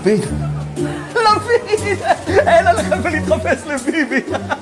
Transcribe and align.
לפיד? 0.00 0.20
לפיד! 1.14 1.98
אין 2.46 2.66
עליכם 2.66 2.98
ולהתחפש 3.02 3.66
לביבי. 3.66 4.20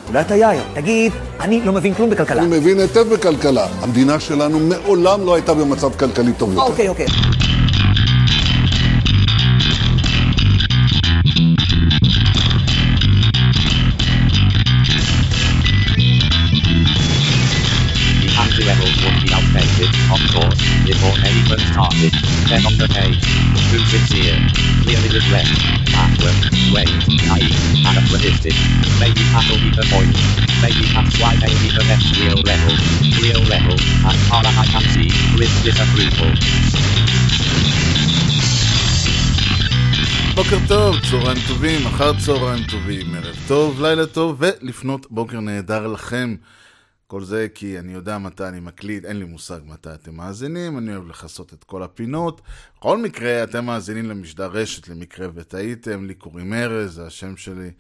אולי 0.09 0.21
אתה 0.21 0.37
יאיר. 0.37 0.63
תגיד, 0.75 1.13
אני 1.41 1.61
לא 1.65 1.73
מבין 1.73 1.95
כלום 1.95 2.11
בכלכלה. 2.11 2.43
אני 2.43 2.59
מבין 2.59 2.79
היטב 2.79 3.15
בכלכלה. 3.15 3.67
המדינה 3.81 4.21
שלנו 4.21 4.59
מעולם 4.61 5.27
לא 5.27 5.35
הייתה 5.35 5.55
במצב 5.55 5.95
כלכלי 5.95 6.33
טוב 6.33 6.53
יותר. 6.53 6.63
אוקיי, 6.63 6.89
אוקיי. 6.89 7.07
The 18.23 18.29
anti-rebels 18.43 18.97
would 19.03 19.19
be 19.23 19.29
outdated, 19.39 19.91
of 20.15 20.21
course, 20.35 20.61
before 20.89 21.17
anyone 21.29 21.63
started. 21.73 22.13
Then 22.49 22.63
on 22.69 22.75
the 22.83 22.89
page, 22.99 23.23
too 23.71 23.83
sincere, 24.89 25.09
clearly 25.09 25.09
regret, 25.21 25.47
backward, 25.93 26.39
wait, 26.73 26.91
naive, 27.27 27.57
anachronistic. 27.85 28.55
Maybe 29.01 29.23
that'll 29.33 29.59
be 29.59 29.71
the 29.71 29.87
point. 29.93 30.17
Maybe 30.63 30.85
that's 30.95 31.21
why 31.21 31.37
they 31.37 31.53
be 31.63 31.71
the 31.77 31.85
next 31.89 32.17
real 32.19 32.41
rebel. 32.43 32.75
Real 33.23 33.43
rebel, 33.49 33.79
as 34.09 34.19
far 34.29 34.43
as 34.45 34.57
I 34.57 34.67
can 34.73 34.85
see, 34.93 35.11
with 35.39 35.53
disapproval. 35.65 36.35
בוקר 40.35 40.59
טוב, 40.69 40.97
צהריים 41.11 41.39
טובים, 41.49 41.87
אחר 41.87 42.13
צהריים 42.19 42.65
טובים, 42.65 43.15
ערב 43.15 43.37
טוב, 43.49 43.83
לילה 43.83 44.07
טוב 44.07 44.37
ולפנות 44.39 45.07
בוקר 45.11 45.41
נהדר 45.41 45.87
לכם. 45.87 46.37
כל 47.09 47.25
זה 47.25 47.47
כי 47.55 47.79
אני 47.79 47.93
יודע 47.93 48.19
מתי 48.19 48.45
אני 48.45 48.61
מקליט, 48.61 49.05
אין 49.05 49.19
לי 49.19 49.25
מושג 49.25 49.61
מתי 49.65 49.95
אתם 49.95 50.17
מאזינים, 50.17 50.79
אני 50.79 50.95
אוהב 50.95 51.09
לכסות 51.09 51.55
את 51.55 51.65
כל 51.65 51.83
הפינות. 51.83 52.41
בכל 52.79 52.99
מקרה, 52.99 53.45
אתם 53.45 53.65
מאזינים 53.65 54.09
למשדר 54.09 54.47
רשת, 54.47 54.89
למקרה 54.89 55.29
וטעיתם, 55.35 56.07
לי 56.07 56.15
קוראים 56.15 56.53
ארז, 56.53 56.95
זה 56.95 57.07
השם 57.07 57.37
שלי. 57.37 57.71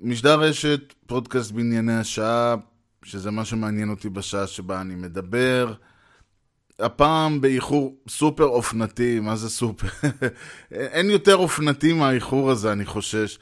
משדר 0.00 0.40
רשת, 0.40 0.94
פודקאסט 1.06 1.50
בענייני 1.50 1.96
השעה, 1.96 2.54
שזה 3.02 3.30
מה 3.30 3.44
שמעניין 3.44 3.90
אותי 3.90 4.08
בשעה 4.08 4.46
שבה 4.46 4.80
אני 4.80 4.94
מדבר. 4.94 5.74
הפעם 6.78 7.40
באיחור 7.40 7.96
סופר 8.08 8.44
אופנתי, 8.44 9.20
מה 9.20 9.36
זה 9.36 9.50
סופר? 9.50 9.88
אין 10.70 11.10
יותר 11.10 11.36
אופנתי 11.36 11.92
מהאיחור 11.92 12.50
הזה, 12.50 12.72
אני 12.72 12.86
חושש. 12.86 13.38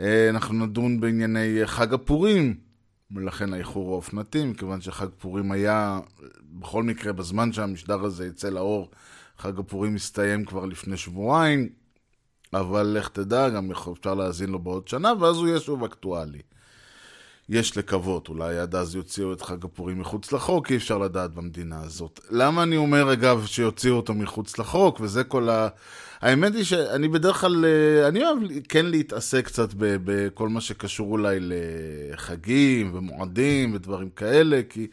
אה, 0.00 0.30
אנחנו 0.30 0.66
נדון 0.66 1.00
בענייני 1.00 1.60
חג 1.64 1.94
הפורים, 1.94 2.69
ולכן 3.14 3.52
האיחור 3.52 3.92
האופנתי, 3.92 4.44
מכיוון 4.44 4.80
שחג 4.80 5.06
פורים 5.18 5.52
היה, 5.52 6.00
בכל 6.42 6.82
מקרה, 6.82 7.12
בזמן 7.12 7.52
שהמשדר 7.52 8.04
הזה 8.04 8.26
יצא 8.26 8.48
לאור, 8.48 8.90
חג 9.38 9.58
הפורים 9.58 9.94
הסתיים 9.94 10.44
כבר 10.44 10.66
לפני 10.66 10.96
שבועיים, 10.96 11.68
אבל 12.52 12.82
לך 12.82 13.08
תדע, 13.08 13.48
גם 13.48 13.70
אפשר 13.92 14.14
להאזין 14.14 14.50
לו 14.50 14.58
בעוד 14.58 14.88
שנה, 14.88 15.12
ואז 15.20 15.36
הוא 15.36 15.48
יהיה 15.48 15.60
שוב 15.60 15.84
אקטואלי. 15.84 16.42
יש 17.50 17.76
לקוות, 17.76 18.28
אולי 18.28 18.58
עד 18.58 18.74
אז 18.74 18.94
יוציאו 18.94 19.32
את 19.32 19.42
חג 19.42 19.64
הפורים 19.64 19.98
מחוץ 19.98 20.32
לחוק, 20.32 20.70
אי 20.70 20.76
אפשר 20.76 20.98
לדעת 20.98 21.34
במדינה 21.34 21.80
הזאת. 21.82 22.20
למה 22.30 22.62
אני 22.62 22.76
אומר, 22.76 23.12
אגב, 23.12 23.46
שיוציאו 23.46 23.96
אותו 23.96 24.14
מחוץ 24.14 24.58
לחוק, 24.58 25.00
וזה 25.00 25.24
כל 25.24 25.48
ה... 25.48 25.68
האמת 26.20 26.54
היא 26.54 26.64
שאני 26.64 27.08
בדרך 27.08 27.40
כלל, 27.40 27.64
אה, 27.64 28.08
אני 28.08 28.22
אוהב 28.24 28.38
כן 28.68 28.86
להתעסק 28.86 29.44
קצת 29.44 29.68
בכל 29.74 30.48
מה 30.48 30.60
שקשור 30.60 31.12
אולי 31.12 31.38
לחגים 31.40 32.94
ומועדים 32.94 33.74
ודברים 33.74 34.10
כאלה, 34.10 34.60
כי 34.68 34.86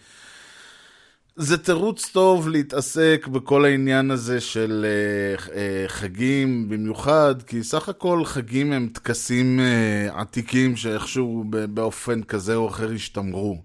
זה 1.40 1.58
תירוץ 1.58 2.10
טוב 2.10 2.50
להתעסק 2.50 3.28
בכל 3.32 3.66
העניין 3.66 4.12
הזה 4.12 4.42
של 4.42 4.86
אה, 4.86 5.54
אה, 5.54 5.88
חגים 5.88 6.70
במיוחד, 6.70 7.36
כי 7.42 7.64
סך 7.64 7.90
הכל 7.90 8.26
חגים 8.26 8.72
הם 8.72 8.90
טקסים 8.94 9.60
אה, 9.60 10.22
עתיקים 10.22 10.76
שאיכשהו 10.76 11.44
באופן 11.50 12.24
כזה 12.24 12.56
או 12.56 12.68
אחר 12.68 12.92
השתמרו. 12.92 13.62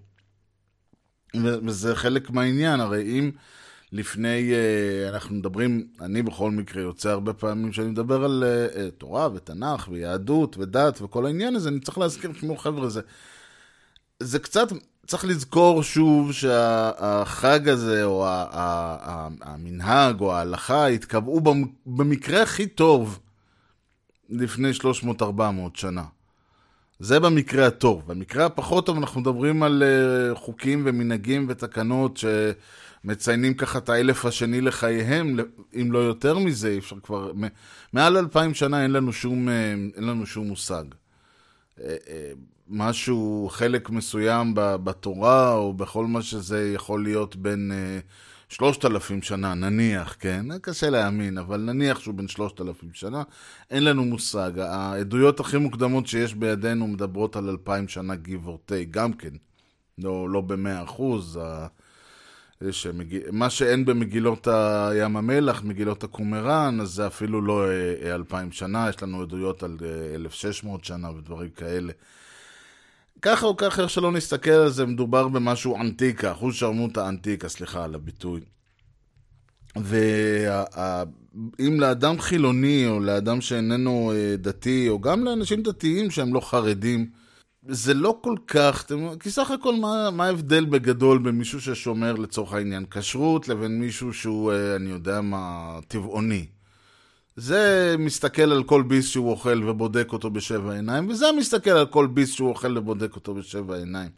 וזה 1.65 1.95
חלק 1.95 2.29
מהעניין, 2.29 2.79
הרי 2.79 3.01
אם 3.03 3.31
לפני, 3.91 4.53
אנחנו 5.09 5.35
מדברים, 5.35 5.87
אני 6.01 6.21
בכל 6.21 6.51
מקרה 6.51 6.81
יוצא 6.81 7.09
הרבה 7.09 7.33
פעמים 7.33 7.73
שאני 7.73 7.87
מדבר 7.87 8.23
על 8.23 8.43
תורה 8.97 9.29
ותנ"ך 9.33 9.87
ויהדות 9.91 10.57
ודת 10.57 11.01
וכל 11.01 11.25
העניין 11.25 11.55
הזה, 11.55 11.69
אני 11.69 11.79
צריך 11.79 11.97
להזכיר, 11.97 12.31
תשמעו 12.31 12.57
חבר'ה, 12.57 12.89
זה, 12.89 13.01
זה 14.19 14.39
קצת, 14.39 14.67
צריך 15.07 15.25
לזכור 15.25 15.83
שוב 15.83 16.31
שהחג 16.33 17.69
הזה, 17.69 18.03
או 18.03 18.25
המנהג, 19.41 20.21
או 20.21 20.33
ההלכה, 20.33 20.87
התקבעו 20.87 21.41
במ- 21.41 21.65
במקרה 21.85 22.41
הכי 22.43 22.67
טוב 22.67 23.19
לפני 24.29 24.71
300-400 25.19 25.23
שנה. 25.73 26.03
זה 26.99 27.19
במקרה 27.19 27.67
הטוב. 27.67 28.03
במקרה 28.07 28.45
הפחות 28.45 28.85
טוב 28.85 28.97
אנחנו 28.97 29.21
מדברים 29.21 29.63
על 29.63 29.83
אה, 29.83 30.35
חוקים 30.35 30.83
ומנהגים 30.85 31.45
ותקנות 31.49 32.19
שמציינים 33.03 33.53
ככה 33.53 33.77
את 33.77 33.89
האלף 33.89 34.25
השני 34.25 34.61
לחייהם, 34.61 35.37
אם 35.81 35.91
לא 35.91 35.99
יותר 35.99 36.37
מזה, 36.37 36.67
אי 36.69 36.77
אפשר 36.77 36.95
כבר... 37.03 37.31
מעל 37.93 38.17
אלפיים 38.17 38.53
שנה 38.53 38.83
אין 38.83 38.91
לנו 38.91 39.13
שום, 39.13 39.49
אה, 39.49 39.73
אין 39.95 40.03
לנו 40.03 40.25
שום 40.25 40.47
מושג. 40.47 40.83
משהו, 42.67 43.49
חלק 43.51 43.89
מסוים 43.89 44.51
בתורה, 44.55 45.53
או 45.53 45.73
בכל 45.73 46.05
מה 46.05 46.21
שזה 46.21 46.71
יכול 46.73 47.03
להיות 47.03 47.35
בין 47.35 47.71
אה, 47.71 47.99
שלושת 48.49 48.85
אלפים 48.85 49.21
שנה, 49.21 49.53
נניח, 49.53 50.15
כן? 50.19 50.45
קשה 50.61 50.89
להאמין, 50.89 51.37
אבל 51.37 51.59
נניח 51.59 51.99
שהוא 51.99 52.15
בין 52.15 52.27
שלושת 52.27 52.61
אלפים 52.61 52.89
שנה, 52.93 53.23
אין 53.71 53.83
לנו 53.83 54.05
מושג. 54.05 54.51
העדויות 54.59 55.39
הכי 55.39 55.57
מוקדמות 55.57 56.07
שיש 56.07 56.33
בידינו 56.33 56.87
מדברות 56.87 57.35
על 57.35 57.49
אלפיים 57.49 57.87
שנה 57.87 58.13
give 58.13 58.47
or 58.47 58.71
take, 58.71 58.91
גם 58.91 59.13
כן. 59.13 59.33
לא, 59.97 60.29
לא 60.29 60.41
במאה 60.41 60.83
אחוז. 60.83 61.39
שמג... 62.71 63.17
מה 63.31 63.49
שאין 63.49 63.85
במגילות 63.85 64.47
ים 64.95 65.17
המלח, 65.17 65.63
מגילות 65.63 66.03
הקומראן, 66.03 66.79
אז 66.81 66.89
זה 66.89 67.07
אפילו 67.07 67.41
לא 67.41 67.67
אה, 67.67 68.15
אלפיים 68.15 68.51
שנה, 68.51 68.89
יש 68.89 69.03
לנו 69.03 69.21
עדויות 69.21 69.63
על 69.63 69.77
אה, 69.81 70.15
1600 70.15 70.85
שנה 70.85 71.11
ודברים 71.11 71.49
כאלה. 71.49 71.93
ככה 73.23 73.45
או 73.45 73.57
ככה, 73.57 73.81
איך 73.81 73.89
שלא 73.89 74.11
נסתכל 74.11 74.51
על 74.51 74.69
זה, 74.69 74.85
מדובר 74.85 75.27
במשהו 75.27 75.75
אנטיקה, 75.75 76.31
אחוז 76.31 76.55
שרמוטה 76.55 77.09
אנטיקה, 77.09 77.49
סליחה 77.49 77.83
על 77.83 77.95
הביטוי. 77.95 78.41
ואם 79.75 81.79
לאדם 81.79 82.19
חילוני, 82.19 82.87
או 82.87 82.99
לאדם 82.99 83.41
שאיננו 83.41 84.11
אה, 84.15 84.35
דתי, 84.37 84.89
או 84.89 85.01
גם 85.01 85.23
לאנשים 85.23 85.63
דתיים 85.63 86.11
שהם 86.11 86.33
לא 86.33 86.39
חרדים, 86.39 87.09
זה 87.67 87.93
לא 87.93 88.19
כל 88.21 88.35
כך, 88.47 88.85
כי 89.19 89.31
סך 89.31 89.51
הכל 89.51 89.75
מה, 89.75 90.11
מה 90.11 90.25
ההבדל 90.25 90.65
בגדול 90.65 91.17
בין 91.17 91.35
מישהו 91.35 91.61
ששומר 91.61 92.13
לצורך 92.13 92.53
העניין 92.53 92.85
כשרות, 92.91 93.47
לבין 93.47 93.79
מישהו 93.79 94.13
שהוא, 94.13 94.51
אה, 94.51 94.75
אני 94.75 94.89
יודע 94.89 95.21
מה, 95.21 95.79
טבעוני. 95.87 96.45
זה 97.35 97.95
מסתכל 97.99 98.51
על 98.51 98.63
כל 98.63 98.83
ביס 98.83 99.07
שהוא 99.07 99.31
אוכל 99.31 99.69
ובודק 99.69 100.13
אותו 100.13 100.29
בשבע 100.29 100.73
עיניים, 100.73 101.09
וזה 101.09 101.25
מסתכל 101.37 101.69
על 101.69 101.85
כל 101.85 102.07
ביס 102.07 102.31
שהוא 102.31 102.49
אוכל 102.49 102.77
ובודק 102.77 103.15
אותו 103.15 103.33
בשבע 103.33 103.75
עיניים. 103.77 104.09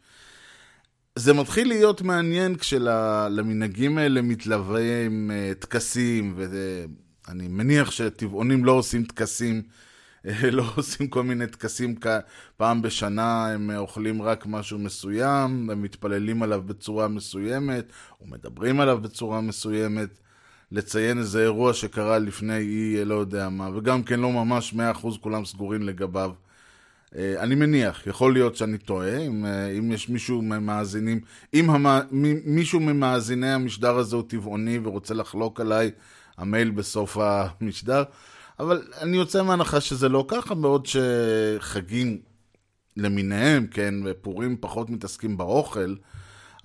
זה 1.15 1.33
מתחיל 1.33 1.67
להיות 1.67 2.01
מעניין 2.01 2.55
כשלמנהגים 2.55 3.97
האלה 3.97 4.21
מתלווים 4.21 5.31
אה, 5.31 5.51
טקסים, 5.59 6.35
ואני 6.37 7.47
מניח 7.47 7.91
שטבעונים 7.91 8.65
לא 8.65 8.71
עושים 8.71 9.03
טקסים, 9.03 9.61
אה, 10.25 10.51
לא 10.51 10.63
עושים 10.75 11.07
כל 11.07 11.23
מיני 11.23 11.47
טקסים 11.47 11.95
פעם 12.57 12.81
בשנה, 12.81 13.47
הם 13.47 13.71
אוכלים 13.77 14.21
רק 14.21 14.45
משהו 14.45 14.79
מסוים, 14.79 15.69
הם 15.69 15.81
מתפללים 15.81 16.43
עליו 16.43 16.61
בצורה 16.65 17.07
מסוימת, 17.07 17.85
או 18.21 18.27
מדברים 18.27 18.79
עליו 18.79 18.99
בצורה 19.01 19.41
מסוימת. 19.41 20.24
לציין 20.71 21.17
איזה 21.17 21.43
אירוע 21.43 21.73
שקרה 21.73 22.19
לפני 22.19 22.57
אי 22.57 23.05
לא 23.05 23.15
יודע 23.15 23.49
מה, 23.49 23.69
וגם 23.77 24.03
כן 24.03 24.19
לא 24.19 24.31
ממש 24.31 24.73
100% 24.73 24.77
כולם 25.21 25.45
סגורים 25.45 25.83
לגביו. 25.83 26.31
אה, 27.15 27.35
אני 27.39 27.55
מניח, 27.55 28.07
יכול 28.07 28.33
להיות 28.33 28.55
שאני 28.55 28.77
טועה, 28.77 29.17
אם, 29.17 29.45
אה, 29.45 29.67
אם 29.67 29.91
יש 29.91 30.09
מישהו 30.09 30.41
ממאזינים, 30.41 31.19
אם 31.53 31.69
המ, 31.69 31.85
מישהו 32.45 32.79
ממאזיני 32.79 33.49
המשדר 33.51 33.97
הזה 33.97 34.15
הוא 34.15 34.23
טבעוני 34.27 34.79
ורוצה 34.83 35.13
לחלוק 35.13 35.61
עליי, 35.61 35.91
המייל 36.37 36.71
בסוף 36.71 37.17
המשדר, 37.19 38.03
אבל 38.59 38.81
אני 39.01 39.17
יוצא 39.17 39.43
מהנחה 39.43 39.81
שזה 39.81 40.09
לא 40.09 40.25
ככה, 40.27 40.55
בעוד 40.55 40.87
שחגים 40.87 42.17
למיניהם, 42.97 43.67
כן, 43.67 43.93
ופורים 44.05 44.57
פחות 44.59 44.89
מתעסקים 44.89 45.37
באוכל, 45.37 45.95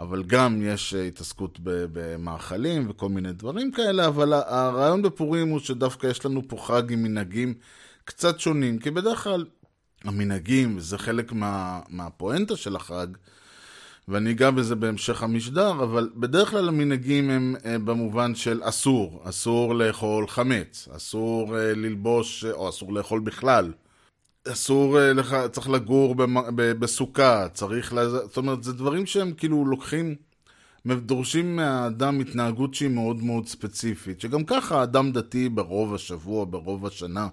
אבל 0.01 0.23
גם 0.23 0.63
יש 0.63 0.95
אה, 0.95 1.03
התעסקות 1.03 1.59
במאכלים 1.63 2.91
וכל 2.91 3.09
מיני 3.09 3.33
דברים 3.33 3.73
כאלה, 3.73 4.07
אבל 4.07 4.33
הרעיון 4.33 5.03
בפורים 5.03 5.49
הוא 5.49 5.61
שדווקא 5.61 6.07
יש 6.07 6.27
לנו 6.27 6.43
פה 6.49 6.57
חג 6.57 6.93
עם 6.93 7.03
מנהגים 7.03 7.55
קצת 8.05 8.41
שונים, 8.41 8.79
כי 8.79 8.91
בדרך 8.91 9.25
כלל 9.25 9.45
המנהגים, 10.05 10.77
וזה 10.77 10.99
חלק 10.99 11.33
מה, 11.33 11.81
מהפואנטה 11.89 12.57
של 12.57 12.77
החג, 12.77 13.07
ואני 14.09 14.31
אגע 14.31 14.51
בזה 14.51 14.75
בהמשך 14.75 15.23
המשדר, 15.23 15.71
אבל 15.71 16.11
בדרך 16.17 16.51
כלל 16.51 16.69
המנהגים 16.69 17.31
הם 17.31 17.57
אה, 17.65 17.79
במובן 17.79 18.35
של 18.35 18.61
אסור, 18.65 19.23
אסור 19.25 19.75
לאכול 19.75 20.29
חמץ, 20.29 20.89
אסור 20.97 21.59
אה, 21.59 21.75
ללבוש, 21.75 22.45
או 22.45 22.69
אסור 22.69 22.93
לאכול 22.93 23.21
בכלל. 23.21 23.73
אסור, 24.49 24.99
אה, 25.01 25.13
לך, 25.13 25.37
צריך 25.53 25.69
לגור 25.69 26.15
בסוכה, 26.55 27.49
צריך, 27.49 27.93
לז... 27.93 28.13
זאת 28.13 28.37
אומרת, 28.37 28.65
זה 28.65 28.73
דברים 28.73 29.07
שהם 29.07 29.33
כאילו 29.33 29.65
לוקחים, 29.65 30.15
דורשים 30.87 31.57
מהאדם 31.57 32.21
התנהגות 32.21 32.75
שהיא 32.75 32.89
מאוד 32.89 33.23
מאוד 33.23 33.49
ספציפית, 33.49 34.21
שגם 34.21 34.45
ככה 34.45 34.83
אדם 34.83 35.13
דתי 35.13 35.49
ברוב 35.49 35.95
השבוע, 35.95 36.45
ברוב 36.51 36.87
השנה, 36.87 37.29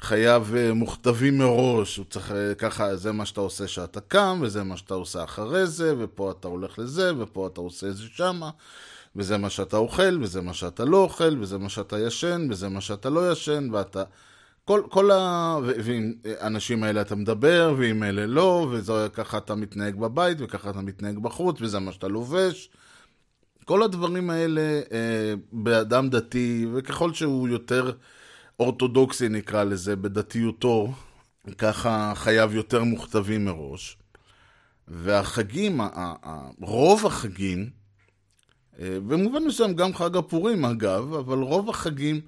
חייב 0.00 0.54
אה, 0.54 0.74
מוכתבים 0.74 1.38
מראש, 1.38 1.96
הוא 1.96 2.06
צריך 2.10 2.32
אה, 2.32 2.54
ככה, 2.54 2.96
זה 2.96 3.12
מה 3.12 3.26
שאתה 3.26 3.40
עושה 3.40 3.68
שאתה 3.68 4.00
קם, 4.00 4.40
וזה 4.42 4.64
מה 4.64 4.76
שאתה 4.76 4.94
עושה 4.94 5.24
אחרי 5.24 5.66
זה, 5.66 5.94
ופה 5.98 6.30
אתה 6.30 6.48
הולך 6.48 6.78
לזה, 6.78 7.12
ופה 7.18 7.46
אתה 7.46 7.60
עושה 7.60 7.92
זה 7.92 8.02
שמה, 8.14 8.50
וזה 9.16 9.38
מה 9.38 9.50
שאתה 9.50 9.76
אוכל, 9.76 10.18
וזה 10.22 10.40
מה 10.40 10.54
שאתה 10.54 10.84
לא 10.84 10.96
אוכל, 10.96 11.38
וזה 11.40 11.58
מה 11.58 11.68
שאתה 11.68 11.98
ישן, 11.98 12.46
וזה 12.50 12.68
מה 12.68 12.80
שאתה 12.80 13.10
לא 13.10 13.32
ישן, 13.32 13.68
ואתה... 13.72 14.02
כל, 14.70 14.82
כל 14.88 15.10
ה... 15.10 15.56
ועם 15.84 16.14
האנשים 16.40 16.82
האלה 16.82 17.00
אתה 17.00 17.14
מדבר, 17.14 17.74
ועם 17.78 18.02
אלה 18.02 18.26
לא, 18.26 18.72
וככה 18.72 19.38
אתה 19.38 19.54
מתנהג 19.54 19.96
בבית, 19.96 20.38
וככה 20.40 20.70
אתה 20.70 20.80
מתנהג 20.80 21.18
בחוץ, 21.18 21.56
וזה 21.60 21.78
מה 21.78 21.92
שאתה 21.92 22.08
לובש. 22.08 22.70
כל 23.64 23.82
הדברים 23.82 24.30
האלה 24.30 24.80
אה, 24.92 25.34
באדם 25.52 26.10
דתי, 26.10 26.66
וככל 26.74 27.14
שהוא 27.14 27.48
יותר 27.48 27.92
אורתודוקסי 28.60 29.28
נקרא 29.28 29.64
לזה, 29.64 29.96
בדתיותו, 29.96 30.92
ככה 31.58 32.12
חייב 32.16 32.54
יותר 32.54 32.84
מוכתבים 32.84 33.44
מראש. 33.44 33.98
והחגים, 34.88 35.80
רוב 36.60 37.06
החגים, 37.06 37.70
אה, 38.80 38.98
במובן 39.06 39.44
מסוים 39.44 39.74
גם 39.74 39.94
חג 39.94 40.16
הפורים 40.16 40.64
אגב, 40.64 41.14
אבל 41.14 41.38
רוב 41.38 41.70
החגים 41.70 42.20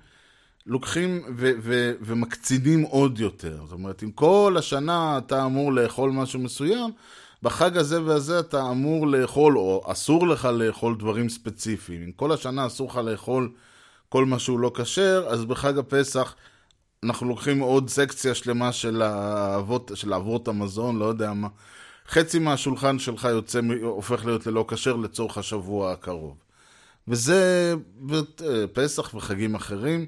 לוקחים 0.67 1.23
ו- 1.37 1.53
ו- 1.63 1.93
ומקצינים 2.01 2.83
עוד 2.83 3.21
יותר. 3.21 3.59
זאת 3.63 3.73
אומרת, 3.73 4.03
אם 4.03 4.11
כל 4.11 4.57
השנה 4.59 5.19
אתה 5.19 5.45
אמור 5.45 5.73
לאכול 5.73 6.11
משהו 6.11 6.41
מסוים, 6.41 6.91
בחג 7.43 7.77
הזה 7.77 8.03
והזה 8.03 8.41
אתה 8.41 8.71
אמור 8.71 9.07
לאכול, 9.07 9.59
או 9.59 9.83
אסור 9.87 10.29
לך 10.29 10.45
לאכול 10.45 10.97
דברים 10.99 11.29
ספציפיים. 11.29 12.03
אם 12.03 12.13
כל 12.13 12.33
השנה 12.33 12.67
אסור 12.67 12.89
לך 12.89 12.97
לאכול 12.97 13.53
כל 14.09 14.25
מה 14.25 14.39
שהוא 14.39 14.61
לא 14.61 14.73
כשר, 14.75 15.27
אז 15.29 15.45
בחג 15.45 15.79
הפסח 15.79 16.35
אנחנו 17.05 17.29
לוקחים 17.29 17.61
עוד 17.61 17.89
סקציה 17.89 18.35
שלמה 18.35 18.73
של 18.73 19.03
האבות, 19.03 19.91
של 19.95 20.15
אבות 20.15 20.49
המזון, 20.49 20.99
לא 20.99 21.05
יודע 21.05 21.33
מה. 21.33 21.49
חצי 22.09 22.39
מהשולחן 22.39 22.99
שלך 22.99 23.25
יוצא, 23.25 23.61
הופך 23.83 24.25
להיות 24.27 24.47
ללא 24.47 24.65
כשר 24.69 24.97
לצורך 24.97 25.39
השבוע 25.39 25.93
הקרוב. 25.93 26.37
וזה 27.09 27.75
פסח 28.73 29.15
וחגים 29.15 29.55
אחרים. 29.55 30.07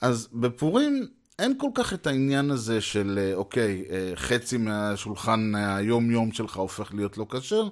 אז 0.00 0.28
בפורים 0.32 1.06
אין 1.38 1.54
כל 1.58 1.70
כך 1.74 1.92
את 1.92 2.06
העניין 2.06 2.50
הזה 2.50 2.80
של, 2.80 3.18
אה, 3.22 3.34
אוקיי, 3.34 3.84
אה, 3.90 4.12
חצי 4.16 4.56
מהשולחן 4.56 5.52
היום-יום 5.54 6.32
שלך 6.32 6.56
הופך 6.56 6.94
להיות 6.94 7.18
לא 7.18 7.26
כשר, 7.30 7.68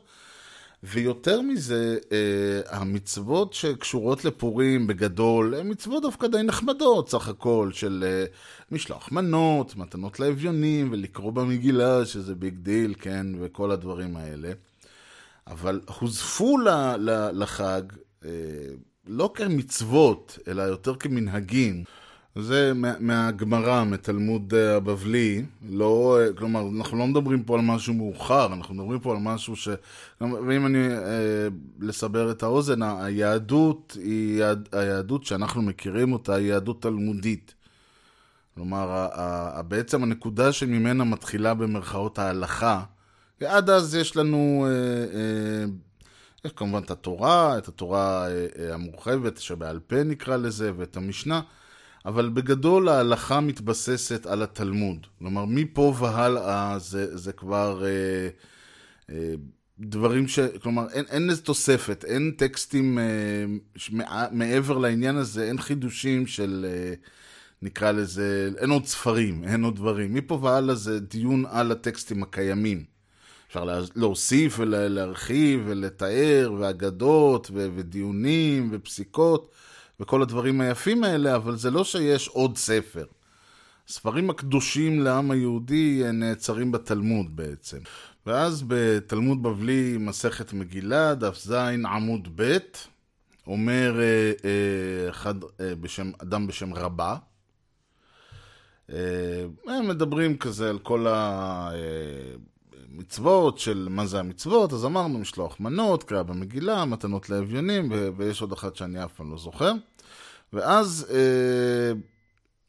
ויותר 0.83 1.41
מזה, 1.41 1.99
אה, 2.13 2.79
המצוות 2.79 3.53
שקשורות 3.53 4.25
לפורים 4.25 4.87
בגדול, 4.87 5.55
הן 5.55 5.71
מצוות 5.71 6.03
דווקא 6.03 6.27
די 6.27 6.43
נחמדות 6.43 7.11
סך 7.11 7.29
הכל, 7.29 7.71
של 7.73 8.05
משלוח 8.73 9.13
מנות, 9.13 9.77
מתנות 9.77 10.21
לאביונים, 10.21 10.93
ולקרוא 10.93 11.33
במגילה, 11.33 12.07
שזה 12.07 12.35
big 12.35 12.55
deal, 12.59 12.95
כן, 12.99 13.27
וכל 13.41 13.71
הדברים 13.71 14.17
האלה. 14.17 14.53
אבל 15.47 15.81
הוזפו 15.99 16.59
לחג 17.33 17.83
לא 19.07 19.31
כמצוות, 19.35 20.39
אלא 20.49 20.63
יותר 20.63 20.95
כמנהגים. 20.95 21.85
זה 22.39 22.73
מה- 22.75 22.95
מהגמרא, 23.01 23.85
מתלמוד 23.85 24.55
אה, 24.57 24.77
הבבלי, 24.77 25.45
לא, 25.71 26.19
כלומר, 26.39 26.63
אנחנו 26.79 26.99
לא 26.99 27.07
מדברים 27.07 27.43
פה 27.43 27.55
על 27.55 27.61
משהו 27.65 27.95
מאוחר, 27.95 28.47
אנחנו 28.53 28.75
מדברים 28.75 29.01
פה 29.01 29.13
על 29.13 29.19
משהו 29.21 29.57
ש... 29.57 29.69
ואם 30.21 30.67
אני, 30.67 30.89
אה, 30.89 31.49
לסבר 31.81 32.31
את 32.31 32.43
האוזן, 32.43 32.83
היהדות 32.83 33.97
היא, 34.01 34.39
יהד- 34.43 34.69
היהדות 34.73 35.25
שאנחנו 35.25 35.63
מכירים 35.63 36.13
אותה, 36.13 36.35
היא 36.35 36.49
יהדות 36.49 36.83
תלמודית. 36.83 37.55
כלומר, 38.55 38.91
ה- 38.91 39.09
ה- 39.59 39.63
בעצם 39.63 40.03
הנקודה 40.03 40.53
שממנה 40.53 41.05
מתחילה 41.05 41.55
במרכאות 41.55 42.19
ההלכה, 42.19 42.83
ועד 43.41 43.71
אז 43.71 43.95
יש 43.95 44.17
לנו, 44.17 44.67
אה, 44.69 44.73
אה, 45.19 45.65
יש 46.45 46.53
כמובן 46.57 46.83
את 46.83 46.91
התורה, 46.91 47.59
את 47.59 47.69
התורה 47.69 48.29
אה, 48.29 48.47
אה, 48.59 48.75
המורחבת 48.75 49.37
שבעל 49.39 49.79
פה 49.87 50.03
נקרא 50.05 50.37
לזה, 50.37 50.71
ואת 50.77 50.97
המשנה, 50.97 51.41
אבל 52.07 52.29
בגדול 52.29 52.89
ההלכה 52.89 53.41
מתבססת 53.41 54.27
על 54.27 54.43
התלמוד. 54.43 55.07
כלומר, 55.19 55.45
מפה 55.45 55.95
והלאה 55.99 56.79
זה, 56.79 57.17
זה 57.17 57.33
כבר 57.33 57.85
אה, 57.85 58.29
אה, 59.11 59.35
דברים 59.79 60.29
ש... 60.29 60.39
כלומר, 60.63 60.87
אין, 60.93 61.05
אין 61.11 61.31
איזה 61.31 61.43
תוספת, 61.43 62.05
אין 62.05 62.33
טקסטים 62.37 62.99
אה, 62.99 63.05
שמע- 63.77 64.27
מעבר 64.33 64.79
לעניין 64.79 65.17
הזה, 65.17 65.45
אין 65.49 65.59
חידושים 65.59 66.27
של... 66.27 66.67
אה, 66.69 66.95
נקרא 67.63 67.93
לזה, 67.93 68.51
אין 68.59 68.71
עוד 68.71 68.87
ספרים, 68.87 69.45
אין 69.45 69.65
עוד 69.65 69.77
דברים. 69.77 70.15
מפה 70.15 70.35
והלאה 70.43 70.75
זה 70.75 71.01
דיון 71.01 71.45
על 71.51 71.73
הטקסטים 71.73 72.23
הקיימים. 72.23 72.85
אפשר 73.49 73.65
לה- 73.65 73.81
להוסיף 73.97 74.57
ולהרחיב 74.59 75.61
ולתאר, 75.67 76.53
ואגדות, 76.59 77.51
ו- 77.55 77.69
ודיונים, 77.77 78.69
ופסיקות, 78.73 79.51
וכל 80.01 80.23
הדברים 80.23 80.61
היפים 80.61 81.05
האלה, 81.05 81.37
אבל 81.37 81.57
זה 81.57 81.71
לא 81.71 81.85
שיש 81.85 82.29
עוד 82.29 82.57
ספר. 82.57 83.05
הספרים 83.89 84.31
הקדושים 84.31 85.01
לעם 85.01 85.31
היהודי 85.31 86.03
אה, 86.05 86.13
נעצרים 86.13 86.73
בתלמוד 86.73 87.37
בעצם. 87.37 87.79
ואז 88.27 88.65
בתלמוד 88.67 89.43
בבלי, 89.43 89.97
מסכת 90.01 90.53
מגילה, 90.53 91.15
דף 91.15 91.39
ז, 91.39 91.53
עמוד 91.53 92.29
ב', 92.37 92.59
אומר 93.47 94.01
אה, 94.01 94.33
אה, 94.45 95.11
אחד, 95.11 95.35
אה, 95.61 95.75
בשם, 95.75 96.11
אדם 96.23 96.47
בשם 96.47 96.75
רבה, 96.75 97.17
אה, 98.93 99.45
הם 99.67 99.89
מדברים 99.89 100.37
כזה 100.37 100.71
על 100.71 100.79
כל 100.79 101.07
המצוות 102.95 103.59
של 103.59 103.87
מה 103.91 104.07
זה 104.07 104.19
המצוות, 104.19 104.73
אז 104.73 104.85
אמרנו 104.85 105.19
משלוח 105.19 105.61
מנות, 105.61 106.03
קריאה 106.03 106.23
במגילה, 106.23 106.85
מתנות 106.85 107.31
לאביונים, 107.31 107.89
ו- 107.91 108.09
ויש 108.17 108.41
עוד 108.41 108.53
אחת 108.53 108.77
שאני 108.77 109.05
אף 109.05 109.13
פעם 109.13 109.31
לא 109.31 109.39
זוכר. 109.39 109.73
ואז 110.53 111.07
אה, 111.11 111.93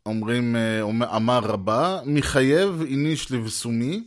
אומרים, 0.05 0.55
אה, 0.55 0.81
אמר 1.15 1.39
רבה, 1.39 1.99
מחייב 2.05 2.81
איניש 2.81 3.31
לבסומי, 3.31 4.03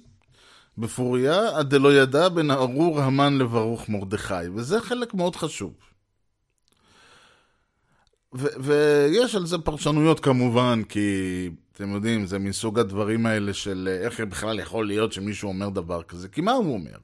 בפוריה, 0.79 1.59
עד 1.59 1.71
דלא 1.71 1.95
ידע 1.95 2.29
בין 2.29 2.50
ארור 2.50 3.00
המן 3.00 3.38
לברוך 3.38 3.88
מרדכי, 3.88 4.49
וזה 4.55 4.81
חלק 4.81 5.14
מאוד 5.14 5.37
חשוב. 5.37 5.73
ו- 8.35 8.61
ויש 8.61 9.35
על 9.35 9.47
זה 9.47 9.59
פרשנויות 9.59 10.21
כמובן, 10.21 10.83
כי 10.88 11.49
אתם 11.81 11.95
יודעים, 11.95 12.27
זה 12.27 12.39
מסוג 12.39 12.79
הדברים 12.79 13.27
האלה 13.27 13.55
של 13.55 13.89
אה, 13.91 14.05
איך 14.07 14.21
בכלל 14.21 14.61
יכול 14.61 14.87
להיות 14.87 15.13
שמישהו 15.13 15.49
אומר 15.49 15.69
דבר 15.69 16.03
כזה, 16.03 16.29
כי 16.29 16.41
מה 16.41 16.53
הוא 16.53 16.75
אומר? 16.75 16.97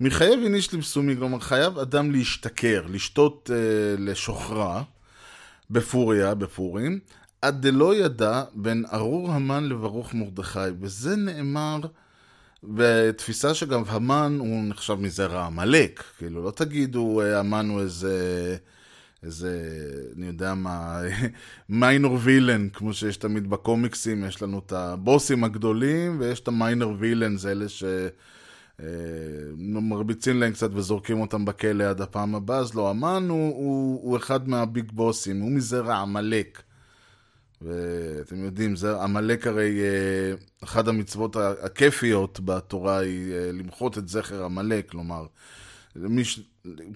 מחייב 0.00 0.40
איניש 0.44 0.74
לבסומי, 0.74 1.16
כלומר 1.16 1.40
חייב 1.40 1.78
אדם 1.78 2.10
להשתכר, 2.10 2.86
לשתות 2.88 3.50
אה, 3.52 3.56
לשוכרה, 3.98 4.82
בפוריה, 5.70 6.34
בפורים, 6.34 6.98
עד 7.42 7.66
דלא 7.66 7.94
ידע 7.94 8.42
בין 8.54 8.84
ארור 8.92 9.32
המן 9.32 9.68
לברוך 9.68 10.14
מרדכי, 10.14 10.58
וזה 10.80 11.16
נאמר 11.16 11.80
בתפיסה 12.64 13.54
שגם 13.54 13.82
המן 13.86 14.36
הוא 14.38 14.64
נחשב 14.64 14.94
מזרע 14.94 15.46
עמלק, 15.46 16.04
כאילו 16.18 16.44
לא 16.44 16.50
תגידו 16.50 17.20
אה, 17.20 17.38
המן 17.38 17.68
הוא 17.68 17.80
איזה, 17.80 18.56
איזה, 19.22 19.80
אני 20.16 20.26
יודע 20.26 20.54
מה, 20.54 21.00
מיינור 21.68 22.18
וילן, 22.22 22.68
כמו 22.68 22.92
שיש 22.92 23.16
תמיד 23.16 23.50
בקומיקסים, 23.50 24.24
יש 24.24 24.42
לנו 24.42 24.58
את 24.58 24.72
הבוסים 24.72 25.44
הגדולים 25.44 26.16
ויש 26.20 26.40
את 26.40 26.48
המיינור 26.48 26.94
וילן, 26.98 27.36
זה 27.36 27.50
אלה 27.50 27.68
ש... 27.68 27.84
אה, 28.82 30.32
להם 30.34 30.52
קצת 30.52 30.70
וזורקים 30.72 31.20
אותם 31.20 31.44
בכלא 31.44 31.84
עד 31.84 32.00
הפעם 32.00 32.34
הבאה, 32.34 32.58
אז 32.58 32.74
לא, 32.74 32.90
המן 32.90 33.26
הוא, 33.28 33.54
הוא, 33.54 34.00
הוא 34.02 34.16
אחד 34.16 34.48
מהביג 34.48 34.92
בוסים, 34.92 35.40
הוא 35.40 35.50
מזרע 35.50 35.96
עמלק. 35.96 36.62
ואתם 37.62 38.44
יודעים, 38.44 38.74
עמלק 39.02 39.46
הרי, 39.46 39.80
אה, 39.80 40.34
אחת 40.64 40.88
המצוות 40.88 41.36
הכיפיות 41.36 42.40
בתורה 42.44 42.98
היא 42.98 43.32
אה, 43.32 43.52
למחות 43.52 43.98
את 43.98 44.08
זכר 44.08 44.44
עמלק, 44.44 44.90
כלומר, 44.90 45.26
מיש, 45.96 46.40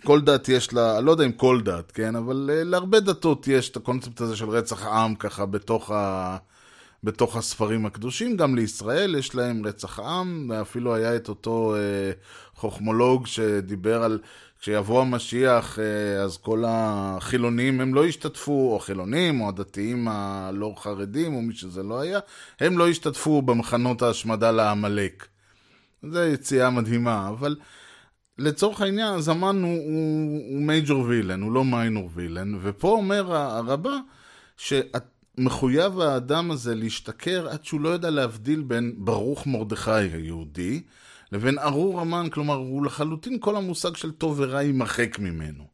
כל 0.05 0.21
דת 0.21 0.49
יש 0.49 0.73
לה, 0.73 1.01
לא 1.01 1.11
יודע 1.11 1.25
אם 1.25 1.33
כל 1.33 1.61
דת, 1.65 1.93
כן, 1.93 2.17
אבל 2.17 2.51
אה, 2.53 2.65
להרבה 2.65 3.01
דתות 3.01 3.49
יש 3.49 3.71
את 3.71 3.77
הקונספט 3.77 4.21
הזה 4.21 4.37
של 4.37 4.49
רצח 4.49 4.87
עם 4.87 5.15
ככה 5.15 5.47
בתוך, 5.47 5.91
ה, 5.91 6.37
בתוך 7.05 7.37
הספרים 7.37 7.87
הקדושים. 7.87 8.37
גם 8.37 8.57
לישראל 8.57 9.15
יש 9.15 9.35
להם 9.35 9.67
רצח 9.67 10.01
עם, 10.01 10.51
ואפילו 10.51 10.95
היה 10.95 11.17
את 11.17 11.29
אותו 11.29 11.75
אה, 11.77 12.13
חוכמולוג 12.55 13.27
שדיבר 13.27 14.03
על 14.03 14.19
כשיבוא 14.61 15.01
המשיח, 15.01 15.79
אה, 15.79 16.23
אז 16.23 16.37
כל 16.37 16.65
החילונים 16.67 17.81
הם 17.81 17.95
לא 17.95 18.07
ישתתפו, 18.07 18.73
או 18.73 18.79
חילונים, 18.79 19.41
או 19.41 19.49
הדתיים 19.49 20.09
הלא 20.09 20.75
חרדים, 20.79 21.35
או 21.35 21.43
מי 21.43 21.55
שזה 21.55 21.83
לא 21.83 22.01
היה, 22.01 22.19
הם 22.61 22.79
לא 22.79 22.89
ישתתפו 22.89 23.43
במחנות 23.43 24.03
ההשמדה 24.03 24.51
לעמלק. 24.51 25.27
זו 26.11 26.21
יציאה 26.21 26.71
מדהימה, 26.71 27.29
אבל 27.29 27.57
לצורך 28.39 28.81
העניין, 28.81 29.15
הזמן 29.15 29.63
הוא, 29.63 29.75
הוא, 29.75 30.41
הוא 30.55 30.63
מייג'ור 30.63 31.05
וילן, 31.09 31.43
הוא 31.43 31.53
לא 31.53 31.65
מיינור 31.65 32.11
וילן, 32.15 32.59
ופה 32.63 32.89
אומר 32.89 33.35
הרבה 33.37 33.91
שמחויב 34.57 36.01
האדם 36.01 36.51
הזה 36.51 36.75
להשתכר 36.75 37.49
עד 37.49 37.65
שהוא 37.65 37.81
לא 37.81 37.89
יודע 37.89 38.11
להבדיל 38.11 38.63
בין 38.63 38.95
ברוך 38.97 39.47
מרדכי 39.47 39.91
היהודי 39.91 40.83
לבין 41.33 41.59
ארור 41.59 42.01
המן, 42.01 42.29
כלומר 42.31 42.55
הוא 42.55 42.85
לחלוטין 42.85 43.39
כל 43.41 43.57
המושג 43.57 43.97
של 43.97 44.13
טוב 44.13 44.41
ורע 44.41 44.63
יימחק 44.63 45.19
ממנו. 45.19 45.65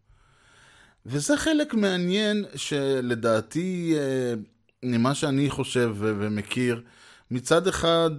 וזה 1.06 1.36
חלק 1.36 1.74
מעניין 1.74 2.44
שלדעתי, 2.54 3.94
אה, 3.96 4.34
ממה 4.82 5.14
שאני 5.14 5.50
חושב 5.50 5.94
ומכיר, 5.98 6.82
מצד 7.30 7.66
אחד 7.66 8.10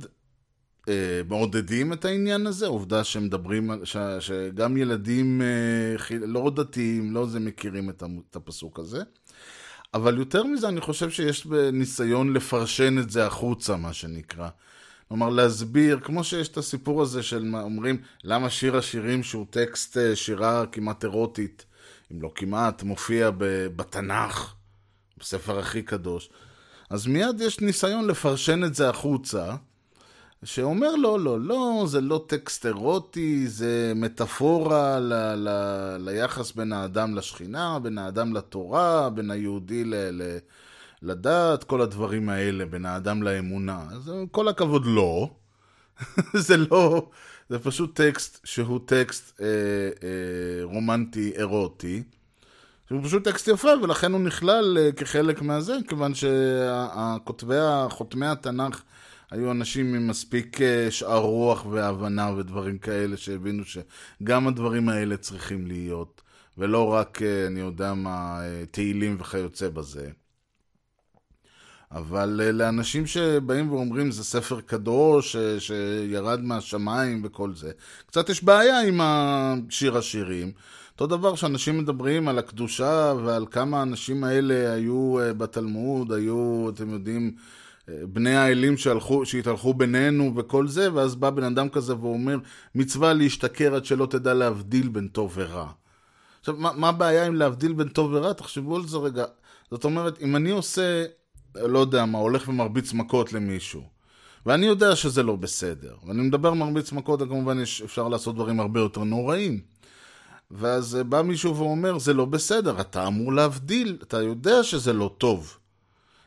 אה, 0.90 1.22
מעודדים 1.30 1.94
את 1.94 2.06
העניין 2.06 2.48
הזה, 2.48 2.68
עובדה 2.68 3.04
שמדברים, 3.04 3.72
ש, 3.84 3.98
שגם 4.20 4.78
ילדים 4.78 5.42
אה, 5.42 6.18
לא 6.28 6.52
דתיים, 6.56 7.14
לא 7.14 7.26
זה 7.26 7.40
מכירים 7.40 7.90
את 7.90 8.36
הפסוק 8.36 8.80
הזה. 8.80 9.04
אבל 9.94 10.18
יותר 10.18 10.44
מזה, 10.44 10.68
אני 10.68 10.82
חושב 10.82 11.10
שיש 11.10 11.48
ניסיון 11.74 12.34
לפרשן 12.34 13.00
את 13.00 13.10
זה 13.10 13.28
החוצה, 13.28 13.76
מה 13.76 13.94
שנקרא. 13.94 14.50
כלומר, 15.08 15.30
להסביר, 15.30 16.00
כמו 16.00 16.24
שיש 16.24 16.48
את 16.48 16.58
הסיפור 16.58 17.02
הזה 17.02 17.24
של 17.24 17.56
אומרים, 17.62 18.02
למה 18.24 18.50
שיר 18.50 18.78
השירים 18.78 19.24
שהוא 19.24 19.46
טקסט 19.50 19.98
אה, 19.98 20.16
שירה 20.16 20.66
כמעט 20.66 21.04
אירוטית, 21.04 21.66
אם 22.12 22.22
לא 22.22 22.32
כמעט, 22.36 22.84
מופיע 22.84 23.30
בתנ"ך, 23.76 24.54
בספר 25.18 25.60
הכי 25.60 25.82
קדוש. 25.82 26.30
אז 26.90 27.08
מיד 27.08 27.42
יש 27.42 27.60
ניסיון 27.60 28.08
לפרשן 28.08 28.64
את 28.64 28.76
זה 28.76 28.90
החוצה, 28.90 29.56
שאומר 30.44 30.96
לא, 30.96 31.20
לא, 31.20 31.40
לא, 31.40 31.84
זה 31.88 32.02
לא 32.02 32.26
טקסט 32.28 32.66
אירוטי, 32.66 33.48
זה 33.48 33.94
מטאפורה 33.96 35.00
ל, 35.00 35.14
ל, 35.36 35.50
ליחס 36.00 36.52
בין 36.52 36.74
האדם 36.74 37.16
לשכינה, 37.16 37.80
בין 37.80 37.98
האדם 37.98 38.34
לתורה, 38.34 39.10
בין 39.10 39.32
היהודי 39.32 39.84
ל, 39.84 39.96
ל, 39.96 40.38
לדת, 41.02 41.64
כל 41.64 41.82
הדברים 41.82 42.30
האלה, 42.30 42.66
בין 42.66 42.86
האדם 42.86 43.24
לאמונה. 43.24 43.86
אז 43.92 44.12
כל 44.32 44.48
הכבוד 44.48 44.86
לא. 44.86 45.30
זה 46.48 46.58
לא, 46.58 47.10
זה 47.50 47.60
פשוט 47.60 47.96
טקסט 47.96 48.40
שהוא 48.44 48.80
טקסט 48.86 49.42
אה, 49.42 49.46
אה, 50.04 50.64
רומנטי 50.64 51.32
אירוטי. 51.36 52.04
שהוא 52.88 53.04
פשוט 53.04 53.24
טקסט 53.24 53.48
יפה, 53.48 53.70
ולכן 53.84 54.12
הוא 54.12 54.22
נכלל 54.22 54.78
אה, 54.78 54.92
כחלק 54.92 55.42
מהזה, 55.42 55.78
כיוון 55.88 56.14
שהכותבי, 56.14 57.56
חותמי 57.90 58.26
התנ"ך 58.26 58.82
היו 59.32 59.52
אנשים 59.52 59.96
עם 59.96 60.08
מספיק 60.08 60.62
אה, 60.62 60.92
שאר 60.92 61.18
רוח 61.20 61.66
והבנה 61.66 62.32
ודברים 62.38 62.78
כאלה 62.78 63.18
שהבינו 63.18 63.64
שגם 63.66 64.48
הדברים 64.48 64.90
האלה 64.90 65.18
צריכים 65.18 65.68
להיות, 65.68 66.22
ולא 66.58 66.88
רק, 66.88 67.22
אה, 67.22 67.48
אני 67.48 67.60
יודע 67.60 67.94
מה, 67.94 68.40
אה, 68.42 68.64
תהילים 68.72 69.18
וכיוצא 69.20 69.70
בזה. 69.70 70.10
אבל 71.92 72.42
לאנשים 72.54 73.08
שבאים 73.08 73.72
ואומרים 73.72 74.12
זה 74.12 74.24
ספר 74.24 74.62
קדוש 74.62 75.36
שירד 75.60 76.42
מהשמיים 76.42 77.22
וכל 77.24 77.54
זה, 77.56 77.72
קצת 78.06 78.30
יש 78.30 78.44
בעיה 78.44 78.82
עם 78.82 79.02
השיר 79.04 79.98
השירים. 79.98 80.52
אותו 80.92 81.08
דבר 81.08 81.36
שאנשים 81.36 81.78
מדברים 81.78 82.28
על 82.28 82.40
הקדושה 82.40 83.14
ועל 83.26 83.46
כמה 83.52 83.80
האנשים 83.80 84.24
האלה 84.24 84.74
היו 84.74 85.16
בתלמוד, 85.38 86.12
היו, 86.12 86.70
אתם 86.74 86.90
יודעים, 86.90 87.36
בני 88.04 88.36
האלים 88.36 88.78
שהלכו, 88.78 89.26
שהתהלכו 89.26 89.74
בינינו 89.74 90.34
וכל 90.36 90.68
זה, 90.68 90.94
ואז 90.94 91.16
בא 91.16 91.30
בן 91.30 91.44
אדם 91.44 91.70
כזה 91.70 91.96
ואומר, 91.96 92.38
מצווה 92.76 93.14
להשתכר 93.14 93.76
עד 93.76 93.86
שלא 93.86 94.06
תדע 94.06 94.34
להבדיל 94.34 94.88
בין 94.88 95.08
טוב 95.08 95.32
ורע. 95.36 95.72
עכשיו, 96.40 96.56
מה, 96.58 96.72
מה 96.76 96.90
הבעיה 96.90 97.26
עם 97.26 97.36
להבדיל 97.36 97.74
בין 97.74 97.88
טוב 97.88 98.14
ורע? 98.14 98.34
תחשבו 98.34 98.76
על 98.76 98.88
זה 98.88 98.98
רגע. 98.98 99.26
זאת 99.72 99.84
אומרת, 99.84 100.22
אם 100.22 100.36
אני 100.36 100.52
עושה, 100.52 101.06
לא 101.56 101.80
יודע 101.80 102.06
מה, 102.06 102.18
הולך 102.18 102.48
ומרביץ 102.48 102.94
מכות 102.94 103.34
למישהו, 103.34 103.84
ואני 104.46 104.66
יודע 104.66 104.96
שזה 104.96 105.24
לא 105.24 105.36
בסדר, 105.36 105.96
ואני 106.08 106.22
מדבר 106.22 106.54
מרביץ 106.54 106.92
מכות, 106.92 107.20
כמובן 107.20 107.60
יש, 107.60 107.82
אפשר 107.82 108.08
לעשות 108.08 108.36
דברים 108.36 108.60
הרבה 108.60 108.80
יותר 108.80 109.04
נוראים. 109.04 109.62
ואז 110.52 110.98
בא 111.10 111.22
מישהו 111.22 111.58
ואומר, 111.58 112.00
זה 112.00 112.14
לא 112.14 112.26
בסדר, 112.26 112.82
אתה 112.82 113.08
אמור 113.08 113.34
להבדיל, 113.34 113.98
אתה 114.04 114.22
יודע 114.22 114.64
שזה 114.64 114.94
לא 114.94 115.16
טוב. 115.18 115.58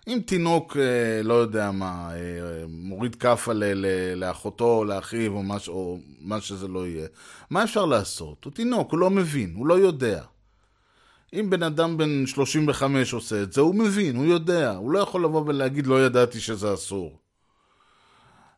אם 0.08 0.20
תינוק, 0.26 0.76
אה, 0.76 1.22
לא 1.22 1.34
יודע 1.34 1.70
מה, 1.70 2.10
אה, 2.12 2.64
מוריד 2.68 3.14
כאפה 3.14 3.52
לאחותו 4.16 4.64
או 4.64 4.84
לאחיו 4.84 5.32
או 5.32 5.42
מה, 5.42 5.56
או 5.68 5.98
מה 6.20 6.40
שזה 6.40 6.68
לא 6.68 6.86
יהיה, 6.86 7.06
מה 7.50 7.64
אפשר 7.64 7.84
לעשות? 7.84 8.44
הוא 8.44 8.52
תינוק, 8.52 8.90
הוא 8.90 8.98
לא 8.98 9.10
מבין, 9.10 9.54
הוא 9.56 9.66
לא 9.66 9.74
יודע. 9.74 10.22
אם 11.34 11.50
בן 11.50 11.62
אדם 11.62 11.96
בן 11.96 12.26
35 12.26 13.12
עושה 13.12 13.42
את 13.42 13.52
זה, 13.52 13.60
הוא 13.60 13.74
מבין, 13.74 14.16
הוא 14.16 14.24
יודע. 14.24 14.70
הוא 14.70 14.90
לא 14.90 14.98
יכול 14.98 15.24
לבוא 15.24 15.44
ולהגיד, 15.46 15.86
לא 15.86 16.06
ידעתי 16.06 16.40
שזה 16.40 16.74
אסור. 16.74 17.18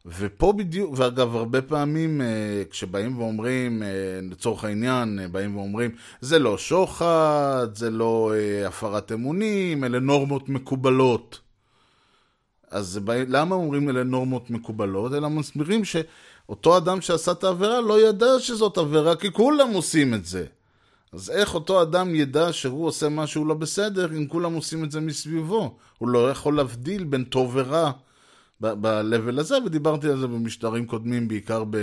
ופה 0.06 0.52
בדיוק, 0.52 0.94
ואגב, 0.96 1.36
הרבה 1.36 1.62
פעמים 1.62 2.20
אה, 2.20 2.62
כשבאים 2.70 3.18
ואומרים, 3.18 3.82
לצורך 4.30 4.64
העניין, 4.64 5.18
באים 5.32 5.56
ואומרים, 5.56 5.90
זה 6.20 6.38
לא 6.38 6.58
שוחד, 6.58 7.66
זה 7.74 7.90
לא 7.90 8.32
הפרת 8.66 9.12
אמונים, 9.12 9.84
אלה 9.84 10.00
נורמות 10.00 10.48
מקובלות. 10.48 11.40
אז 12.70 12.98
בא, 12.98 13.14
למה 13.28 13.54
אומרים 13.54 13.88
אלה 13.88 14.04
נורמות 14.04 14.50
מקובלות? 14.50 15.14
אלא 15.14 15.30
מסבירים 15.30 15.84
שאותו 15.84 16.76
אדם 16.76 17.00
שעשה 17.00 17.32
את 17.32 17.44
העבירה 17.44 17.80
לא 17.80 18.08
ידע 18.08 18.26
שזאת 18.38 18.78
עבירה, 18.78 19.16
כי 19.16 19.32
כולם 19.32 19.72
עושים 19.72 20.14
את 20.14 20.26
זה. 20.26 20.46
אז 21.12 21.30
איך 21.30 21.54
אותו 21.54 21.82
אדם 21.82 22.14
ידע 22.14 22.52
שהוא 22.52 22.86
עושה 22.86 23.08
משהו 23.08 23.44
לא 23.44 23.54
בסדר 23.54 24.12
אם 24.12 24.26
כולם 24.26 24.54
עושים 24.54 24.84
את 24.84 24.90
זה 24.90 25.00
מסביבו? 25.00 25.76
הוא 25.98 26.08
לא 26.08 26.30
יכול 26.30 26.56
להבדיל 26.56 27.04
בין 27.04 27.24
טוב 27.24 27.50
ורע 27.54 27.90
ב-level 28.60 29.40
הזה, 29.40 29.56
ודיברתי 29.66 30.08
על 30.08 30.18
זה 30.18 30.26
במשדרים 30.26 30.86
קודמים, 30.86 31.28
בעיקר 31.28 31.64
ב, 31.70 31.76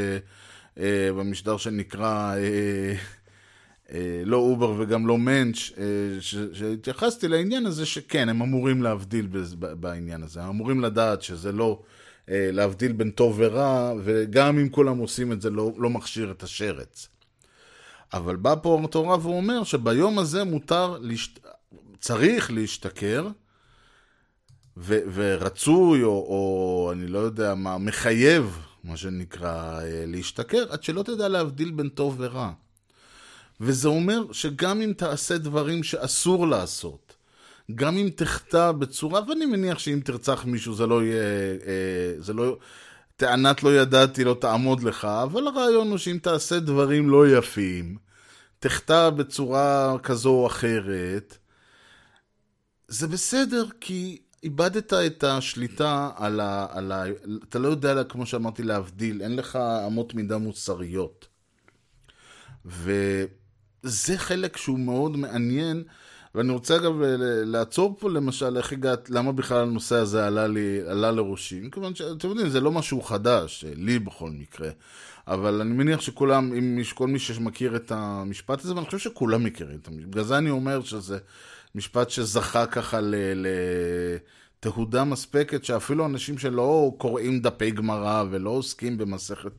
אה, 0.78 1.10
במשדר 1.18 1.58
שנקרא... 1.58 2.36
אה, 2.36 2.96
אה, 3.92 4.22
לא 4.26 4.38
אובר 4.38 4.74
וגם 4.78 5.08
לא 5.08 5.18
מענץ', 5.18 5.72
אה, 5.78 6.22
שהתייחסתי 6.54 7.28
לעניין 7.28 7.66
הזה 7.66 7.86
שכן, 7.86 8.30
הם 8.30 8.42
אמורים 8.42 8.84
להבדיל 8.84 9.28
בעניין 9.60 10.24
הזה, 10.24 10.44
הם 10.44 10.50
אמורים 10.50 10.82
לדעת 10.82 11.22
שזה 11.22 11.52
לא 11.52 11.82
אה, 12.30 12.50
להבדיל 12.52 12.92
בין 12.92 13.12
טוב 13.12 13.36
ורע, 13.38 13.94
וגם 14.04 14.60
אם 14.60 14.70
כולם 14.70 14.98
עושים 14.98 15.32
את 15.32 15.42
זה, 15.42 15.50
לא, 15.50 15.72
לא 15.78 15.90
מכשיר 15.90 16.32
את 16.32 16.44
השרץ. 16.44 17.08
אבל 18.14 18.36
בא 18.36 18.56
פה 18.62 18.82
התורה 18.84 19.18
והוא 19.18 19.38
אומר 19.38 19.64
שביום 19.64 20.20
הזה 20.20 20.44
מותר, 20.44 20.98
להשת... 21.02 21.40
צריך 22.00 22.52
להשתכר, 22.52 23.28
ו- 24.78 25.04
ורצוי, 25.14 26.04
או, 26.04 26.10
או 26.10 26.90
אני 26.94 27.08
לא 27.08 27.20
יודע 27.20 27.56
מה, 27.56 27.78
מחייב, 27.78 28.60
מה 28.84 28.98
שנקרא, 28.98 29.80
להשתכר, 30.08 30.66
עד 30.70 30.84
שלא 30.84 31.04
תדע 31.04 31.28
להבדיל 31.28 31.72
בין 31.72 31.90
טוב 31.90 32.16
ורע. 32.18 32.52
וזה 33.62 33.88
אומר 33.88 34.32
שגם 34.32 34.82
אם 34.82 34.94
תעשה 34.98 35.38
דברים 35.38 35.84
שאסור 35.84 36.48
לעשות, 36.48 37.16
גם 37.76 37.98
אם 37.98 38.10
תחטא 38.16 38.72
בצורה, 38.72 39.22
ואני 39.28 39.46
מניח 39.46 39.80
שאם 39.80 40.00
תרצח 40.06 40.46
מישהו 40.46 40.76
זה 40.76 40.88
לא 40.88 41.04
יהיה, 41.04 41.24
אה, 41.66 42.14
זה 42.18 42.34
לא, 42.34 42.58
טענת 43.16 43.64
לא 43.64 43.76
ידעתי 43.76 44.24
לא 44.24 44.38
תעמוד 44.42 44.84
לך, 44.84 45.06
אבל 45.06 45.48
הרעיון 45.48 45.90
הוא 45.90 45.98
שאם 45.98 46.18
תעשה 46.22 46.60
דברים 46.60 47.10
לא 47.10 47.38
יפים, 47.38 47.98
תחטא 48.60 49.10
בצורה 49.10 49.98
כזו 50.04 50.30
או 50.30 50.48
אחרת, 50.48 51.38
זה 52.88 53.08
בסדר, 53.08 53.66
כי 53.82 54.22
איבדת 54.44 54.94
את 54.94 55.24
השליטה 55.24 56.10
על 56.16 56.40
ה... 56.40 56.68
על 56.70 56.92
ה 56.92 57.04
אתה 57.50 57.60
לא 57.60 57.68
יודע, 57.68 58.04
כמו 58.04 58.26
שאמרתי, 58.26 58.64
להבדיל, 58.64 59.22
אין 59.22 59.36
לך 59.36 59.56
אמות 59.88 60.14
מידה 60.14 60.38
מוסריות. 60.38 61.28
ו... 62.66 62.92
זה 63.84 64.18
חלק 64.18 64.58
שהוא 64.58 64.80
מאוד 64.80 65.18
מעניין, 65.18 65.84
ואני 66.36 66.52
רוצה 66.52 66.76
אגב 66.76 66.94
לעצור 67.46 67.98
פה 68.00 68.10
למשל, 68.10 68.58
איך 68.58 68.72
הגעת, 68.72 69.10
למה 69.10 69.32
בכלל 69.32 69.62
הנושא 69.62 69.96
הזה 69.96 70.28
עלה, 70.28 70.48
לי, 70.48 70.82
עלה 70.88 71.12
לראשי? 71.12 71.70
כיוון 71.72 71.96
שאתם 71.96 72.30
יודעים, 72.30 72.50
זה 72.50 72.62
לא 72.62 72.72
משהו 72.72 73.02
חדש, 73.02 73.66
לי 73.76 74.00
בכל 74.00 74.30
מקרה, 74.30 74.70
אבל 75.28 75.62
אני 75.62 75.74
מניח 75.74 76.02
שכולם, 76.02 76.54
אם 76.54 76.82
כל 76.94 77.08
מי 77.08 77.20
שמכיר 77.20 77.76
את 77.76 77.92
המשפט 77.92 78.60
הזה, 78.60 78.76
ואני 78.76 78.86
חושב 78.86 79.00
שכולם 79.00 79.44
מכירים 79.44 79.80
את 79.82 79.88
המשפט, 79.88 80.08
בגלל 80.08 80.24
זה 80.24 80.38
אני 80.38 80.50
אומר 80.50 80.82
שזה 80.82 81.18
משפט 81.76 82.10
שזכה 82.10 82.66
ככה 82.66 83.02
ל... 83.02 83.16
ל 83.36 83.48
תהודה 84.60 85.04
מספקת 85.04 85.64
שאפילו 85.64 86.06
אנשים 86.06 86.38
שלא 86.38 86.92
קוראים 86.98 87.40
דפי 87.40 87.72
גמרא 87.72 88.24
ולא 88.30 88.50
עוסקים 88.50 88.98
במסכת 88.98 89.52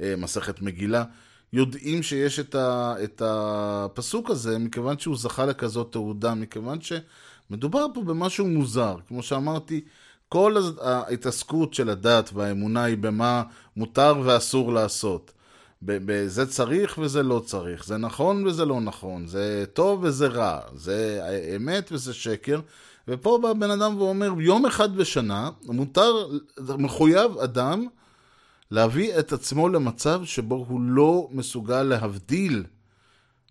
אה, 0.00 0.14
מסכת 0.18 0.62
מגילה, 0.62 1.04
יודעים 1.52 2.02
שיש 2.02 2.40
את, 2.40 2.54
ה, 2.54 2.94
את 3.04 3.22
הפסוק 3.24 4.30
הזה, 4.30 4.58
מכיוון 4.58 4.98
שהוא 4.98 5.16
זכה 5.16 5.46
לכזאת 5.46 5.92
תהודה, 5.92 6.34
מכיוון 6.34 6.78
שמדובר 6.80 7.86
פה 7.94 8.02
במשהו 8.02 8.46
מוזר. 8.46 8.96
כמו 9.08 9.22
שאמרתי, 9.22 9.80
כל 10.28 10.56
ההתעסקות 10.80 11.74
של 11.74 11.90
הדת 11.90 12.30
והאמונה 12.34 12.84
היא 12.84 12.96
במה 12.96 13.42
מותר 13.76 14.14
ואסור 14.24 14.72
לעשות. 14.72 15.32
זה 16.26 16.46
צריך 16.46 16.98
וזה 17.02 17.22
לא 17.22 17.42
צריך, 17.46 17.86
זה 17.86 17.96
נכון 17.96 18.46
וזה 18.46 18.64
לא 18.64 18.80
נכון, 18.80 19.26
זה 19.26 19.64
טוב 19.72 20.04
וזה 20.04 20.26
רע, 20.26 20.60
זה 20.74 21.22
אמת 21.56 21.92
וזה 21.92 22.14
שקר. 22.14 22.60
ופה 23.08 23.38
בא 23.42 23.52
בן 23.52 23.70
אדם 23.70 23.96
ואומר, 23.96 24.32
יום 24.40 24.66
אחד 24.66 24.96
בשנה 24.96 25.50
מותר, 25.66 26.28
מחויב 26.78 27.38
אדם 27.38 27.86
להביא 28.70 29.18
את 29.18 29.32
עצמו 29.32 29.68
למצב 29.68 30.24
שבו 30.24 30.64
הוא 30.68 30.80
לא 30.80 31.28
מסוגל 31.30 31.82
להבדיל 31.82 32.64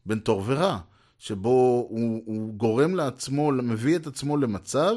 בין 0.05 0.19
טוב 0.19 0.43
ורע, 0.47 0.79
שבו 1.19 1.87
הוא, 1.89 2.21
הוא 2.25 2.53
גורם 2.53 2.95
לעצמו, 2.95 3.51
מביא 3.51 3.95
את 3.95 4.07
עצמו 4.07 4.37
למצב 4.37 4.95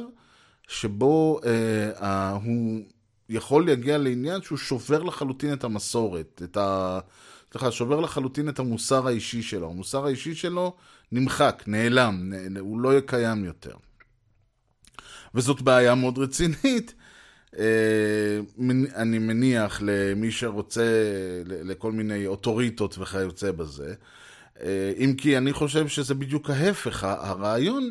שבו 0.68 1.40
אה, 2.00 2.30
הוא 2.30 2.80
יכול 3.28 3.66
להגיע 3.66 3.98
לעניין 3.98 4.42
שהוא 4.42 4.58
שובר 4.58 5.02
לחלוטין 5.02 5.52
את 5.52 5.64
המסורת, 5.64 6.42
את 6.44 6.56
ה... 6.56 7.00
סליחה, 7.52 7.70
שובר 7.70 8.00
לחלוטין 8.00 8.48
את 8.48 8.58
המוסר 8.58 9.06
האישי 9.06 9.42
שלו. 9.42 9.70
המוסר 9.70 10.06
האישי 10.06 10.34
שלו 10.34 10.76
נמחק, 11.12 11.62
נעלם, 11.66 12.32
הוא 12.60 12.80
לא 12.80 12.88
יהיה 12.88 13.00
קיים 13.00 13.44
יותר. 13.44 13.74
וזאת 15.34 15.62
בעיה 15.62 15.94
מאוד 15.94 16.18
רצינית. 16.18 16.94
אה, 17.58 18.40
אני 18.96 19.18
מניח 19.18 19.82
למי 19.82 20.30
שרוצה, 20.30 20.84
לכל 21.46 21.92
מיני 21.92 22.26
אוטוריטות 22.26 22.98
וכיוצא 22.98 23.52
בזה. 23.52 23.94
אה, 24.60 24.92
אם 24.96 25.14
כי 25.18 25.38
אני 25.38 25.52
חושב 25.52 25.88
שזה 25.88 26.14
בדיוק 26.14 26.50
ההפך, 26.50 27.04
הרעיון, 27.04 27.90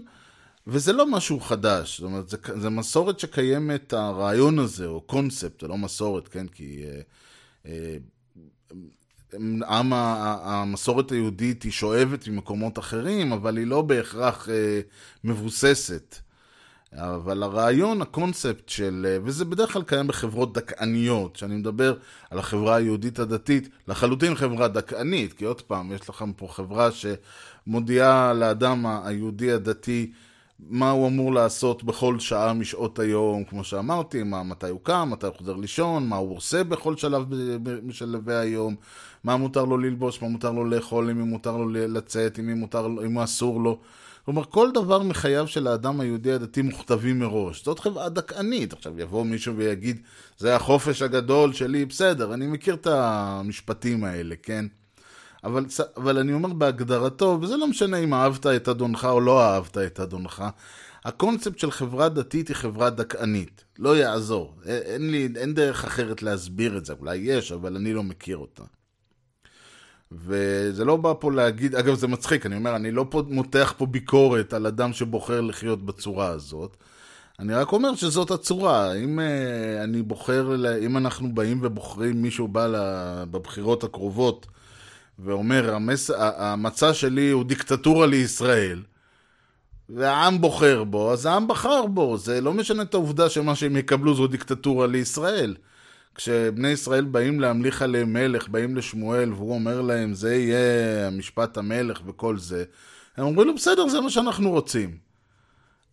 וזה 0.68 0.94
לא 0.94 1.12
משהו 1.12 1.39
חדש, 1.39 2.00
זאת 2.00 2.06
אומרת, 2.06 2.30
זה, 2.30 2.38
זה 2.60 2.70
מסורת 2.70 3.20
שקיימת, 3.20 3.94
הרעיון 3.94 4.60
הזה, 4.60 4.86
או 4.86 5.01
קונספט, 5.01 5.62
זה 5.62 5.68
לא 5.68 5.77
מסורת, 5.77 6.27
כן, 6.27 6.48
כי 6.48 6.84
אה, 7.65 7.98
עם 9.70 9.94
המסורת 9.94 11.12
היהודית 11.12 11.63
היא 11.63 11.72
שואבת 11.72 12.27
ממקומות 12.27 12.80
אחרים, 12.80 13.32
אבל 13.32 13.58
היא 13.58 13.68
לא 13.68 13.82
בהכרח 13.82 14.50
מבוססת. 15.24 16.15
אבל 16.94 17.44
הרעיון, 17.44 18.01
הקונספט 18.01 18.70
של, 18.70 19.18
וזה 19.24 19.46
בדרך 19.46 19.74
כלל 19.74 19.84
קיים 19.84 20.08
בחברות 20.08 20.53
דכאניות, 20.53 21.36
שאני 21.36 21.56
מדבר 21.56 21.98
על 22.30 22.39
החברה 22.39 22.75
היהודית 22.75 23.20
הדתית, 23.20 23.70
לחלוטין 23.88 24.36
חברה 24.36 24.68
דכאנית, 24.68 25.34
כי 25.34 25.46
עוד 25.46 25.62
פעם, 25.62 25.91
יש 25.91 26.10
לכם 26.10 26.34
פה 26.34 26.48
חברה 26.48 26.89
שמודיעה 26.91 28.34
לאדם 28.34 28.86
היהודי 28.86 29.51
הדתי 29.51 30.12
מה 30.70 30.91
הוא 30.91 31.08
אמור 31.08 31.34
לעשות 31.34 31.84
בכל 31.84 32.20
שעה 32.20 32.53
משעות 32.53 33.00
היום, 33.00 33.44
כמו 33.44 33.63
שאמרתי, 33.63 34.24
מה, 34.24 34.44
מתי 34.44 34.70
הוא 34.70 34.80
קם, 34.84 35.10
מתי 35.12 35.25
הוא 35.25 35.36
חוזר 35.38 35.56
לישון, 35.56 36.08
מה 36.08 36.15
הוא 36.15 36.38
עושה 36.38 36.63
בכל 36.63 36.98
שלב 36.98 37.25
משלבי 37.84 38.34
היום, 38.34 38.75
מה 39.24 39.38
מותר 39.38 39.65
לו 39.65 39.77
ללבוש, 39.77 40.22
מה 40.22 40.27
מותר 40.27 40.51
לו 40.51 40.65
לאכול, 40.65 41.10
אם 41.10 41.22
מותר 41.22 41.58
לו 41.58 41.70
לצאת, 41.70 42.39
אם, 42.39 42.51
מותר, 42.51 42.88
אם 43.06 43.20
אסור 43.20 43.62
לו. 43.62 43.80
כלומר, 44.25 44.44
כל 44.44 44.72
דבר 44.74 45.03
מחייו 45.03 45.48
של 45.48 45.68
האדם 45.68 46.00
היהודי 46.00 46.32
הדתי 46.32 46.62
מוכתבים 46.62 47.20
מראש. 47.20 47.65
זאת 47.65 47.80
חברה 47.80 48.10
דכאנית. 48.10 48.74
עכשיו 48.74 49.00
יבוא 49.00 49.25
מישהו 49.25 49.56
ויגיד, 49.56 50.01
זה 50.38 50.56
החופש 50.56 51.01
הגדול 51.01 51.53
שלי, 51.53 51.86
בסדר, 51.86 52.34
אני 52.34 52.48
מכיר 52.48 52.74
את 52.74 52.88
המשפטים 52.88 54.03
האלה, 54.03 54.36
כן? 54.44 54.65
אבל, 55.44 55.66
אבל 55.98 56.18
אני 56.18 56.34
אומר 56.34 56.54
בהגדרתו, 56.54 57.38
וזה 57.42 57.58
לא 57.58 57.68
משנה 57.68 57.98
אם 57.98 58.14
אהבת 58.14 58.46
את 58.48 58.68
אדונך 58.68 59.08
או 59.12 59.22
לא 59.22 59.42
אהבת 59.42 59.78
את 59.78 60.00
אדונך, 60.00 60.44
הקונספט 61.06 61.60
של 61.60 61.72
חברה 61.72 62.10
דתית 62.10 62.48
היא 62.48 62.56
חברה 62.56 62.90
דכאנית. 62.90 63.64
לא 63.80 63.98
יעזור. 63.98 64.56
אין, 64.66 65.12
לי, 65.12 65.30
אין 65.36 65.54
דרך 65.54 65.86
אחרת 65.86 66.24
להסביר 66.24 66.78
את 66.78 66.86
זה. 66.86 66.94
אולי 66.94 67.18
יש, 67.18 67.52
אבל 67.52 67.76
אני 67.76 67.94
לא 67.94 68.04
מכיר 68.04 68.38
אותה. 68.38 68.64
וזה 70.12 70.86
לא 70.86 70.98
בא 70.98 71.14
פה 71.20 71.32
להגיד, 71.32 71.75
אגב 71.75 71.96
זה 71.96 72.08
מצחיק, 72.08 72.46
אני 72.46 72.56
אומר, 72.56 72.75
אני 72.75 72.92
לא 72.92 73.06
פה 73.10 73.24
מותח 73.27 73.74
פה 73.77 73.86
ביקורת 73.86 74.54
על 74.54 74.68
אדם 74.68 74.94
שבוחר 74.94 75.42
לחיות 75.42 75.86
בצורה 75.86 76.27
הזאת. 76.27 76.77
אני 77.40 77.54
רק 77.54 77.72
אומר 77.72 77.96
שזאת 77.96 78.32
הצורה. 78.32 78.94
אם 78.94 79.20
uh, 79.20 79.84
אני 79.84 80.01
בוחר, 80.01 80.56
אם 80.86 80.98
אנחנו 80.98 81.36
באים 81.36 81.60
ובוחרים, 81.62 82.22
מישהו 82.22 82.48
בא 82.48 82.68
בבחירות 83.32 83.84
הקרובות 83.84 84.48
ואומר, 85.24 85.75
המס, 85.75 86.12
המצע 86.18 86.94
שלי 86.94 87.29
הוא 87.29 87.44
דיקטטורה 87.44 88.07
לישראל, 88.07 88.84
והעם 89.90 90.42
בוחר 90.42 90.84
בו, 90.84 91.14
אז 91.14 91.25
העם 91.25 91.48
בחר 91.48 91.86
בו. 91.86 92.18
זה 92.18 92.42
לא 92.42 92.53
משנה 92.53 92.84
את 92.84 92.94
העובדה 92.94 93.29
שמה 93.29 93.55
שהם 93.55 93.77
יקבלו 93.77 94.16
זו 94.16 94.27
דיקטטורה 94.27 94.88
לישראל. 94.88 95.55
כשבני 96.16 96.68
ישראל 96.68 97.05
באים 97.05 97.40
להמליך 97.40 97.81
עליהם 97.81 98.14
מלך, 98.14 98.50
באים 98.50 98.75
לשמואל, 98.75 99.34
והוא 99.34 99.53
אומר 99.53 99.81
להם, 99.81 100.14
זה 100.14 100.36
יהיה 100.36 101.10
משפט 101.10 101.57
המלך 101.57 102.01
וכל 102.05 102.38
זה, 102.38 102.64
הם 103.18 103.25
אומרים 103.25 103.48
לו, 103.48 103.55
בסדר, 103.55 103.88
זה 103.88 104.01
מה 104.01 104.10
שאנחנו 104.10 104.50
רוצים. 104.50 104.98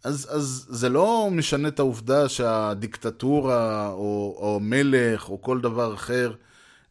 אז, 0.05 0.29
אז 0.31 0.67
זה 0.69 0.89
לא 0.89 1.29
משנה 1.33 1.69
את 1.69 1.79
העובדה 1.79 2.29
שהדיקטטורה, 2.29 3.89
או, 3.89 4.37
או 4.39 4.61
מלך, 4.63 5.29
או 5.29 5.43
כל 5.43 5.61
דבר 5.61 5.95
אחר, 5.95 6.33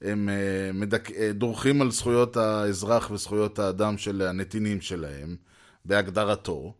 הם 0.01 0.29
אה, 0.29 0.71
מדק... 0.73 1.11
אה, 1.11 1.31
דורכים 1.33 1.81
על 1.81 1.91
זכויות 1.91 2.37
האזרח 2.37 3.11
וזכויות 3.11 3.59
האדם 3.59 3.97
של 3.97 4.21
הנתינים 4.21 4.81
שלהם, 4.81 5.35
בהגדרתו. 5.85 6.73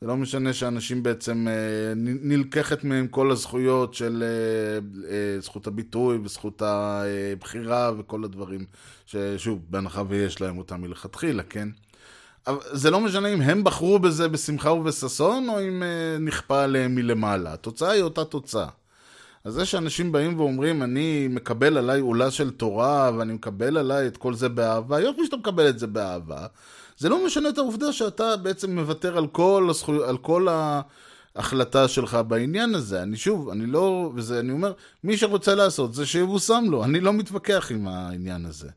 זה 0.00 0.06
לא 0.06 0.16
משנה 0.16 0.52
שאנשים 0.52 1.02
בעצם, 1.02 1.48
אה, 1.48 1.92
נלקחת 1.96 2.84
מהם 2.84 3.06
כל 3.08 3.30
הזכויות 3.30 3.94
של 3.94 4.24
זכות 5.40 5.66
הביטוי 5.66 6.18
וזכות 6.24 6.62
הבחירה 6.64 7.92
וכל 7.98 8.24
הדברים 8.24 8.64
ששוב, 9.06 9.60
בהנחה 9.70 10.02
ויש 10.08 10.40
להם 10.40 10.58
אותם 10.58 10.80
מלכתחילה, 10.80 11.42
כן? 11.42 11.68
אבל 12.46 12.58
זה 12.72 12.90
לא 12.90 13.00
משנה 13.00 13.28
אם 13.28 13.40
הם 13.40 13.64
בחרו 13.64 13.98
בזה 13.98 14.28
בשמחה 14.28 14.72
ובששון, 14.72 15.48
או 15.48 15.60
אם 15.60 15.82
נכפה 16.20 16.62
עליהם 16.62 16.94
מלמעלה. 16.94 17.52
התוצאה 17.52 17.90
היא 17.90 18.02
אותה 18.02 18.24
תוצאה. 18.24 18.68
אז 19.44 19.54
זה 19.54 19.66
שאנשים 19.66 20.12
באים 20.12 20.40
ואומרים, 20.40 20.82
אני 20.82 21.28
מקבל 21.30 21.78
עליי 21.78 22.00
עולה 22.00 22.30
של 22.30 22.50
תורה, 22.50 23.10
ואני 23.18 23.32
מקבל 23.32 23.78
עליי 23.78 24.06
את 24.06 24.16
כל 24.16 24.34
זה 24.34 24.48
באהבה, 24.48 25.00
יופי 25.00 25.24
שאתה 25.24 25.36
מקבל 25.36 25.68
את 25.68 25.78
זה 25.78 25.86
באהבה. 25.86 26.46
זה 26.98 27.08
לא 27.08 27.26
משנה 27.26 27.48
את 27.48 27.58
העובדה 27.58 27.92
שאתה 27.92 28.36
בעצם 28.36 28.78
מוותר 28.78 29.18
על 29.18 29.26
כל, 29.26 29.66
הזכו... 29.70 30.04
על 30.04 30.16
כל 30.18 30.48
ההחלטה 31.36 31.88
שלך 31.88 32.18
בעניין 32.28 32.74
הזה. 32.74 33.02
אני 33.02 33.16
שוב, 33.16 33.48
אני 33.48 33.66
לא, 33.66 34.12
וזה, 34.14 34.40
אני 34.40 34.52
אומר, 34.52 34.72
מי 35.04 35.16
שרוצה 35.16 35.54
לעשות 35.54 35.94
זה 35.94 36.06
שיבושם 36.06 36.64
לו, 36.68 36.84
אני 36.84 37.00
לא 37.00 37.12
מתווכח 37.12 37.70
עם 37.70 37.88
העניין 37.88 38.46
הזה. 38.46 38.68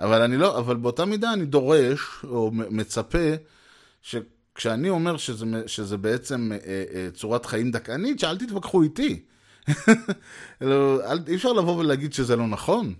אבל 0.00 0.22
אני 0.22 0.36
לא, 0.36 0.58
אבל 0.58 0.76
באותה 0.76 1.04
מידה 1.04 1.32
אני 1.32 1.44
דורש, 1.44 2.00
או 2.24 2.50
מצפה, 2.52 3.28
שכשאני 4.02 4.88
אומר 4.88 5.16
שזה, 5.16 5.46
שזה 5.66 5.96
בעצם 5.96 6.52
אה, 6.52 6.84
אה, 6.94 7.08
צורת 7.14 7.46
חיים 7.46 7.70
דכאנית, 7.70 8.20
שאל 8.20 8.38
תתווכחו 8.38 8.82
איתי. 8.82 9.24
אי 11.28 11.34
אפשר 11.34 11.52
לבוא 11.52 11.78
ולהגיד 11.78 12.12
שזה 12.12 12.36
לא 12.36 12.46
נכון. 12.46 12.94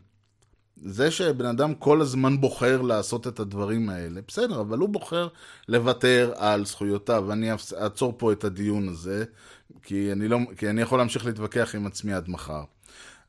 זה 0.76 1.10
שבן 1.10 1.46
אדם 1.46 1.74
כל 1.74 2.00
הזמן 2.00 2.40
בוחר 2.40 2.82
לעשות 2.82 3.26
את 3.26 3.40
הדברים 3.40 3.88
האלה, 3.88 4.20
בסדר, 4.28 4.60
אבל 4.60 4.78
הוא 4.78 4.88
בוחר 4.88 5.28
לוותר 5.68 6.32
על 6.36 6.64
זכויותיו, 6.64 7.24
ואני 7.28 7.50
אעצור 7.80 8.14
פה 8.16 8.32
את 8.32 8.44
הדיון 8.44 8.88
הזה, 8.88 9.24
כי 9.82 10.12
אני, 10.12 10.28
לא, 10.28 10.38
כי 10.56 10.70
אני 10.70 10.82
יכול 10.82 10.98
להמשיך 10.98 11.26
להתווכח 11.26 11.74
עם 11.74 11.86
עצמי 11.86 12.12
עד 12.12 12.28
מחר. 12.28 12.62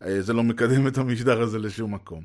אה, 0.06 0.22
זה 0.22 0.34
לא 0.34 0.44
מקדם 0.44 0.88
את 0.88 0.98
המשדר 0.98 1.42
הזה 1.42 1.60
לשום 1.60 1.94
מקום. 1.94 2.24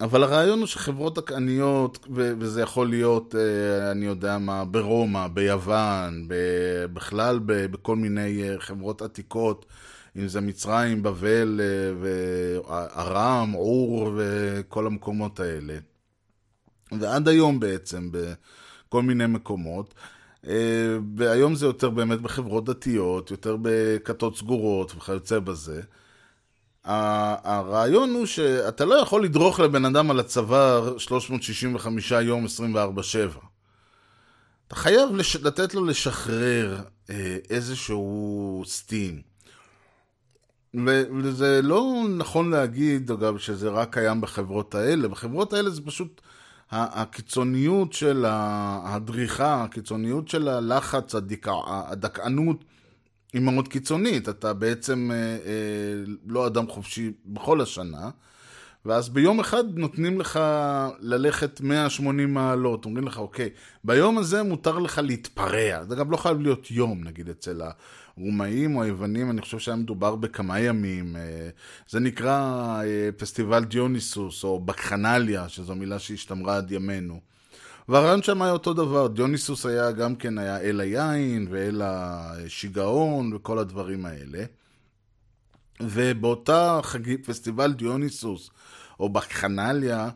אבל 0.00 0.22
הרעיון 0.22 0.58
הוא 0.58 0.66
שחברות 0.66 1.30
עניות, 1.30 2.06
וזה 2.40 2.62
יכול 2.62 2.88
להיות, 2.88 3.34
אה, 3.34 3.90
אני 3.90 4.06
יודע 4.06 4.38
מה, 4.38 4.64
ברומא, 4.64 5.28
ביוון, 5.28 6.28
בכלל 6.92 7.40
בכל 7.44 7.96
מיני 7.96 8.48
אה, 8.48 8.54
חברות 8.58 9.02
עתיקות, 9.02 9.66
אם 10.16 10.28
זה 10.28 10.40
מצרים, 10.40 11.02
בבל 11.02 11.60
אה, 11.60 11.92
וארם, 12.66 13.52
עור 13.52 14.10
וכל 14.16 14.86
המקומות 14.86 15.40
האלה. 15.40 15.78
ועד 17.00 17.28
היום 17.28 17.60
בעצם, 17.60 18.10
בכל 18.12 19.02
מיני 19.02 19.26
מקומות. 19.26 19.94
אה, 20.46 20.96
והיום 21.16 21.54
זה 21.54 21.66
יותר 21.66 21.90
באמת 21.90 22.20
בחברות 22.20 22.64
דתיות, 22.64 23.30
יותר 23.30 23.56
בכתות 23.62 24.36
סגורות 24.36 24.92
וכיוצא 24.96 25.38
בזה. 25.38 25.82
הרעיון 26.84 28.10
הוא 28.10 28.26
שאתה 28.26 28.84
לא 28.84 28.94
יכול 28.94 29.24
לדרוך 29.24 29.60
לבן 29.60 29.84
אדם 29.84 30.10
על 30.10 30.20
הצוואר 30.20 30.98
365 30.98 32.10
יום 32.10 32.44
24-7. 32.44 32.48
אתה 34.66 34.74
חייב. 34.74 35.08
לתת 35.42 35.74
לו 35.74 35.84
לשחרר 35.84 36.82
אה, 37.10 37.36
איזשהו 37.50 38.62
סטים. 38.66 39.31
וזה 41.22 41.60
לא 41.62 42.04
נכון 42.18 42.50
להגיד, 42.50 43.10
אגב, 43.10 43.38
שזה 43.38 43.68
רק 43.68 43.92
קיים 43.92 44.20
בחברות 44.20 44.74
האלה. 44.74 45.08
בחברות 45.08 45.52
האלה 45.52 45.70
זה 45.70 45.82
פשוט 45.82 46.20
הקיצוניות 46.70 47.92
של 47.92 48.24
הדריכה, 48.28 49.64
הקיצוניות 49.64 50.28
של 50.28 50.48
הלחץ, 50.48 51.14
הדק... 51.14 51.46
הדכאנות, 51.66 52.64
היא 53.32 53.42
מאוד 53.42 53.68
קיצונית. 53.68 54.28
אתה 54.28 54.52
בעצם 54.52 55.10
אה, 55.12 55.16
אה, 55.16 56.04
לא 56.26 56.46
אדם 56.46 56.68
חופשי 56.68 57.12
בכל 57.26 57.60
השנה. 57.60 58.10
ואז 58.86 59.08
ביום 59.08 59.40
אחד 59.40 59.64
נותנים 59.74 60.20
לך 60.20 60.40
ללכת 61.00 61.60
180 61.60 62.34
מעלות, 62.34 62.84
אומרים 62.84 63.06
לך, 63.06 63.18
אוקיי, 63.18 63.48
ביום 63.84 64.18
הזה 64.18 64.42
מותר 64.42 64.78
לך 64.78 65.00
להתפרע. 65.04 65.84
זה 65.84 65.96
גם 65.96 66.10
לא 66.10 66.16
חייב 66.16 66.40
להיות 66.40 66.70
יום, 66.70 67.04
נגיד, 67.04 67.28
אצל 67.28 67.60
הרומאים 68.16 68.76
או 68.76 68.82
היוונים, 68.82 69.30
אני 69.30 69.40
חושב 69.40 69.58
שהיה 69.58 69.76
מדובר 69.76 70.16
בכמה 70.16 70.60
ימים. 70.60 71.16
אה, 71.16 71.48
זה 71.88 72.00
נקרא 72.00 72.38
אה, 72.84 73.08
פסטיבל 73.16 73.64
דיוניסוס, 73.64 74.44
או 74.44 74.60
בקחנליה, 74.60 75.48
שזו 75.48 75.74
מילה 75.74 75.98
שהשתמרה 75.98 76.56
עד 76.56 76.72
ימינו. 76.72 77.20
והרעיון 77.88 78.22
שם 78.22 78.42
היה 78.42 78.52
אותו 78.52 78.74
דבר, 78.74 79.06
דיוניסוס 79.06 79.66
היה 79.66 79.92
גם 79.92 80.16
כן, 80.16 80.38
היה 80.38 80.60
אל 80.60 80.80
היין 80.80 81.46
ואל 81.50 81.82
השיגעון 81.84 83.32
וכל 83.34 83.58
הדברים 83.58 84.06
האלה. 84.06 84.44
ובאותה 85.82 86.80
חגי, 86.82 87.18
פסטיבל 87.18 87.72
דיוניסוס, 87.72 88.50
או 89.00 89.08
בקחנליה, 89.08 90.08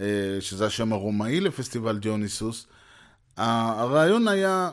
אה, 0.00 0.04
שזה 0.40 0.66
השם 0.66 0.92
הרומאי 0.92 1.40
לפסטיבל 1.40 1.98
דיוניסוס, 1.98 2.66
הרעיון 3.36 4.28
היה 4.28 4.70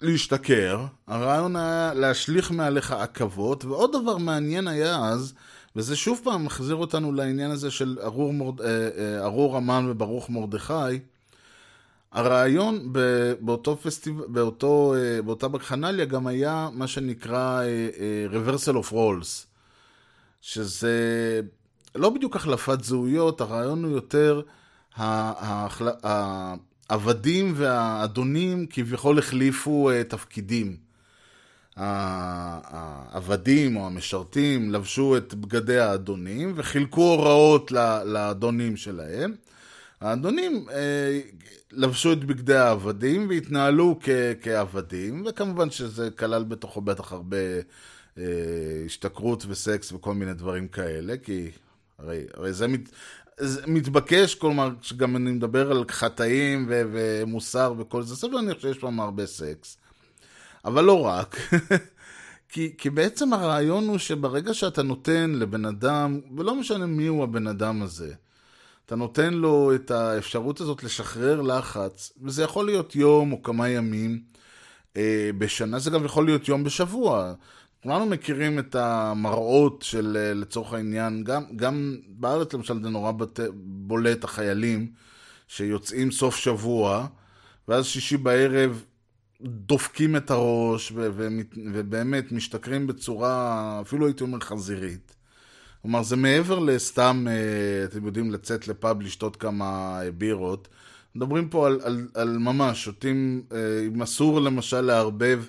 להשתכר, 0.00 0.86
הרעיון 1.06 1.56
היה 1.56 1.92
להשליך 1.94 2.50
מעליך 2.50 2.92
עכבות, 2.92 3.64
ועוד 3.64 3.92
דבר 3.92 4.16
מעניין 4.16 4.68
היה 4.68 5.04
אז, 5.04 5.34
וזה 5.76 5.96
שוב 5.96 6.20
פעם 6.24 6.44
מחזיר 6.44 6.76
אותנו 6.76 7.12
לעניין 7.12 7.50
הזה 7.50 7.70
של 7.70 7.98
ארור, 8.02 8.32
מורד, 8.32 8.60
אה, 8.60 8.88
אה, 8.98 9.24
ארור 9.24 9.56
המן 9.56 9.86
וברוך 9.88 10.30
מרדכי, 10.30 10.98
הרעיון 12.12 12.92
באותו 13.40 13.76
פסטיבל, 13.76 14.24
באותו, 14.28 14.94
באותה 15.24 15.48
בקחנליה 15.48 16.04
גם 16.04 16.26
היה 16.26 16.68
מה 16.72 16.86
שנקרא 16.86 17.62
reversal 18.32 18.72
of 18.72 18.92
roles. 18.92 19.55
שזה 20.46 21.40
לא 21.94 22.10
בדיוק 22.10 22.36
החלפת 22.36 22.84
זהויות, 22.84 23.40
הרעיון 23.40 23.84
הוא 23.84 23.92
יותר 23.92 24.42
העבדים 26.90 27.52
והאדונים 27.56 28.66
כביכול 28.70 29.18
החליפו 29.18 29.90
אה, 29.90 30.04
תפקידים. 30.04 30.76
העבדים 31.76 33.76
או 33.76 33.86
המשרתים 33.86 34.72
לבשו 34.72 35.16
את 35.16 35.34
בגדי 35.34 35.78
האדונים 35.78 36.52
וחילקו 36.56 37.00
הוראות 37.00 37.72
לאדונים 38.04 38.76
שלהם. 38.76 39.34
האדונים 40.00 40.66
אה, 40.72 41.20
לבשו 41.72 42.12
את 42.12 42.24
בגדי 42.24 42.56
העבדים 42.56 43.28
והתנהלו 43.28 43.98
כעבדים, 44.42 45.24
וכמובן 45.26 45.70
שזה 45.70 46.10
כלל 46.10 46.44
בתוכו 46.44 46.80
בטח 46.80 47.12
הרבה 47.12 47.36
השתכרות 48.86 49.44
וסקס 49.48 49.92
וכל 49.92 50.14
מיני 50.14 50.34
דברים 50.34 50.68
כאלה, 50.68 51.16
כי 51.16 51.50
הרי, 51.98 52.24
הרי 52.34 52.52
זה, 52.52 52.68
מת, 52.68 52.90
זה 53.38 53.66
מתבקש, 53.66 54.34
כלומר, 54.34 54.70
כשגם 54.80 55.16
אני 55.16 55.30
מדבר 55.30 55.70
על 55.70 55.84
חטאים 55.90 56.66
ו, 56.68 56.82
ומוסר 56.92 57.74
וכל 57.78 58.02
זה, 58.02 58.16
סביר 58.16 58.54
חושב 58.54 58.60
שיש 58.60 58.80
שם 58.80 59.00
הרבה 59.00 59.26
סקס. 59.26 59.76
אבל 60.64 60.84
לא 60.84 61.00
רק. 61.00 61.36
כי, 62.48 62.74
כי 62.78 62.90
בעצם 62.90 63.32
הרעיון 63.32 63.88
הוא 63.88 63.98
שברגע 63.98 64.54
שאתה 64.54 64.82
נותן 64.82 65.32
לבן 65.34 65.64
אדם, 65.64 66.20
ולא 66.36 66.54
משנה 66.54 66.86
מי 66.86 67.06
הוא 67.06 67.22
הבן 67.24 67.46
אדם 67.46 67.82
הזה, 67.82 68.14
אתה 68.86 68.96
נותן 68.96 69.34
לו 69.34 69.74
את 69.74 69.90
האפשרות 69.90 70.60
הזאת 70.60 70.84
לשחרר 70.84 71.42
לחץ, 71.42 72.12
וזה 72.22 72.42
יכול 72.42 72.66
להיות 72.66 72.96
יום 72.96 73.32
או 73.32 73.42
כמה 73.42 73.68
ימים 73.68 74.22
אה, 74.96 75.30
בשנה, 75.38 75.78
זה 75.78 75.90
גם 75.90 76.04
יכול 76.04 76.24
להיות 76.24 76.48
יום 76.48 76.64
בשבוע. 76.64 77.34
כולנו 77.86 78.06
מכירים 78.06 78.58
את 78.58 78.74
המראות 78.74 79.82
של, 79.82 80.16
אה, 80.20 80.34
לצורך 80.34 80.72
העניין, 80.72 81.24
גם, 81.24 81.42
גם 81.56 81.96
בארץ 82.08 82.54
למשל 82.54 82.82
זה 82.82 82.88
נורא 82.90 83.12
בת, 83.12 83.40
בולט, 83.54 84.24
החיילים 84.24 84.90
שיוצאים 85.48 86.10
סוף 86.10 86.36
שבוע, 86.36 87.06
ואז 87.68 87.86
שישי 87.86 88.16
בערב 88.16 88.84
דופקים 89.42 90.16
את 90.16 90.30
הראש, 90.30 90.92
ו- 90.92 91.10
ו- 91.12 91.28
ובאמת 91.72 92.32
משתכרים 92.32 92.86
בצורה, 92.86 93.80
אפילו 93.80 94.06
הייתי 94.06 94.22
אומר 94.22 94.40
חזירית. 94.40 95.16
כלומר, 95.82 96.02
זה 96.02 96.16
מעבר 96.16 96.58
לסתם, 96.58 97.26
אה, 97.28 97.84
אתם 97.84 98.06
יודעים, 98.06 98.30
לצאת 98.30 98.68
לפאב, 98.68 99.00
לשתות 99.00 99.36
כמה 99.36 100.00
אה, 100.02 100.10
בירות. 100.10 100.68
מדברים 101.14 101.48
פה 101.48 101.66
על, 101.66 101.80
על, 101.84 102.08
על 102.14 102.38
ממש, 102.38 102.84
שותים, 102.84 103.42
אם 103.94 104.02
אסור 104.02 104.40
למשל 104.40 104.80
לערבב 104.80 105.44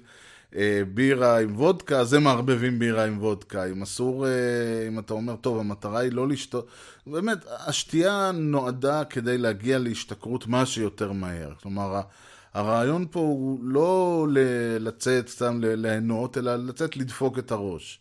בירה 0.93 1.39
עם 1.39 1.55
וודקה, 1.55 1.99
אז 1.99 2.13
הם 2.13 2.23
מערבבים 2.23 2.79
בירה 2.79 3.05
עם 3.05 3.17
וודקה. 3.19 3.65
אם 3.65 3.81
אסור, 3.81 4.27
אה, 4.27 4.31
אם 4.87 4.99
אתה 4.99 5.13
אומר, 5.13 5.35
טוב, 5.35 5.59
המטרה 5.59 5.99
היא 5.99 6.11
לא 6.11 6.27
לשתות... 6.27 6.67
באמת, 7.07 7.45
השתייה 7.67 8.31
נועדה 8.33 9.03
כדי 9.03 9.37
להגיע 9.37 9.79
להשתכרות 9.79 10.47
מה 10.47 10.65
שיותר 10.65 11.11
מהר. 11.11 11.53
כלומר, 11.61 12.01
הרעיון 12.53 13.05
פה 13.11 13.19
הוא 13.19 13.59
לא 13.63 14.27
לצאת 14.79 15.29
סתם 15.29 15.59
ליהנות, 15.63 16.37
אלא 16.37 16.55
לצאת 16.55 16.97
לדפוק 16.97 17.39
את 17.39 17.51
הראש. 17.51 17.99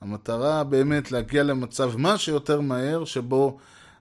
המטרה 0.00 0.64
באמת 0.64 1.12
להגיע 1.12 1.42
למצב 1.42 1.96
מה 1.96 2.18
שיותר 2.18 2.60
מהר, 2.60 3.04
שבו 3.04 3.58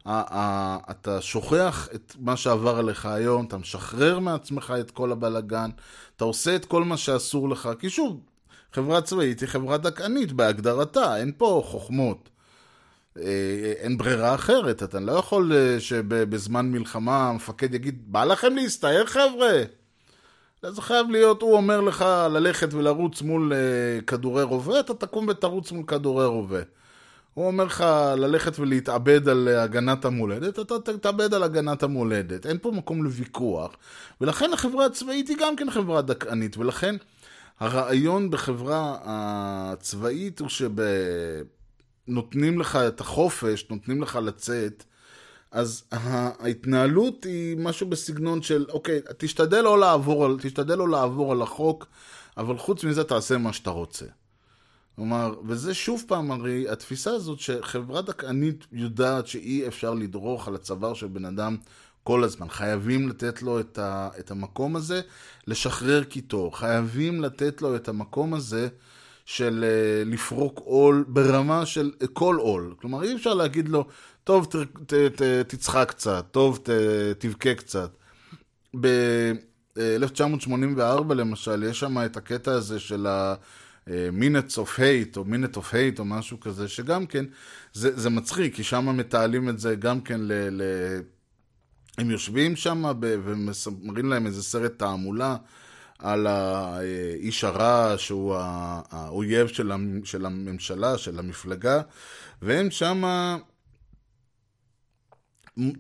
אתה 0.08 1.22
שוכח 1.22 1.88
את 1.96 2.16
מה 2.20 2.38
שעבר 2.38 2.78
עליך 2.78 3.06
היום, 3.06 3.46
אתה 3.46 3.58
משחרר 3.58 4.20
מעצמך 4.20 4.74
את 4.80 4.92
כל 4.92 5.12
הבלגן, 5.12 5.70
אתה 6.20 6.26
עושה 6.26 6.56
את 6.56 6.66
כל 6.66 6.84
מה 6.84 6.98
שאסור 6.98 7.50
לך, 7.50 7.70
כי 7.80 7.90
שוב, 7.90 8.20
חברה 8.74 9.02
צבאית 9.02 9.40
היא 9.40 9.50
חברה 9.50 9.78
דכאנית 9.78 10.32
בהגדרתה, 10.32 11.18
אין 11.18 11.32
פה 11.38 11.64
חוכמות. 11.66 12.30
אה, 13.18 13.74
אין 13.78 13.98
ברירה 13.98 14.36
אחרת, 14.36 14.84
אתה 14.84 15.00
לא 15.00 15.12
יכול 15.12 15.54
אה, 15.54 15.80
שבזמן 15.80 16.72
מלחמה 16.72 17.30
המפקד 17.30 17.74
יגיד, 17.74 18.12
בא 18.12 18.24
לכם 18.24 18.56
להסתער 18.56 19.06
חבר'ה? 19.06 19.64
זה 20.64 20.82
חייב 20.82 21.10
להיות, 21.10 21.42
הוא 21.42 21.54
אומר 21.54 21.82
לך 21.82 22.06
ללכת 22.30 22.74
ולרוץ 22.74 23.22
מול 23.22 23.54
אה, 23.54 24.02
כדורי 24.02 24.44
רובה, 24.44 24.80
אתה 24.80 24.94
תקום 24.94 25.28
ותרוץ 25.28 25.72
מול 25.72 25.84
כדורי 25.88 26.26
רובה. 26.26 26.62
הוא 27.40 27.48
אומר 27.48 27.64
לך 27.64 27.86
ללכת 28.18 28.60
ולהתאבד 28.60 29.30
על 29.30 29.48
הגנת 29.48 30.06
המולדת, 30.06 30.60
אתה 30.60 30.80
תתאבד 30.80 31.34
על 31.34 31.44
הגנת 31.44 31.84
המולדת. 31.84 32.46
אין 32.46 32.58
פה 32.62 32.72
מקום 32.72 33.04
לוויכוח. 33.04 33.72
ולכן 34.22 34.54
החברה 34.54 34.86
הצבאית 34.86 35.28
היא 35.28 35.38
גם 35.40 35.56
כן 35.56 35.72
חברה 35.72 36.02
דכאנית, 36.02 36.58
ולכן 36.58 36.96
הרעיון 37.60 38.32
בחברה 38.32 38.98
הצבאית 39.04 40.40
הוא 40.40 40.50
שנותנים 42.08 42.60
לך 42.60 42.76
את 42.76 43.02
החופש, 43.02 43.66
נותנים 43.70 44.02
לך 44.02 44.20
לצאת, 44.24 44.84
אז 45.52 45.84
ההתנהלות 45.92 47.24
היא 47.24 47.58
משהו 47.58 47.88
בסגנון 47.88 48.42
של, 48.42 48.66
אוקיי, 48.70 49.00
תשתדל 49.18 49.62
לא 49.62 49.80
לעבור, 49.80 50.38
תשתדל 50.38 50.78
לא 50.78 50.90
לעבור 50.90 51.32
על 51.32 51.42
החוק, 51.42 51.88
אבל 52.38 52.58
חוץ 52.58 52.84
מזה 52.84 53.04
תעשה 53.04 53.38
מה 53.38 53.54
שאתה 53.54 53.70
רוצה. 53.70 54.06
כלומר, 55.00 55.34
וזה 55.46 55.74
שוב 55.74 56.04
פעם 56.08 56.32
הרי 56.32 56.70
התפיסה 56.70 57.12
הזאת 57.12 57.40
שחברה 57.40 58.02
דכאנית 58.02 58.68
יודעת 58.72 59.28
שאי 59.28 59.68
אפשר 59.68 59.94
לדרוך 59.94 60.48
על 60.48 60.56
הצוואר 60.56 60.94
של 60.94 61.08
בן 61.08 61.26
אדם 61.26 61.58
כל 62.04 62.24
הזמן. 62.24 62.50
חייבים 62.50 63.10
לתת 63.10 63.42
לו 63.42 63.60
את, 63.60 63.78
ה, 63.78 64.10
את 64.20 64.32
המקום 64.32 64.76
הזה 64.76 65.02
לשחרר 65.48 66.04
קיטור. 66.04 66.58
חייבים 66.58 67.22
לתת 67.22 67.62
לו 67.62 67.76
את 67.76 67.88
המקום 67.88 68.34
הזה 68.34 68.68
של 69.26 69.66
uh, 69.66 70.10
לפרוק 70.10 70.60
עול 70.64 71.06
ברמה 71.08 71.66
של 71.66 71.92
כל 72.14 72.36
עול. 72.36 72.76
כלומר, 72.82 73.04
אי 73.04 73.16
אפשר 73.16 73.34
להגיד 73.34 73.70
לו, 73.70 73.86
טוב, 74.24 74.46
ת, 74.46 74.56
ת, 74.86 74.94
ת, 74.94 75.22
תצחק 75.48 75.90
קצת, 75.90 76.26
טוב, 76.32 76.60
ת, 76.64 76.70
תבכה 77.20 77.54
קצת. 77.54 77.92
ב-1984 78.80 81.14
למשל, 81.14 81.64
יש 81.64 81.80
שם 81.80 82.06
את 82.06 82.18
הקטע 82.18 82.52
הזה 82.52 82.80
של 82.80 83.08
ה... 83.08 83.36
Minutes 84.12 84.58
of 84.58 84.80
Hate, 84.80 85.18
או 85.18 85.26
Minute 85.26 85.56
of 85.56 85.74
Hate, 85.74 86.00
או 86.00 86.06
משהו 86.06 86.40
כזה, 86.40 86.68
שגם 86.68 87.06
כן, 87.06 87.26
זה, 87.74 88.00
זה 88.00 88.10
מצחיק, 88.10 88.56
כי 88.56 88.64
שם 88.64 88.98
מתעלים 88.98 89.50
את 89.50 89.60
זה 89.60 89.76
גם 89.76 90.02
כן 90.02 90.22
ל... 90.22 90.32
ל... 90.52 90.62
הם 91.98 92.12
יושבים 92.12 92.56
שם 92.56 92.84
ומראים 93.02 94.10
להם 94.10 94.26
איזה 94.26 94.44
סרט 94.44 94.72
תעמולה 94.78 95.36
על 96.00 96.28
האיש 96.28 97.44
הרע 97.44 97.94
שהוא 97.98 98.36
האויב 98.92 99.48
של 100.04 100.26
הממשלה, 100.26 100.98
של 100.98 101.20
המפלגה, 101.20 101.82
והם 102.42 102.72
שם 102.72 103.04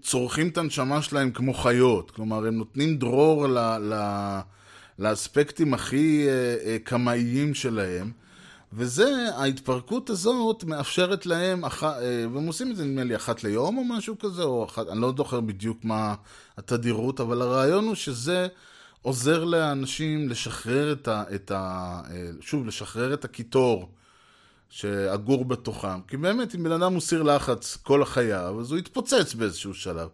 צורחים 0.01 0.47
את 0.47 0.57
הנשמה 0.57 1.01
שלהם 1.01 1.31
כמו 1.31 1.53
חיות. 1.53 2.11
כלומר, 2.11 2.45
הם 2.45 2.55
נותנים 2.55 2.97
דרור 2.97 3.47
ל... 3.47 3.57
ל 3.79 3.93
לאספקטים 4.99 5.73
הכי 5.73 6.27
אה, 6.27 6.55
אה, 6.65 6.77
קמאיים 6.83 7.53
שלהם. 7.53 8.11
וזה, 8.73 9.29
ההתפרקות 9.35 10.09
הזאת 10.09 10.63
מאפשרת 10.63 11.25
להם, 11.25 11.65
אח... 11.65 11.83
אה, 11.83 12.25
והם 12.33 12.47
עושים 12.47 12.71
את 12.71 12.75
זה 12.75 12.85
נדמה 12.85 13.03
לי 13.03 13.15
אחת 13.15 13.43
ליום 13.43 13.77
או 13.77 13.83
משהו 13.83 14.19
כזה, 14.19 14.43
או 14.43 14.65
אחת, 14.65 14.87
אני 14.87 15.01
לא 15.01 15.13
זוכר 15.17 15.39
בדיוק 15.39 15.85
מה 15.85 16.15
התדירות, 16.57 17.19
אבל 17.19 17.41
הרעיון 17.41 17.85
הוא 17.85 17.95
שזה 17.95 18.47
עוזר 19.01 19.43
לאנשים 19.43 20.29
לשחרר 20.29 20.91
את 20.91 21.07
ה... 21.07 21.23
את 21.35 21.51
ה 21.51 22.01
שוב, 22.41 22.67
לשחרר 22.67 23.13
את 23.13 23.25
הקיטור 23.25 23.89
שאגור 24.69 25.45
בתוכם. 25.45 26.01
כי 26.07 26.17
באמת, 26.17 26.55
אם 26.55 26.63
בן 26.63 26.71
אדם 26.71 26.93
הוא 26.93 27.01
סיר 27.01 27.23
לחץ 27.23 27.77
כל 27.83 28.01
החייו, 28.01 28.59
אז 28.59 28.71
הוא 28.71 28.79
יתפוצץ 28.79 29.33
באיזשהו 29.33 29.73
שלב. 29.73 30.07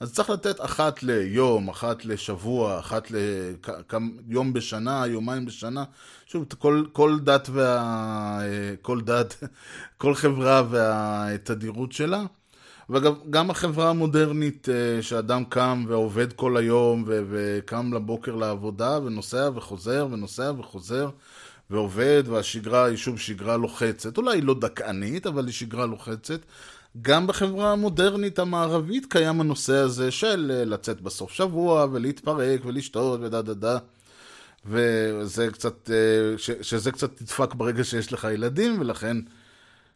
אז 0.00 0.12
צריך 0.14 0.30
לתת 0.30 0.60
אחת 0.60 1.02
ליום, 1.02 1.68
אחת 1.68 2.04
לשבוע, 2.04 2.78
אחת 2.78 3.10
ליום 3.10 4.52
בשנה, 4.52 5.06
יומיים 5.06 5.46
בשנה. 5.46 5.84
שוב, 6.26 6.44
כל, 6.58 6.84
כל 6.92 7.18
דת 7.20 7.48
וה... 7.52 8.40
כל 8.82 9.00
דת, 9.00 9.36
כל 9.98 10.14
חברה 10.14 10.62
והתדירות 10.70 11.92
שלה. 11.92 12.24
וגם 12.90 13.12
גם 13.30 13.50
החברה 13.50 13.90
המודרנית, 13.90 14.68
אה, 14.68 15.02
שאדם 15.02 15.44
קם 15.44 15.84
ועובד 15.88 16.32
כל 16.32 16.56
היום 16.56 17.04
ו- 17.06 17.22
וקם 17.30 17.92
לבוקר 17.94 18.34
לעבודה 18.34 18.98
ונוסע 19.04 19.50
וחוזר 19.54 20.08
ונוסע 20.10 20.52
וחוזר 20.58 21.10
ועובד, 21.70 22.22
והשגרה 22.26 22.84
היא 22.84 22.96
שוב 22.96 23.18
שגרה 23.18 23.56
לוחצת. 23.56 24.18
אולי 24.18 24.36
היא 24.36 24.42
לא 24.42 24.54
דכאנית, 24.54 25.26
אבל 25.26 25.46
היא 25.46 25.54
שגרה 25.54 25.86
לוחצת. 25.86 26.40
גם 27.02 27.26
בחברה 27.26 27.72
המודרנית 27.72 28.38
המערבית 28.38 29.06
קיים 29.06 29.40
הנושא 29.40 29.72
הזה 29.72 30.10
של 30.10 30.52
אה, 30.54 30.64
לצאת 30.64 31.00
בסוף 31.00 31.32
שבוע 31.32 31.86
ולהתפרק 31.92 32.60
ולשתות 32.64 33.20
ודה 33.22 33.42
דה 33.42 33.54
דה. 33.54 33.78
וזה 34.66 35.48
קצת, 35.52 35.90
אה, 35.90 36.38
ש, 36.38 36.50
שזה 36.62 36.92
קצת 36.92 37.22
נדפק 37.22 37.54
ברגע 37.54 37.84
שיש 37.84 38.12
לך 38.12 38.26
ילדים, 38.34 38.80
ולכן 38.80 39.16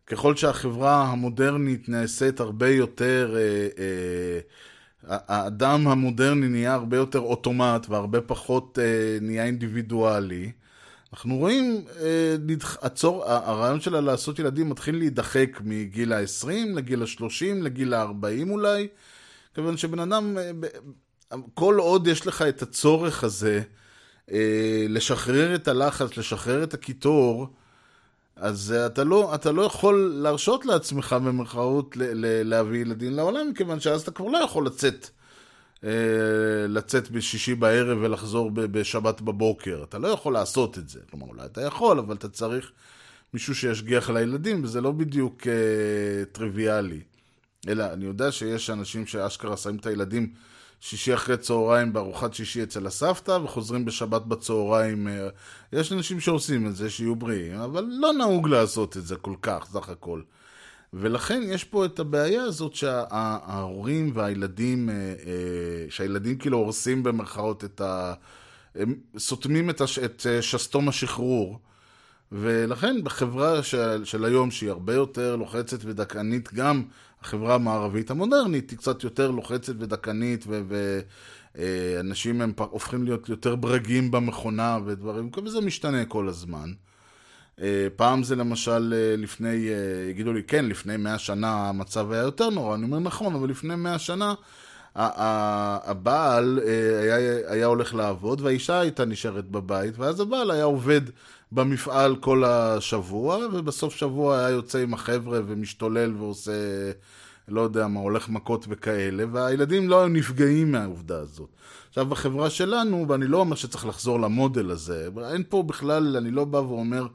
ככל 0.07 0.37
שהחברה 0.37 1.03
המודרנית 1.03 1.89
נעשית 1.89 2.41
הרבה 2.41 2.69
יותר, 2.69 3.37
אה, 3.39 4.41
האדם 5.09 5.89
המודרני 5.89 6.49
נהיה 6.49 6.75
הרבה 6.75 6.97
יותר 6.97 7.19
אוטומט 7.19 7.87
והרבה 7.89 8.21
פחות 8.21 8.79
נהיה 9.21 9.45
אינדיבידואלי. 9.45 10.53
אנחנו 11.13 11.37
רואים, 11.37 11.85
אה, 12.01 12.37
הצור, 12.83 13.25
הרעיון 13.25 13.81
שלה 13.81 14.01
לעשות 14.01 14.39
ילדים 14.39 14.69
מתחיל 14.69 14.97
להידחק 14.99 15.59
מגיל 15.65 16.13
ה-20 16.13 16.49
לגיל 16.75 17.03
ה-30, 17.03 17.63
לגיל 17.63 17.95
ה-40 17.95 18.51
אולי, 18.51 18.89
כיוון 19.55 19.77
שבן 19.77 19.99
אדם, 19.99 20.39
אה, 20.39 21.39
כל 21.55 21.79
עוד 21.79 22.07
יש 22.07 22.27
לך 22.27 22.43
את 22.43 22.63
הצורך 22.63 23.25
הזה 23.25 23.63
אה, 24.31 24.87
לשחרר 24.89 25.55
את 25.55 25.69
הלחץ, 25.69 26.17
לשחרר 26.17 26.63
את 26.63 26.75
הקיטור, 26.75 27.47
אז 28.37 28.75
אתה 28.87 29.05
לא, 29.05 29.35
אתה 29.35 29.53
לא 29.53 29.63
יכול 29.63 30.15
להרשות 30.17 30.67
לעצמך 30.67 31.13
במרכאות 31.13 31.97
להביא 32.45 32.81
ילדים 32.81 33.13
לעולם, 33.13 33.51
מכיוון 33.51 33.81
שאז 33.81 34.03
אתה 34.03 34.11
כבר 34.11 34.29
לא 34.29 34.39
יכול 34.39 34.67
לצאת 34.67 35.05
אה, 35.05 35.20
לצאת 36.69 37.11
בשישי 37.11 37.55
בערב 37.55 37.99
ולחזור 38.01 38.51
בשבת 38.55 39.21
בבוקר. 39.21 39.85
אתה 39.89 39.99
לא 39.99 40.09
יכול 40.09 40.33
לעשות 40.33 40.79
את 40.79 40.89
זה. 40.89 41.01
כלומר, 41.11 41.27
אולי 41.27 41.45
אתה 41.45 41.61
יכול, 41.61 41.99
אבל 41.99 42.15
אתה 42.15 42.29
צריך 42.29 42.73
מישהו 43.35 43.55
שישגיח 43.55 44.11
על 44.11 44.17
הילדים, 44.17 44.65
וזה 44.65 44.81
לא 44.81 44.93
בדיוק 44.93 45.47
אה, 45.47 46.25
טריוויאלי. 46.33 47.01
אלא, 47.69 47.85
אני 47.93 48.05
יודע 48.05 48.33
שיש 48.33 48.71
אנשים 48.71 49.07
שאשכרה 49.07 49.57
שמים 49.57 49.77
את 49.77 49.87
הילדים 49.87 50.33
שישי 50.81 51.15
אחרי 51.15 51.37
צהריים 51.37 51.93
בארוחת 51.93 52.35
שישי 52.35 52.63
אצל 52.63 52.87
הסבתא, 52.87 53.31
וחוזרים 53.31 53.85
בשבת 53.85 54.23
בצהריים. 54.23 55.09
אה, 55.09 55.29
יש 55.73 55.93
אנשים 55.93 56.21
שעושים 56.21 56.67
את 56.67 56.77
זה, 56.77 56.91
שיהיו 56.91 57.17
בריאים, 57.17 57.61
אבל 57.61 57.87
לא 57.91 58.13
נהוג 58.13 58.49
לעשות 58.49 58.97
את 58.97 59.07
זה 59.07 59.17
כל 59.17 59.35
כך, 59.43 59.67
סך 59.73 59.89
הכל. 59.89 60.23
ולכן 60.93 61.43
יש 61.45 61.65
פה 61.65 61.85
את 61.85 61.99
הבעיה 61.99 62.43
הזאת 62.43 62.75
שההורים 62.75 64.11
והילדים, 64.15 64.91
אה, 64.91 64.95
אה, 64.95 65.87
שהילדים 65.91 66.39
כאילו 66.39 66.59
הורסים 66.59 67.03
במרכאות 67.03 67.65
את 67.65 67.81
ה... 67.81 68.15
הם 68.75 68.95
סותמים 69.19 69.71
את, 69.71 69.81
הש... 69.81 69.99
את 69.99 70.27
אה, 70.31 70.43
שסתום 70.43 70.89
השחרור. 70.89 71.59
ולכן 72.33 73.05
בחברה 73.05 73.63
של, 73.63 74.05
של 74.05 74.25
היום, 74.25 74.51
שהיא 74.51 74.71
הרבה 74.71 74.95
יותר 74.95 75.37
לוחצת 75.37 75.79
ודכאנית, 75.85 76.55
גם 76.55 76.83
החברה 77.21 77.55
המערבית 77.55 78.11
המודרנית 78.11 78.71
היא 78.71 78.79
קצת 78.79 79.05
יותר 79.05 79.31
לוחצת 79.31 79.75
ודכאנית, 79.79 80.45
ואנשים 81.55 82.41
הם 82.41 82.53
הופכים 82.59 83.05
להיות 83.05 83.29
יותר 83.29 83.57
ברגים 83.57 84.11
במכונה 84.11 84.79
ודברים, 84.87 85.31
וזה 85.45 85.61
משתנה 85.61 86.05
כל 86.05 86.29
הזמן. 86.29 86.73
אה, 87.61 87.87
פעם 87.97 88.23
זה 88.23 88.37
למשל 88.37 88.95
אה, 88.97 89.17
לפני, 89.17 89.69
אה, 89.69 90.11
יגידו 90.11 90.33
לי, 90.33 90.43
כן, 90.43 90.67
לפני 90.67 90.97
מאה 90.97 91.19
שנה 91.19 91.69
המצב 91.69 92.13
היה 92.13 92.23
יותר 92.23 92.51
נורא, 92.51 92.75
אני 92.75 92.85
אומר 92.85 92.99
נכון, 92.99 93.35
אבל 93.35 93.49
לפני 93.51 93.77
מאה 93.77 93.99
שנה 93.99 94.35
הבעל 94.95 96.61
היה, 97.03 97.37
היה 97.47 97.67
הולך 97.67 97.95
לעבוד 97.95 98.41
והאישה 98.41 98.81
הייתה 98.81 99.05
נשארת 99.05 99.51
בבית, 99.51 99.99
ואז 99.99 100.21
הבעל 100.21 100.51
היה 100.51 100.65
עובד 100.65 101.01
במפעל 101.53 102.17
כל 102.17 102.45
השבוע, 102.45 103.39
ובסוף 103.53 103.95
שבוע 103.97 104.39
היה 104.39 104.51
יוצא 104.51 104.79
עם 104.79 104.95
החבר'ה 104.95 105.41
ומשתולל 105.47 106.15
ועושה, 106.17 106.53
לא 107.49 107.61
יודע 107.61 107.87
מה, 107.87 108.01
הולך 108.01 108.29
מכות 108.29 108.67
וכאלה, 108.69 109.25
והילדים 109.33 109.89
לא 109.89 110.01
היו 110.01 110.09
נפגעים 110.09 110.73
מהעובדה 110.73 111.19
הזאת. 111.19 111.49
עכשיו, 111.89 112.07
בחברה 112.07 112.51
שלנו, 112.51 113.09
ואני 113.09 113.27
לא 113.27 113.39
אומר 113.39 113.57
שצריך 113.57 113.87
לחזור 113.87 114.21
למודל 114.21 114.71
הזה, 114.71 115.09
אין 115.33 115.43
פה 115.49 115.63
בכלל, 115.63 116.17
אני 116.17 116.31
לא 116.31 116.45
בא 116.45 116.59
ואומר... 116.59 117.07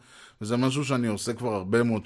וזה 0.46 0.58
משהו 0.58 0.86
שאני 0.86 1.08
עושה 1.08 1.34
כבר 1.34 1.54
הרבה 1.54 1.84
מאוד, 1.84 2.04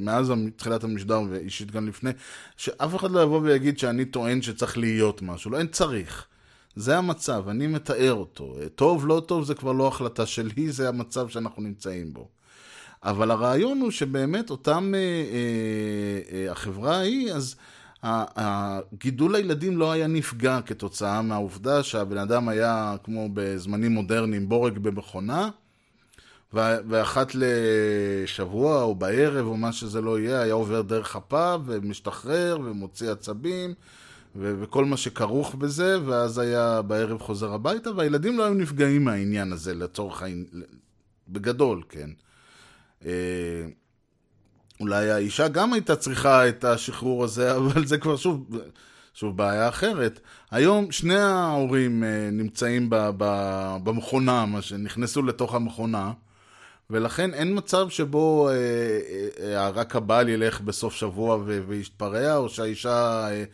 מאז 0.00 0.32
תחילת 0.56 0.84
המשדר 0.84 1.20
ואישית 1.30 1.70
גם 1.70 1.88
לפני, 1.88 2.10
שאף 2.56 2.96
אחד 2.96 3.10
לא 3.10 3.22
יבוא 3.22 3.40
ויגיד 3.42 3.78
שאני 3.78 4.04
טוען 4.04 4.42
שצריך 4.42 4.78
להיות 4.78 5.22
משהו, 5.22 5.50
לא, 5.50 5.58
אין 5.58 5.66
צריך. 5.66 6.26
זה 6.76 6.98
המצב, 6.98 7.48
אני 7.48 7.66
מתאר 7.66 8.14
אותו. 8.14 8.56
טוב, 8.74 9.06
לא 9.06 9.22
טוב, 9.26 9.44
זה 9.44 9.54
כבר 9.54 9.72
לא 9.72 9.88
החלטה 9.88 10.26
שלי, 10.26 10.72
זה 10.72 10.88
המצב 10.88 11.28
שאנחנו 11.28 11.62
נמצאים 11.62 12.12
בו. 12.12 12.28
אבל 13.04 13.30
הרעיון 13.30 13.80
הוא 13.80 13.90
שבאמת 13.90 14.50
אותם, 14.50 14.92
אה, 14.94 14.98
אה, 15.00 16.46
אה, 16.46 16.52
החברה 16.52 16.96
ההיא, 16.96 17.32
אז 17.32 17.56
גידול 18.94 19.34
הילדים 19.34 19.78
לא 19.78 19.92
היה 19.92 20.06
נפגע 20.06 20.60
כתוצאה 20.66 21.22
מהעובדה 21.22 21.82
שהבן 21.82 22.18
אדם 22.18 22.48
היה, 22.48 22.96
כמו 23.04 23.28
בזמנים 23.34 23.92
מודרניים, 23.92 24.48
בורג 24.48 24.78
במכונה, 24.78 25.48
ואחת 26.52 27.32
לשבוע 27.34 28.82
או 28.82 28.94
בערב 28.94 29.46
או 29.46 29.56
מה 29.56 29.72
שזה 29.72 30.00
לא 30.00 30.18
יהיה, 30.20 30.40
היה 30.40 30.54
עובר 30.54 30.82
דרך 30.82 31.16
אפה 31.16 31.56
ומשתחרר 31.66 32.58
ומוציא 32.64 33.10
עצבים 33.10 33.74
ו- 34.36 34.54
וכל 34.60 34.84
מה 34.84 34.96
שכרוך 34.96 35.54
בזה, 35.54 35.96
ואז 36.06 36.38
היה 36.38 36.82
בערב 36.82 37.18
חוזר 37.20 37.52
הביתה, 37.52 37.90
והילדים 37.90 38.38
לא 38.38 38.44
היו 38.44 38.54
נפגעים 38.54 39.04
מהעניין 39.04 39.52
הזה 39.52 39.74
לצורך 39.74 40.22
העניין, 40.22 40.46
בגדול, 41.28 41.82
כן. 41.88 42.10
אה, 43.04 43.10
אולי 44.80 45.10
האישה 45.10 45.48
גם 45.48 45.72
הייתה 45.72 45.96
צריכה 45.96 46.48
את 46.48 46.64
השחרור 46.64 47.24
הזה, 47.24 47.52
אבל 47.56 47.86
זה 47.86 47.98
כבר 47.98 48.16
שוב, 48.16 48.50
שוב 49.14 49.36
בעיה 49.36 49.68
אחרת. 49.68 50.20
היום 50.50 50.92
שני 50.92 51.18
ההורים 51.18 52.04
אה, 52.04 52.28
נמצאים 52.32 52.86
במכונה, 53.84 54.46
מה 54.46 54.62
שנכנסו 54.62 55.22
לתוך 55.22 55.54
המכונה. 55.54 56.12
ולכן 56.90 57.34
אין 57.34 57.56
מצב 57.56 57.88
שבו 57.88 58.48
אה, 58.48 58.54
אה, 58.54 59.56
אה, 59.56 59.68
רק 59.68 59.96
הבעל 59.96 60.28
ילך 60.28 60.60
בסוף 60.60 60.94
שבוע 60.94 61.38
ויתפרע, 61.66 62.36
או 62.36 62.48
שהאישה 62.48 63.28
אה, 63.30 63.44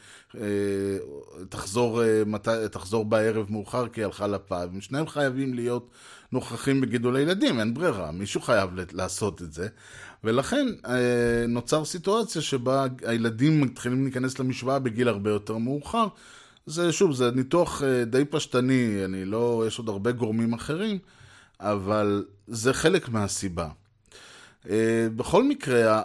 אה, 0.41 0.99
תחזור, 1.49 2.03
אה, 2.03 2.23
מת, 2.27 2.49
תחזור 2.49 3.05
בערב 3.05 3.47
מאוחר 3.51 3.89
כי 3.89 4.01
היא 4.01 4.05
הלכה 4.05 4.27
לפאב. 4.27 4.71
שניהם 4.81 5.07
חייבים 5.07 5.55
להיות 5.55 5.91
נוכחים 6.33 6.81
בגידול 6.81 7.17
הילדים, 7.17 7.61
אין 7.61 7.75
ברירה, 7.75 8.11
מישהו 8.13 8.41
חייב 8.41 8.71
לעשות 8.93 9.43
את 9.43 9.53
זה. 9.53 9.69
ולכן 10.25 10.67
אה, 10.87 11.45
נוצר 11.49 11.85
סיטואציה 11.85 12.43
שבה 12.43 12.87
הילדים 13.05 13.61
מתחילים 13.61 14.05
להיכנס 14.05 14.39
למשוואה 14.39 14.79
בגיל 14.79 15.09
הרבה 15.09 15.31
יותר 15.31 15.57
מאוחר. 15.57 16.07
זה 16.67 16.93
שוב, 16.93 17.13
זה 17.13 17.31
ניתוח 17.31 17.83
אה, 17.83 18.05
די 18.05 18.25
פשטני, 18.25 19.05
אני 19.05 19.25
לא, 19.25 19.65
יש 19.67 19.79
עוד 19.79 19.89
הרבה 19.89 20.13
גורמים 20.13 20.53
אחרים. 20.53 20.99
אבל 21.61 22.25
זה 22.49 22.73
חלק 22.73 23.09
מהסיבה. 23.09 23.69
אה, 24.71 25.09
בכל 25.17 25.45
מקרה, 25.45 26.03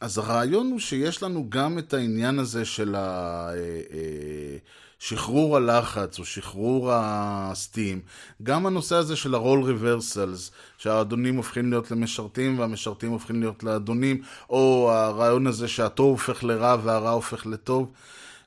אז 0.00 0.18
הרעיון 0.18 0.70
הוא 0.70 0.78
שיש 0.78 1.22
לנו 1.22 1.46
גם 1.48 1.78
את 1.78 1.94
העניין 1.94 2.38
הזה 2.38 2.64
של 2.64 2.96
אה, 2.96 3.50
אה, 3.50 4.56
שחרור 4.98 5.56
הלחץ 5.56 6.18
או 6.18 6.24
שחרור 6.24 6.90
הסטים, 6.92 8.00
גם 8.42 8.66
הנושא 8.66 8.96
הזה 8.96 9.16
של 9.16 9.34
ה-roll 9.34 9.64
reversals, 9.64 10.52
שהאדונים 10.78 11.36
הופכים 11.36 11.70
להיות 11.70 11.90
למשרתים 11.90 12.58
והמשרתים 12.58 13.10
הופכים 13.10 13.40
להיות 13.40 13.62
לאדונים, 13.62 14.22
או 14.50 14.90
הרעיון 14.92 15.46
הזה 15.46 15.68
שהטוב 15.68 16.10
הופך 16.10 16.44
לרע 16.44 16.76
והרע 16.82 17.10
הופך 17.10 17.46
לטוב. 17.46 17.92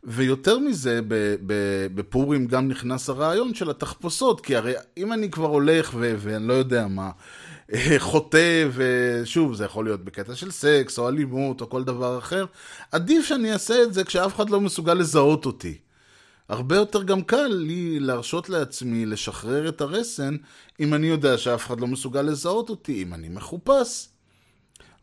ויותר 0.04 0.60
מזה, 0.60 1.00
בפורים 1.96 2.48
גם 2.48 2.68
נכנס 2.68 3.10
הרעיון 3.10 3.54
של 3.54 3.70
התחפושות, 3.70 4.42
כי 4.42 4.56
הרי 4.56 4.74
אם 4.98 5.14
אני 5.14 5.32
כבר 5.32 5.48
הולך 5.48 5.92
ו- 5.96 6.16
ואני 6.18 6.48
לא 6.48 6.54
יודע 6.54 6.88
מה, 6.88 7.12
אה, 7.74 7.96
חוטא, 8.00 8.68
ושוב, 8.74 9.54
זה 9.54 9.66
יכול 9.66 9.86
להיות 9.86 10.06
בקטע 10.06 10.36
של 10.36 10.52
סקס, 10.52 11.00
או 11.00 11.10
אלימות, 11.10 11.62
או 11.62 11.70
כל 11.70 11.84
דבר 11.84 12.18
אחר, 12.18 12.46
עדיף 12.92 13.26
שאני 13.26 13.54
אעשה 13.54 13.84
את 13.84 13.94
זה 13.94 14.04
כשאף 14.04 14.36
אחד 14.36 14.50
לא 14.50 14.62
מסוגל 14.62 14.94
לזהות 14.94 15.46
אותי. 15.46 15.78
הרבה 16.50 16.76
יותר 16.76 17.04
גם 17.04 17.22
קל 17.22 17.48
לי 17.48 18.00
להרשות 18.00 18.50
לעצמי 18.50 19.06
לשחרר 19.06 19.70
את 19.70 19.82
הרסן, 19.82 20.36
אם 20.80 20.94
אני 20.94 21.08
יודע 21.08 21.38
שאף 21.38 21.66
אחד 21.66 21.80
לא 21.80 21.88
מסוגל 21.88 22.22
לזהות 22.22 22.70
אותי, 22.70 23.04
אם 23.04 23.14
אני 23.14 23.30
מחופש. 23.30 24.08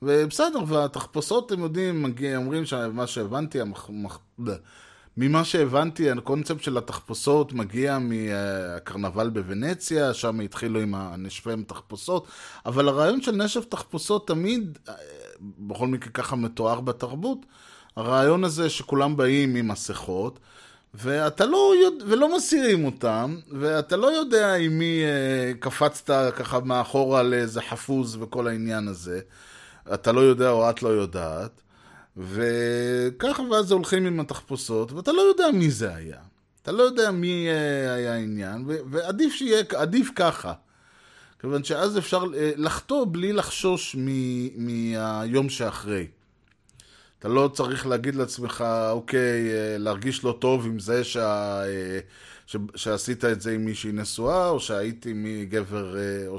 ובסדר, 0.03 0.59
והתחפושות, 0.67 1.53
אתם 1.53 1.63
יודעים, 1.63 2.03
מגיע, 2.03 2.37
אומרים 2.37 2.65
שמה 2.67 3.07
שהבנתי, 3.07 3.61
המח... 3.61 3.91
ממה 5.21 5.45
שהבנתי, 5.45 6.11
הקונספט 6.11 6.63
של 6.63 6.79
התחפושות 6.79 7.53
מגיע 7.53 7.99
מהקרנבל 7.99 9.31
בוונציה, 9.31 10.15
שם 10.15 10.41
התחילו 10.41 10.81
עם 10.81 10.95
הנשפי 10.95 11.51
תחפושות, 11.67 12.27
אבל 12.67 12.89
הרעיון 12.89 13.23
של 13.23 13.33
נשף 13.33 13.65
תחפושות 13.65 14.27
תמיד, 14.27 14.79
אה, 14.89 14.95
בכל 15.59 15.87
מקרה 15.87 16.13
ככה 16.13 16.37
מתואר 16.37 16.81
בתרבות, 16.81 17.39
הרעיון 17.97 18.45
הזה 18.45 18.71
שכולם 18.71 19.17
באים 19.17 19.55
עם 19.55 19.69
מסכות, 19.69 20.39
ואתה 20.95 21.47
לא 21.47 21.73
יודע, 21.85 22.05
ולא 22.09 22.37
מסירים 22.37 22.85
אותם, 22.85 23.37
ואתה 23.53 23.97
לא 23.97 24.07
יודע 24.07 24.55
עם 24.55 24.79
מי 24.79 25.03
אה, 25.05 25.53
קפצת 25.61 26.33
ככה 26.37 26.61
מאחורה 26.61 27.23
לאיזה 27.23 27.63
חפוז 27.63 28.17
וכל 28.21 28.47
העניין 28.47 28.89
הזה. 28.89 29.21
אתה 29.95 30.13
לא 30.13 30.21
יודע 30.21 30.51
או 30.51 30.71
את 30.71 30.83
לא 30.83 30.89
יודעת. 30.89 31.68
וככה 32.19 33.43
ואז 33.43 33.73
הולכים 33.73 34.07
עם 34.07 34.21
התחפושות, 34.21 34.93
ואתה 34.93 35.13
לא 35.13 35.21
יודע 35.21 35.45
מי 35.55 35.71
זה 35.71 35.95
היה. 35.95 36.19
אתה 36.63 36.73
לא 36.73 36.83
יודע 36.83 37.11
מי 37.11 37.49
אה, 37.49 37.95
היה 37.95 38.15
העניין, 38.15 38.65
ועדיף 38.67 39.33
שיהיה, 39.35 39.63
עדיף 39.77 40.11
ככה. 40.17 40.53
כיוון 41.41 41.65
שאז 41.65 41.99
אפשר 41.99 42.25
אה, 42.37 42.51
לחטוא 42.57 43.07
בלי 43.11 43.33
לחשוש 43.33 43.97
מהיום 44.57 45.49
שאחרי. 45.49 46.07
אתה 47.19 47.29
לא 47.29 47.51
צריך 47.55 47.87
להגיד 47.87 48.15
לעצמך, 48.15 48.65
אוקיי, 48.91 49.51
אה, 49.51 49.79
להרגיש 49.79 50.25
לא 50.25 50.39
טוב 50.41 50.67
עם 50.67 50.79
זה 50.79 51.05
שה, 51.05 51.63
ש, 52.47 52.57
שעשית 52.75 53.25
את 53.25 53.41
זה 53.41 53.53
עם 53.53 53.65
מישהי 53.65 53.93
נשואה, 53.93 54.49
או 54.49 54.61
שהייתי 54.61 55.13
מגבר, 55.15 55.97
או 56.27 56.39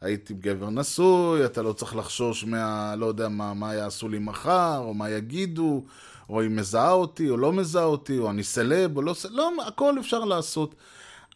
שהייתי 0.00 0.34
גבר 0.34 0.70
נשוי, 0.70 1.44
אתה 1.44 1.62
לא 1.62 1.72
צריך 1.72 1.96
לחשוש 1.96 2.44
מה, 2.44 2.94
לא 2.96 3.06
יודע, 3.06 3.28
מה, 3.28 3.54
מה 3.54 3.74
יעשו 3.74 4.08
לי 4.08 4.18
מחר, 4.18 4.78
או 4.78 4.94
מה 4.94 5.10
יגידו, 5.10 5.84
או 6.28 6.40
היא 6.40 6.50
מזהה 6.50 6.92
אותי, 6.92 7.30
או 7.30 7.36
לא 7.36 7.52
מזהה 7.52 7.84
אותי, 7.84 8.18
או 8.18 8.30
אני 8.30 8.42
סלב, 8.42 8.96
או 8.96 9.02
לא 9.02 9.14
סלב, 9.14 9.32
לא, 9.32 9.52
הכל 9.66 9.98
אפשר 10.00 10.24
לעשות. 10.24 10.74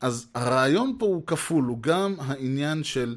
אז 0.00 0.26
הרעיון 0.34 0.96
פה 0.98 1.06
הוא 1.06 1.26
כפול, 1.26 1.64
הוא 1.64 1.78
גם 1.80 2.14
העניין 2.18 2.84
של, 2.84 3.16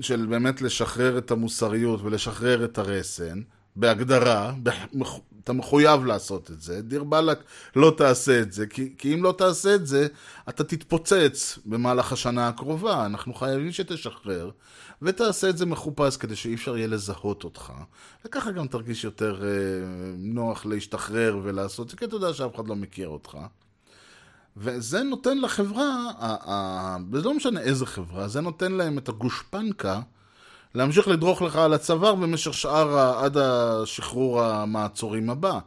של 0.00 0.26
באמת 0.26 0.62
לשחרר 0.62 1.18
את 1.18 1.30
המוסריות 1.30 2.00
ולשחרר 2.02 2.64
את 2.64 2.78
הרסן, 2.78 3.42
בהגדרה, 3.76 4.52
אתה 5.44 5.52
מחויב 5.52 6.04
לעשות 6.04 6.50
את 6.50 6.60
זה, 6.60 6.82
דיר 6.82 7.04
באלק 7.04 7.38
לא 7.76 7.94
תעשה 7.96 8.40
את 8.40 8.52
זה, 8.52 8.66
כי, 8.66 8.94
כי 8.98 9.14
אם 9.14 9.22
לא 9.22 9.34
תעשה 9.38 9.74
את 9.74 9.86
זה, 9.86 10.06
אתה 10.48 10.64
תתפוצץ 10.64 11.58
במהלך 11.66 12.12
השנה 12.12 12.48
הקרובה, 12.48 13.06
אנחנו 13.06 13.34
חייבים 13.34 13.72
שתשחרר, 13.72 14.50
ותעשה 15.02 15.48
את 15.48 15.58
זה 15.58 15.66
מחופש 15.66 16.16
כדי 16.16 16.36
שאי 16.36 16.54
אפשר 16.54 16.76
יהיה 16.76 16.86
לזהות 16.86 17.44
אותך, 17.44 17.72
וככה 18.24 18.50
גם 18.50 18.66
תרגיש 18.66 19.04
יותר 19.04 19.42
אה, 19.44 19.48
נוח 20.16 20.66
להשתחרר 20.66 21.40
ולעשות 21.42 21.86
את 21.86 21.90
זה, 21.90 21.96
כי 21.96 22.04
אתה 22.04 22.16
יודע 22.16 22.32
שאף 22.32 22.54
אחד 22.54 22.68
לא 22.68 22.76
מכיר 22.76 23.08
אותך. 23.08 23.38
וזה 24.56 25.02
נותן 25.02 25.38
לחברה, 25.38 26.10
וזה 27.12 27.24
לא 27.24 27.34
משנה 27.34 27.60
איזה 27.60 27.86
חברה, 27.86 28.28
זה 28.28 28.40
נותן 28.40 28.72
להם 28.72 28.98
את 28.98 29.08
הגושפנקה 29.08 30.00
להמשיך 30.74 31.08
לדרוך 31.08 31.42
לך 31.42 31.56
על 31.56 31.74
הצוואר 31.74 32.14
במשך 32.14 32.54
שאר, 32.54 32.98
עד 33.24 33.36
השחרור 33.36 34.42
המעצורים 34.42 35.30
הבא. 35.30 35.58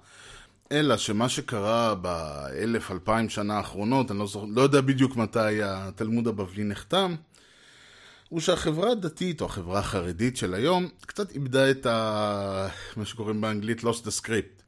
אלא 0.71 0.97
שמה 0.97 1.29
שקרה 1.29 1.95
באלף, 1.95 2.91
אלפיים 2.91 3.29
שנה 3.29 3.57
האחרונות, 3.57 4.11
אני 4.11 4.19
לא, 4.19 4.27
זוכר, 4.27 4.45
לא 4.49 4.61
יודע 4.61 4.81
בדיוק 4.81 5.15
מתי 5.15 5.63
התלמוד 5.63 6.27
הבבלי 6.27 6.63
נחתם, 6.63 7.15
הוא 8.29 8.39
שהחברה 8.39 8.91
הדתית, 8.91 9.41
או 9.41 9.45
החברה 9.45 9.79
החרדית 9.79 10.37
של 10.37 10.53
היום, 10.53 10.87
קצת 11.05 11.31
איבדה 11.31 11.71
את 11.71 11.85
ה... 11.85 12.67
מה 12.97 13.05
שקוראים 13.05 13.41
באנגלית 13.41 13.81
lost 13.81 14.03
the 14.05 14.21
script. 14.21 14.61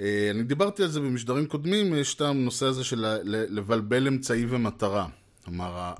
אה, 0.00 0.30
אני 0.30 0.42
דיברתי 0.42 0.82
על 0.82 0.88
זה 0.88 1.00
במשדרים 1.00 1.46
קודמים, 1.46 1.94
יש 1.94 2.14
את 2.14 2.20
הנושא 2.20 2.66
הזה 2.66 2.84
של 2.84 3.04
לבלבל 3.24 4.06
אמצעי 4.06 4.46
ומטרה. 4.48 5.06
כלומר, 5.44 5.92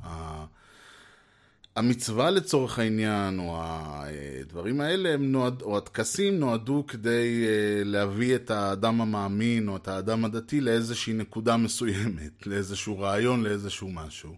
המצווה 1.80 2.30
לצורך 2.30 2.78
העניין, 2.78 3.38
או 3.38 3.56
הדברים 3.62 4.80
האלה, 4.80 5.14
הם 5.14 5.32
נועד, 5.32 5.62
או 5.62 5.76
הטקסים 5.78 6.40
נועדו 6.40 6.84
כדי 6.88 7.44
אה, 7.46 7.84
להביא 7.84 8.34
את 8.34 8.50
האדם 8.50 9.00
המאמין, 9.00 9.68
או 9.68 9.76
את 9.76 9.88
האדם 9.88 10.24
הדתי 10.24 10.60
לאיזושהי 10.60 11.12
נקודה 11.12 11.56
מסוימת, 11.56 12.32
לאיזשהו 12.46 12.98
רעיון, 12.98 13.42
לאיזשהו 13.42 13.88
משהו. 13.88 14.34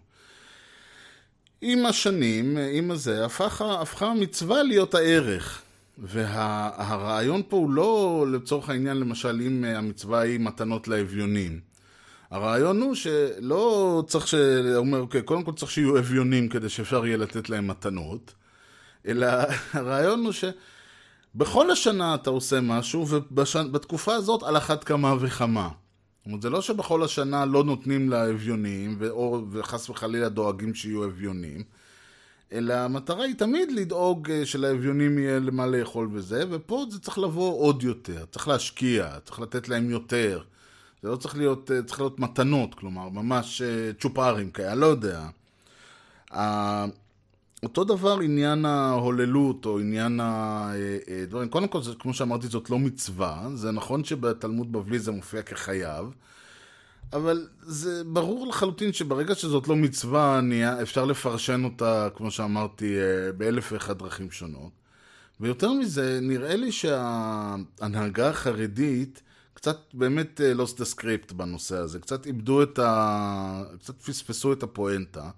עם 1.61 1.85
השנים, 1.85 2.57
עם 2.71 2.91
הזה, 2.91 3.25
הפכה, 3.25 3.81
הפכה 3.81 4.07
המצווה 4.07 4.63
להיות 4.63 4.95
הערך. 4.95 5.61
והרעיון 5.97 7.41
פה 7.49 7.57
הוא 7.57 7.71
לא 7.71 8.25
לצורך 8.31 8.69
העניין, 8.69 8.97
למשל, 8.97 9.41
אם 9.47 9.65
אה, 9.65 9.77
המצווה 9.77 10.19
היא 10.19 10.39
מתנות 10.39 10.87
לאביונים. 10.87 11.72
הרעיון 12.33 12.81
הוא 12.81 12.95
שלא 12.95 14.03
צריך 14.07 14.27
ש... 14.27 14.33
הוא 14.33 14.75
אומר, 14.75 14.99
אוקיי, 14.99 15.21
קודם 15.21 15.43
כל 15.43 15.53
צריך 15.53 15.71
שיהיו 15.71 15.97
אביונים 15.97 16.49
כדי 16.49 16.69
שאפשר 16.69 17.05
יהיה 17.05 17.17
לתת 17.17 17.49
להם 17.49 17.67
מתנות, 17.67 18.33
אלא 19.07 19.27
הרעיון 19.73 20.25
הוא 20.25 20.33
שבכל 21.35 21.71
השנה 21.71 22.15
אתה 22.15 22.29
עושה 22.29 22.61
משהו, 22.61 23.07
ובתקופה 23.09 24.15
הזאת 24.15 24.43
על 24.43 24.57
אחת 24.57 24.83
כמה 24.83 25.15
וכמה. 25.19 25.69
זאת 25.69 26.25
אומרת, 26.25 26.41
זה 26.41 26.49
לא 26.49 26.61
שבכל 26.61 27.03
השנה 27.03 27.45
לא 27.45 27.63
נותנים 27.63 28.09
לאביונים, 28.09 28.97
וחס 29.51 29.89
וחלילה 29.89 30.29
דואגים 30.29 30.73
שיהיו 30.73 31.05
אביונים, 31.05 31.63
אלא 32.53 32.73
המטרה 32.73 33.23
היא 33.23 33.35
תמיד 33.35 33.71
לדאוג 33.71 34.31
אה, 34.31 34.45
שלאביונים 34.45 35.17
יהיה 35.17 35.39
למה 35.39 35.67
לאכול 35.67 36.09
וזה, 36.13 36.43
ופה 36.49 36.85
זה 36.89 36.99
צריך 36.99 37.17
לבוא 37.17 37.59
עוד 37.59 37.83
יותר, 37.83 38.25
צריך 38.31 38.47
להשקיע, 38.47 39.19
צריך 39.25 39.39
לתת 39.39 39.69
להם 39.69 39.89
יותר. 39.89 40.43
זה 41.03 41.09
לא 41.09 41.15
צריך 41.15 41.37
להיות, 41.37 41.71
אה, 41.71 41.83
צריך 41.83 41.99
להיות 41.99 42.19
מתנות, 42.19 42.75
כלומר, 42.75 43.09
ממש 43.09 43.61
אה, 43.61 43.91
צ'ופרים 43.99 44.51
כאלה, 44.51 44.75
לא 44.75 44.85
יודע. 44.85 45.27
אותו 47.63 47.83
דבר 47.83 48.19
עניין 48.19 48.65
ההוללות, 48.65 49.65
או 49.65 49.79
עניין 49.79 50.19
הדברים, 50.23 51.49
קודם 51.49 51.67
כל, 51.67 51.79
כמו 51.99 52.13
שאמרתי, 52.13 52.47
זאת 52.47 52.69
לא 52.69 52.79
מצווה, 52.79 53.47
זה 53.53 53.71
נכון 53.71 54.03
שבתלמוד 54.03 54.71
בבלי 54.71 54.99
זה 54.99 55.11
מופיע 55.11 55.41
כחייב, 55.41 56.05
אבל 57.13 57.47
זה 57.61 58.03
ברור 58.03 58.47
לחלוטין 58.47 58.93
שברגע 58.93 59.35
שזאת 59.35 59.67
לא 59.67 59.75
מצווה, 59.75 60.41
אפשר 60.81 61.05
לפרשן 61.05 61.63
אותה, 61.63 62.07
כמו 62.15 62.31
שאמרתי, 62.31 62.95
אה, 62.97 63.31
באלף 63.31 63.71
ואחד 63.71 63.97
דרכים 63.97 64.31
שונות. 64.31 64.71
ויותר 65.39 65.73
מזה, 65.73 66.19
נראה 66.21 66.55
לי 66.55 66.71
שההנהגה 66.71 68.29
החרדית 68.29 69.21
קצת 69.63 69.79
באמת 69.93 70.41
אה, 70.41 70.53
lost 70.53 70.77
the 70.77 70.97
script 70.97 71.33
בנושא 71.33 71.77
הזה, 71.77 71.99
קצת 71.99 72.25
איבדו 72.25 72.63
את 72.63 72.79
ה... 72.79 73.63
קצת 73.79 74.01
פספסו 74.01 74.53
את 74.53 74.63
הפואנטה. 74.63 75.29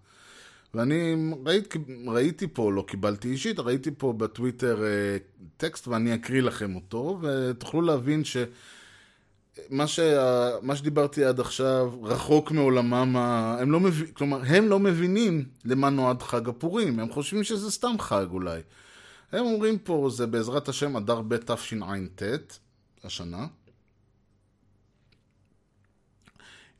ואני 0.73 1.15
ראית, 1.45 1.73
ראיתי 2.07 2.47
פה, 2.53 2.71
לא 2.71 2.83
קיבלתי 2.88 3.27
אישית, 3.27 3.59
ראיתי 3.59 3.91
פה 3.97 4.13
בטוויטר 4.13 4.83
אה, 4.83 5.17
טקסט 5.57 5.88
ואני 5.88 6.15
אקריא 6.15 6.41
לכם 6.41 6.75
אותו, 6.75 7.19
ותוכלו 7.21 7.81
להבין 7.81 8.23
ש... 8.23 8.38
מה, 9.69 9.88
ש... 9.88 9.99
מה 10.61 10.75
שדיברתי 10.75 11.25
עד 11.25 11.39
עכשיו 11.39 11.93
רחוק 12.03 12.51
מעולמם, 12.51 13.15
ה... 13.17 13.57
הם 13.59 13.71
לא 13.71 13.79
מב... 13.79 14.11
כלומר, 14.13 14.41
הם 14.47 14.67
לא 14.67 14.79
מבינים 14.79 15.45
למה 15.65 15.89
נועד 15.89 16.21
חג 16.21 16.49
הפורים, 16.49 16.99
הם 16.99 17.11
חושבים 17.11 17.43
שזה 17.43 17.71
סתם 17.71 17.95
חג 17.99 18.25
אולי. 18.31 18.61
הם 19.31 19.45
אומרים 19.45 19.77
פה, 19.77 20.09
זה 20.11 20.27
בעזרת 20.27 20.69
השם 20.69 20.97
אדר 20.97 21.21
ב' 21.21 21.38
תשע"ט, 21.38 22.23
השנה. 23.03 23.47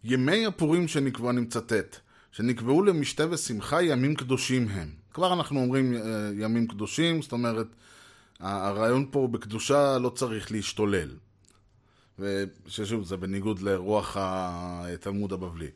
ימי 0.08 0.46
הפורים 0.46 0.88
שנקבעו, 0.88 1.30
אני 1.30 1.42
מצטט, 1.42 1.96
שנקבעו 2.32 2.84
למשתה 2.84 3.26
ושמחה 3.30 3.84
ימים 3.84 4.16
קדושים 4.16 4.68
הם. 4.68 4.90
כבר 5.14 5.34
אנחנו 5.34 5.62
אומרים 5.62 5.94
אה, 5.94 6.00
ימים 6.40 6.68
קדושים, 6.68 7.22
זאת 7.22 7.32
אומרת, 7.32 7.68
הרעיון 8.40 9.06
פה 9.12 9.28
בקדושה 9.32 9.98
לא 9.98 10.10
צריך 10.10 10.52
להשתולל. 10.52 11.10
וששוב, 12.20 13.06
זה 13.06 13.18
בניגוד 13.18 13.62
לרוח 13.62 14.18
התלמוד 14.20 15.34
הבבלי. 15.34 15.68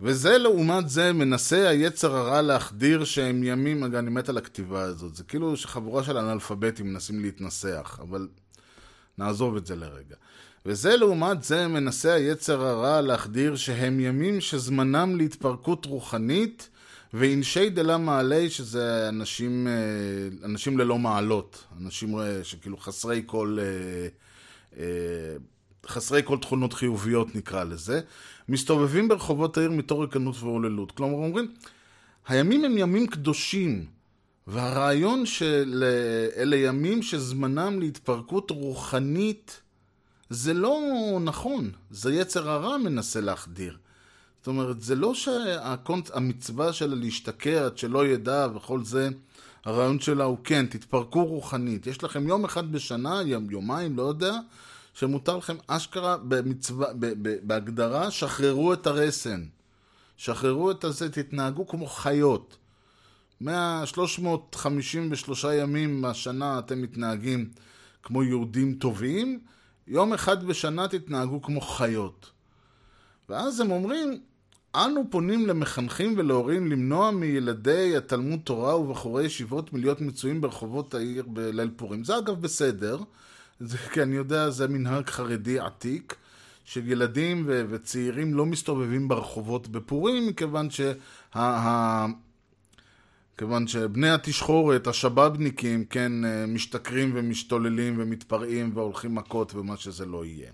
וזה 0.00 0.38
לעומת 0.38 0.88
זה 0.88 1.12
מנסה 1.12 1.68
היצר 1.68 2.16
הרע 2.16 2.42
להחדיר 2.42 3.04
שהם 3.04 3.44
ימים, 3.44 3.84
אגב, 3.84 3.94
אני 3.94 4.10
מת 4.10 4.28
על 4.28 4.38
הכתיבה 4.38 4.82
הזאת, 4.82 5.14
זה 5.14 5.24
כאילו 5.24 5.56
שחבורה 5.56 6.04
של 6.04 6.18
אנאלפביתים 6.18 6.86
מנסים 6.86 7.20
להתנסח, 7.20 7.98
אבל 8.02 8.28
נעזוב 9.18 9.56
את 9.56 9.66
זה 9.66 9.76
לרגע. 9.76 10.16
וזה 10.66 10.96
לעומת 10.96 11.42
זה 11.42 11.68
מנסה 11.68 12.14
היצר 12.14 12.64
הרע 12.66 13.00
להחדיר 13.00 13.56
שהם 13.56 14.00
ימים 14.00 14.40
שזמנם 14.40 15.16
להתפרקות 15.16 15.86
רוחנית 15.86 16.68
ואינשי 17.14 17.70
דלה 17.70 17.98
מעלי 17.98 18.50
שזה 18.50 19.08
אנשים, 19.08 19.66
אה, 19.66 20.46
אנשים 20.46 20.78
ללא 20.78 20.98
מעלות, 20.98 21.64
אנשים 21.80 22.18
אה, 22.18 22.44
שכאילו 22.44 22.76
חסרי 22.76 23.22
כל, 23.26 23.58
אה, 24.78 24.84
חסרי 25.86 26.20
כל 26.24 26.38
תכונות 26.38 26.72
חיוביות 26.72 27.36
נקרא 27.36 27.64
לזה, 27.64 28.00
מסתובבים 28.48 29.08
ברחובות 29.08 29.56
העיר 29.56 29.70
מתור 29.70 30.02
ריקנות 30.02 30.36
והוללות. 30.38 30.92
כלומר 30.92 31.14
אומרים, 31.14 31.54
הימים 32.28 32.64
הם 32.64 32.78
ימים 32.78 33.06
קדושים, 33.06 33.86
והרעיון 34.46 35.26
שאלה 35.26 36.56
ימים 36.56 37.02
שזמנם 37.02 37.80
להתפרקות 37.80 38.50
רוחנית 38.50 39.60
זה 40.34 40.54
לא 40.54 40.80
נכון, 41.20 41.70
זה 41.90 42.14
יצר 42.14 42.50
הרע 42.50 42.76
מנסה 42.76 43.20
להחדיר. 43.20 43.76
זאת 44.38 44.46
אומרת, 44.46 44.82
זה 44.82 44.94
לא 44.94 45.14
שהמצווה 45.14 46.72
שלה 46.72 46.94
להשתקע 46.94 47.64
עד 47.64 47.78
שלא 47.78 48.06
ידע 48.06 48.48
וכל 48.54 48.84
זה, 48.84 49.08
הרעיון 49.64 50.00
שלה 50.00 50.24
הוא 50.24 50.38
כן, 50.44 50.66
תתפרקו 50.66 51.24
רוחנית. 51.24 51.86
יש 51.86 52.04
לכם 52.04 52.28
יום 52.28 52.44
אחד 52.44 52.72
בשנה, 52.72 53.22
יום, 53.22 53.50
יומיים, 53.50 53.96
לא 53.96 54.02
יודע, 54.02 54.34
שמותר 54.94 55.36
לכם 55.36 55.56
אשכרה 55.66 56.16
במצווה, 56.16 56.92
ב, 56.92 57.06
ב, 57.22 57.36
בהגדרה, 57.42 58.10
שחררו 58.10 58.72
את 58.72 58.86
הרסן. 58.86 59.44
שחררו 60.16 60.70
את 60.70 60.84
הזה, 60.84 61.10
תתנהגו 61.10 61.66
כמו 61.68 61.86
חיות. 61.86 62.56
100-353 63.42 63.46
ימים 65.52 66.00
מהשנה 66.00 66.58
אתם 66.58 66.82
מתנהגים 66.82 67.50
כמו 68.02 68.22
יהודים 68.22 68.74
טובים, 68.74 69.40
יום 69.88 70.12
אחד 70.12 70.44
בשנה 70.44 70.88
תתנהגו 70.88 71.42
כמו 71.42 71.60
חיות. 71.60 72.30
ואז 73.28 73.60
הם 73.60 73.70
אומרים, 73.70 74.20
אנו 74.74 75.04
פונים 75.10 75.46
למחנכים 75.46 76.14
ולהורים 76.16 76.66
למנוע 76.66 77.10
מילדי 77.10 77.96
התלמוד 77.96 78.40
תורה 78.44 78.76
ובחורי 78.76 79.24
ישיבות 79.24 79.72
מלהיות 79.72 80.00
מצויים 80.00 80.40
ברחובות 80.40 80.94
העיר 80.94 81.24
בליל 81.26 81.70
פורים. 81.76 82.04
זה 82.04 82.18
אגב 82.18 82.40
בסדר, 82.40 82.98
זה, 83.60 83.78
כי 83.78 84.02
אני 84.02 84.16
יודע, 84.16 84.50
זה 84.50 84.68
מנהג 84.68 85.06
חרדי 85.06 85.58
עתיק, 85.58 86.14
שילדים 86.64 87.44
ו- 87.46 87.64
וצעירים 87.70 88.34
לא 88.34 88.46
מסתובבים 88.46 89.08
ברחובות 89.08 89.68
בפורים, 89.68 90.26
מכיוון 90.26 90.68
שה... 90.70 90.92
כיוון 93.38 93.66
שבני 93.66 94.10
התשחורת, 94.10 94.86
השבאבניקים, 94.86 95.84
כן, 95.84 96.12
משתכרים 96.48 97.12
ומשתוללים 97.14 97.94
ומתפרעים 97.98 98.70
והולכים 98.74 99.14
מכות 99.14 99.54
ומה 99.54 99.76
שזה 99.76 100.06
לא 100.06 100.24
יהיה. 100.24 100.50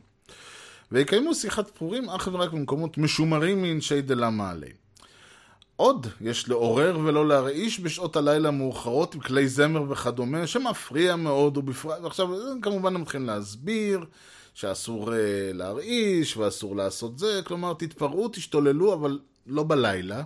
ויקיימו 0.92 1.34
שיחת 1.34 1.70
פורים 1.70 2.10
אך 2.10 2.28
ורק 2.32 2.52
במקומות 2.52 2.98
משומרים 2.98 3.62
מאנשי 3.62 4.02
דלה 4.02 4.30
מעלה. 4.30 4.66
עוד 5.76 6.06
יש 6.20 6.48
לעורר 6.48 6.98
ולא 7.04 7.28
להרעיש 7.28 7.80
בשעות 7.80 8.16
הלילה 8.16 8.48
המאוחרות 8.48 9.14
עם 9.14 9.20
כלי 9.20 9.48
זמר 9.48 9.82
וכדומה, 9.88 10.46
שמפריע 10.46 11.16
מאוד, 11.16 11.56
ובפרט, 11.56 12.00
ועכשיו 12.02 12.28
כמובן 12.62 12.94
הם 12.94 13.00
מתחילים 13.00 13.26
להסביר 13.26 14.04
שאסור 14.54 15.08
uh, 15.08 15.12
להרעיש 15.54 16.36
ואסור 16.36 16.76
לעשות 16.76 17.18
זה, 17.18 17.40
כלומר 17.44 17.74
תתפרעו, 17.74 18.28
תשתוללו, 18.28 18.94
אבל 18.94 19.18
לא 19.46 19.62
בלילה. 19.62 20.22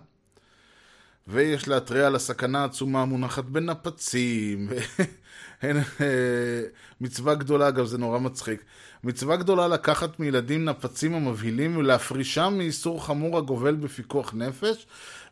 ויש 1.28 1.68
להתריע 1.68 2.06
על 2.06 2.14
הסכנה 2.14 2.62
העצומה 2.62 3.02
המונחת 3.02 3.44
בנפצים. 3.44 4.68
אה, 5.64 6.62
מצווה 7.00 7.34
גדולה, 7.34 7.68
אגב 7.68 7.86
זה 7.86 7.98
נורא 7.98 8.18
מצחיק, 8.18 8.64
מצווה 9.04 9.36
גדולה 9.36 9.68
לקחת 9.68 10.20
מילדים 10.20 10.64
נפצים 10.64 11.14
המבהילים 11.14 11.76
ולהפרישם 11.76 12.54
מאיסור 12.58 13.04
חמור 13.04 13.38
הגובל 13.38 13.74
בפיקוח 13.74 14.34
נפש, 14.34 14.86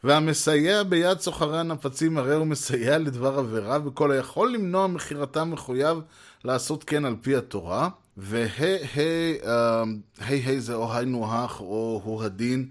והמסייע 0.04 0.82
ביד 0.82 1.20
סוחרי 1.20 1.60
הנפצים 1.60 2.18
הרי 2.18 2.34
הוא 2.34 2.46
מסייע 2.46 2.98
לדבר 2.98 3.38
עבירה, 3.38 3.78
וכל 3.84 4.10
היכול 4.10 4.52
למנוע 4.52 4.86
מכירתם 4.86 5.50
מחויב 5.50 5.98
לעשות 6.44 6.84
כן 6.84 7.04
על 7.04 7.16
פי 7.20 7.36
התורה. 7.36 7.88
והי 8.16 9.38
אה, 9.46 9.82
היי 10.18 10.60
זה 10.60 10.74
או 10.74 10.94
היינו 10.94 11.32
הך 11.32 11.60
או 11.60 12.00
הוא 12.04 12.22
הדין. 12.22 12.68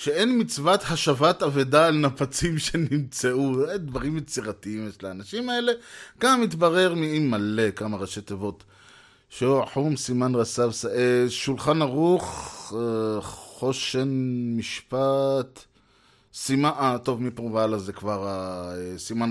שאין 0.00 0.40
מצוות 0.40 0.80
השבת 0.90 1.42
אבדה 1.42 1.86
על 1.86 1.96
נפצים 1.96 2.58
שנמצאו, 2.64 3.52
דברים 3.76 4.16
יצירתיים 4.16 4.88
יש 4.88 5.02
לאנשים 5.02 5.50
האלה. 5.50 5.72
גם 6.18 6.40
מתברר 6.40 6.94
מאם 6.94 7.30
מלא 7.30 7.70
כמה 7.70 7.96
ראשי 7.96 8.20
תיבות. 8.20 8.64
חום 9.72 9.96
סימן 9.96 10.34
רס"ב, 10.34 10.70
שולחן 11.28 11.82
ערוך, 11.82 12.72
אה, 12.76 13.20
חושן 13.20 14.08
משפט, 14.56 15.64
סימן, 16.34 16.70
אה, 16.78 16.98
טוב, 16.98 17.22
מפה 17.22 17.42
והלאה 17.42 17.78
זה 17.78 17.92
כבר 17.92 18.26
אה, 18.28 18.98
סימן 18.98 19.28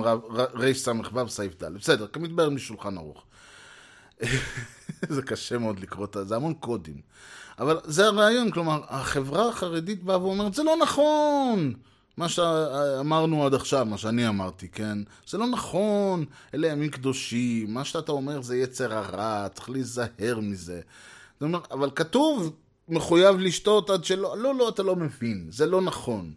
רס"ו 0.53 1.27
סעיף 1.27 1.63
ד', 1.63 1.73
בסדר, 1.73 2.07
כמתברר 2.07 2.49
משולחן 2.49 2.97
ערוך. 2.97 3.23
זה 5.15 5.21
קשה 5.21 5.57
מאוד 5.57 5.79
לקרוא 5.79 6.05
את 6.05 6.13
זה, 6.13 6.25
זה 6.25 6.35
המון 6.35 6.53
קודים. 6.53 7.01
אבל 7.59 7.79
זה 7.83 8.05
הרעיון, 8.05 8.51
כלומר, 8.51 8.81
החברה 8.87 9.49
החרדית 9.49 10.03
באה 10.03 10.23
ואומרת, 10.23 10.53
זה 10.53 10.63
לא 10.63 10.75
נכון! 10.81 11.73
מה 12.17 12.29
שאמרנו 12.29 13.45
עד 13.45 13.53
עכשיו, 13.53 13.85
מה 13.85 13.97
שאני 13.97 14.27
אמרתי, 14.27 14.67
כן? 14.67 14.97
זה 15.27 15.37
לא 15.37 15.47
נכון, 15.47 16.25
אלה 16.53 16.67
ימים 16.67 16.89
קדושים, 16.89 17.73
מה 17.73 17.85
שאתה 17.85 18.11
אומר 18.11 18.41
זה 18.41 18.57
יצר 18.57 18.93
הרע, 18.93 19.47
צריך 19.49 19.69
להיזהר 19.69 20.39
מזה. 20.41 20.81
זאת 21.33 21.41
אומרת, 21.41 21.71
אבל 21.71 21.89
כתוב, 21.95 22.55
מחויב 22.89 23.39
לשתות 23.39 23.89
עד 23.89 24.05
שלא, 24.05 24.37
לא, 24.37 24.55
לא, 24.55 24.69
אתה 24.69 24.83
לא 24.83 24.95
מבין, 24.95 25.47
זה 25.49 25.65
לא 25.65 25.81
נכון. 25.81 26.33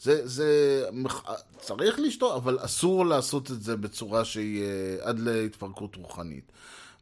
זה, 0.00 0.26
זה, 0.26 0.84
צריך 1.58 1.98
לשתות, 1.98 2.36
אבל 2.36 2.58
אסור 2.60 3.06
לעשות 3.06 3.50
את 3.50 3.62
זה 3.62 3.76
בצורה 3.76 4.24
שהיא 4.24 4.62
אה, 4.62 4.96
עד 5.00 5.18
להתפרקות 5.18 5.96
רוחנית. 5.96 6.52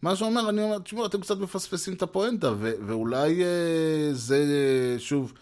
מה 0.02 0.16
שאומר, 0.16 0.48
אני 0.48 0.62
אומר, 0.62 0.78
תשמעו, 0.78 1.06
אתם 1.06 1.20
קצת 1.20 1.38
מפספסים 1.38 1.94
את 1.94 2.02
הפואנטה, 2.02 2.52
ואולי 2.58 3.44
אה, 3.44 4.08
זה, 4.12 4.44
שוב, 4.98 5.32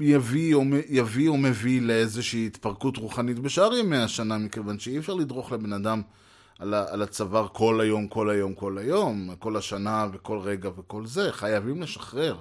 יביא 0.00 0.54
או, 0.54 0.62
יביא 0.88 1.28
או 1.28 1.36
מביא 1.36 1.82
לאיזושהי 1.82 2.46
התפרקות 2.46 2.96
רוחנית 2.96 3.38
בשאר 3.38 3.76
ימי 3.76 3.96
השנה, 3.96 4.38
מכיוון 4.38 4.78
שאי 4.78 4.98
אפשר 4.98 5.14
לדרוך 5.14 5.52
לבן 5.52 5.72
אדם 5.72 6.02
על, 6.58 6.74
ה- 6.74 6.92
על 6.92 7.02
הצוואר 7.02 7.48
כל 7.52 7.80
היום, 7.80 8.08
כל 8.08 8.30
היום, 8.30 8.54
כל 8.54 8.78
היום, 8.78 9.34
כל 9.38 9.56
השנה 9.56 10.06
וכל 10.12 10.38
רגע 10.38 10.70
וכל 10.76 11.06
זה. 11.06 11.32
חייבים 11.32 11.82
לשחרר. 11.82 12.40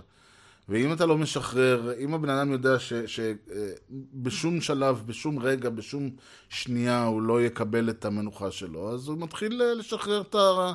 ואם 0.70 0.94
אתה 0.94 1.06
לא 1.06 1.18
משחרר, 1.18 1.94
אם 2.00 2.14
הבן 2.14 2.30
אדם 2.30 2.52
יודע 2.52 2.78
שבשום 2.80 4.62
ש- 4.62 4.68
שלב, 4.68 5.04
בשום 5.06 5.40
רגע, 5.40 5.70
בשום 5.70 6.10
שנייה 6.50 7.04
הוא 7.04 7.22
לא 7.22 7.42
יקבל 7.42 7.90
את 7.90 8.06
המנוחה 8.06 8.52
שלו, 8.52 8.94
אז 8.94 9.08
הוא 9.08 9.18
מתחיל 9.18 9.62
אה, 9.62 9.74
לשחרר 9.74 10.22
את, 10.22 10.36
ה- 10.36 10.74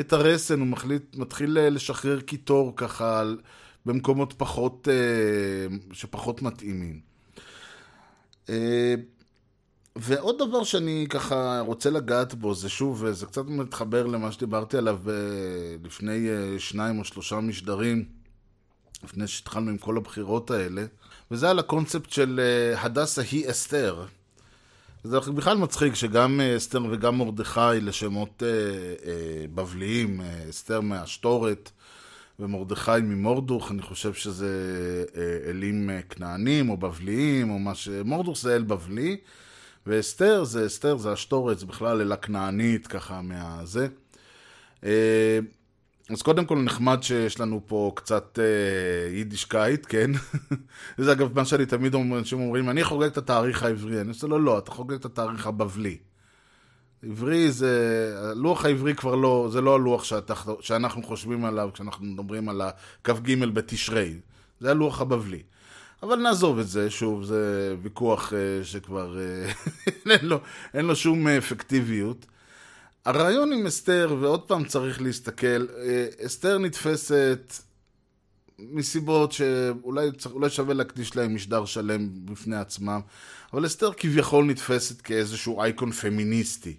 את 0.00 0.12
הרסן, 0.12 0.60
הוא 0.60 0.66
מחליט, 0.68 1.16
מתחיל 1.16 1.58
אה, 1.58 1.70
לשחרר 1.70 2.20
קיטור 2.20 2.72
ככה 2.76 3.22
במקומות 3.86 4.32
פחות, 4.36 4.88
אה, 4.90 5.66
שפחות 5.92 6.42
מתאימים. 6.42 7.00
ועוד 9.96 10.38
דבר 10.38 10.64
שאני 10.64 11.06
ככה 11.10 11.60
רוצה 11.66 11.90
לגעת 11.90 12.34
בו, 12.34 12.54
זה 12.54 12.68
שוב, 12.68 13.10
זה 13.10 13.26
קצת 13.26 13.46
מתחבר 13.46 14.06
למה 14.06 14.32
שדיברתי 14.32 14.76
עליו 14.76 14.98
לפני 15.84 16.28
שניים 16.58 16.98
או 16.98 17.04
שלושה 17.04 17.40
משדרים. 17.40 18.21
לפני 19.04 19.26
שהתחלנו 19.26 19.70
עם 19.70 19.78
כל 19.78 19.96
הבחירות 19.96 20.50
האלה, 20.50 20.84
וזה 21.30 21.50
על 21.50 21.58
הקונספט 21.58 22.10
של 22.10 22.40
uh, 22.74 22.78
הדסה 22.80 23.22
היא 23.30 23.50
אסתר. 23.50 24.04
זה 25.04 25.20
בכלל 25.20 25.56
מצחיק 25.56 25.94
שגם 25.94 26.40
uh, 26.40 26.56
אסתר 26.56 26.82
וגם 26.90 27.18
מרדכי 27.18 27.80
לשמות 27.80 28.42
uh, 28.42 29.02
uh, 29.02 29.06
בבליים, 29.54 30.20
uh, 30.20 30.50
אסתר 30.50 30.80
מהשטורת 30.80 31.70
ומרדכי 32.40 32.90
ממורדוך, 33.02 33.70
אני 33.70 33.82
חושב 33.82 34.14
שזה 34.14 34.54
אלים 35.48 35.90
כנענים 36.10 36.70
או 36.70 36.76
בבליים 36.76 37.50
או 37.50 37.58
מה 37.58 37.74
ש... 37.74 37.88
מורדוך 38.04 38.38
זה 38.38 38.56
אל 38.56 38.62
בבלי, 38.62 39.16
ואסתר 39.86 40.44
זה 40.44 40.66
אסתר 40.66 40.96
זה 40.96 41.12
השטורת, 41.12 41.58
זה 41.58 41.66
בכלל 41.66 42.00
אלה 42.00 42.16
כנענית 42.16 42.86
ככה 42.86 43.22
מהזה. 43.22 43.88
Uh, 44.80 44.86
אז 46.10 46.22
קודם 46.22 46.44
כל 46.44 46.58
נחמד 46.58 47.02
שיש 47.02 47.40
לנו 47.40 47.60
פה 47.66 47.92
קצת 47.94 48.38
אה, 48.38 49.14
יידישקייט, 49.16 49.86
כן? 49.88 50.10
זה 50.98 51.12
אגב 51.12 51.38
מה 51.38 51.44
שאני 51.44 51.66
תמיד 51.66 51.94
אומר, 51.94 52.18
אנשים 52.18 52.40
אומרים, 52.40 52.70
אני 52.70 52.84
חוגג 52.84 53.06
את 53.06 53.18
התאריך 53.18 53.62
העברי. 53.62 54.00
אני 54.00 54.08
עושה 54.08 54.26
לו, 54.26 54.38
לא, 54.38 54.58
אתה 54.58 54.70
חוגג 54.70 54.94
את 54.94 55.04
התאריך 55.04 55.46
הבבלי. 55.46 55.98
עברי 57.02 57.50
זה, 57.50 58.14
הלוח 58.30 58.64
העברי 58.64 58.94
כבר 58.94 59.14
לא, 59.14 59.48
זה 59.52 59.60
לא 59.60 59.74
הלוח 59.74 60.04
שאתה, 60.04 60.34
שאנחנו 60.60 61.02
חושבים 61.02 61.44
עליו 61.44 61.70
כשאנחנו 61.74 62.06
מדברים 62.06 62.48
על 62.48 62.60
הכ"ג 62.60 63.44
בתשרי. 63.44 64.14
זה 64.60 64.70
הלוח 64.70 65.00
הבבלי. 65.00 65.42
אבל 66.02 66.16
נעזוב 66.16 66.58
את 66.58 66.68
זה, 66.68 66.90
שוב, 66.90 67.24
זה 67.24 67.74
ויכוח 67.82 68.32
אה, 68.32 68.64
שכבר 68.64 69.18
אה, 69.18 69.52
אין, 70.16 70.26
לו, 70.26 70.40
אין 70.74 70.84
לו 70.84 70.96
שום 70.96 71.28
אפקטיביות. 71.28 72.26
הרעיון 73.04 73.52
עם 73.52 73.66
אסתר, 73.66 74.16
ועוד 74.20 74.42
פעם 74.42 74.64
צריך 74.64 75.02
להסתכל, 75.02 75.66
אה, 75.78 76.06
אסתר 76.26 76.58
נתפסת 76.58 77.52
מסיבות 78.58 79.32
שאולי 79.32 80.08
אולי 80.32 80.50
שווה 80.50 80.74
להקדיש 80.74 81.16
להם 81.16 81.34
משדר 81.34 81.64
שלם 81.64 82.08
בפני 82.24 82.56
עצמם, 82.56 83.00
אבל 83.52 83.66
אסתר 83.66 83.92
כביכול 83.96 84.44
נתפסת 84.44 85.00
כאיזשהו 85.00 85.62
אייקון 85.62 85.92
פמיניסטי. 85.92 86.76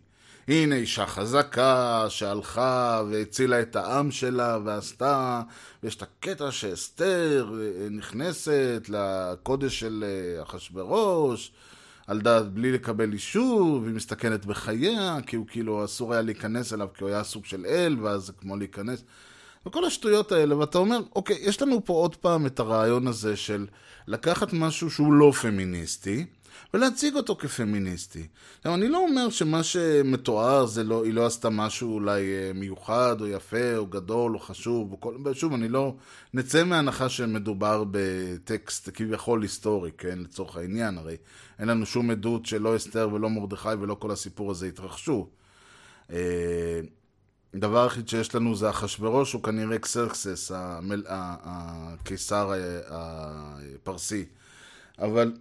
הנה 0.47 0.75
אישה 0.75 1.05
חזקה 1.05 2.05
שהלכה 2.09 3.01
והצילה 3.09 3.61
את 3.61 3.75
העם 3.75 4.11
שלה 4.11 4.57
ועשתה, 4.65 5.41
ויש 5.83 5.95
את 5.95 6.01
הקטע 6.01 6.51
שאסתר 6.51 7.53
אה, 7.59 7.89
נכנסת 7.89 8.89
לקודש 8.89 9.79
של 9.79 10.03
אה, 10.07 10.43
אחשוורוש, 10.43 11.51
על 12.07 12.21
דעת 12.21 12.53
בלי 12.53 12.71
לקבל 12.71 13.13
אישור, 13.13 13.79
והיא 13.83 13.95
מסתכנת 13.95 14.45
בחייה, 14.45 15.17
כי 15.27 15.35
הוא 15.35 15.47
כאילו 15.47 15.85
אסור 15.85 16.13
היה 16.13 16.21
להיכנס 16.21 16.73
אליו, 16.73 16.87
כי 16.93 17.03
הוא 17.03 17.09
היה 17.11 17.23
סוג 17.23 17.45
של 17.45 17.65
אל, 17.65 17.97
ואז 18.01 18.21
זה 18.21 18.33
כמו 18.33 18.57
להיכנס. 18.57 19.03
וכל 19.65 19.85
השטויות 19.85 20.31
האלה, 20.31 20.57
ואתה 20.57 20.77
אומר, 20.77 20.99
אוקיי, 21.15 21.37
יש 21.41 21.61
לנו 21.61 21.85
פה 21.85 21.93
עוד 21.93 22.15
פעם 22.15 22.45
את 22.45 22.59
הרעיון 22.59 23.07
הזה 23.07 23.35
של 23.35 23.67
לקחת 24.07 24.53
משהו 24.53 24.91
שהוא 24.91 25.13
לא 25.13 25.31
פמיניסטי, 25.41 26.25
ולהציג 26.73 27.15
אותו 27.15 27.35
כפמיניסטי. 27.35 28.27
עכשיו, 28.57 28.73
אני 28.73 28.87
לא 28.87 28.97
אומר 28.97 29.29
שמה 29.29 29.63
שמתואר 29.63 30.65
זה 30.65 30.83
לא, 30.83 31.05
היא 31.05 31.13
לא 31.13 31.25
עשתה 31.25 31.49
משהו 31.49 31.93
אולי 31.93 32.21
אה, 32.21 32.51
מיוחד, 32.53 33.21
או 33.21 33.27
יפה, 33.27 33.75
או 33.77 33.87
גדול, 33.87 34.33
או 34.33 34.39
חשוב, 34.39 34.91
או 34.91 34.99
כל... 34.99 35.33
שוב, 35.33 35.53
אני 35.53 35.69
לא... 35.69 35.95
נצא 36.33 36.63
מהנחה 36.63 37.09
שמדובר 37.09 37.83
בטקסט 37.91 38.89
כביכול 38.93 39.41
היסטורי, 39.41 39.91
כן, 39.97 40.19
לצורך 40.19 40.57
העניין, 40.57 40.97
הרי 40.97 41.17
אין 41.59 41.67
לנו 41.67 41.85
שום 41.85 42.11
עדות 42.11 42.45
שלא 42.45 42.75
אסתר 42.75 43.09
ולא 43.13 43.29
מרדכי 43.29 43.69
ולא 43.79 43.95
כל 43.95 44.11
הסיפור 44.11 44.51
הזה 44.51 44.67
התרחשו. 44.67 45.27
אה, 46.11 46.17
הדבר 47.53 47.83
היחיד 47.83 48.09
שיש 48.09 48.35
לנו 48.35 48.55
זה 48.55 48.69
אחשוורוש, 48.69 49.33
הוא 49.33 49.43
כנראה 49.43 49.79
קסרקסס, 49.79 50.51
הקיסר 51.45 52.51
הפרסי. 52.87 54.25
אבל 54.99 55.33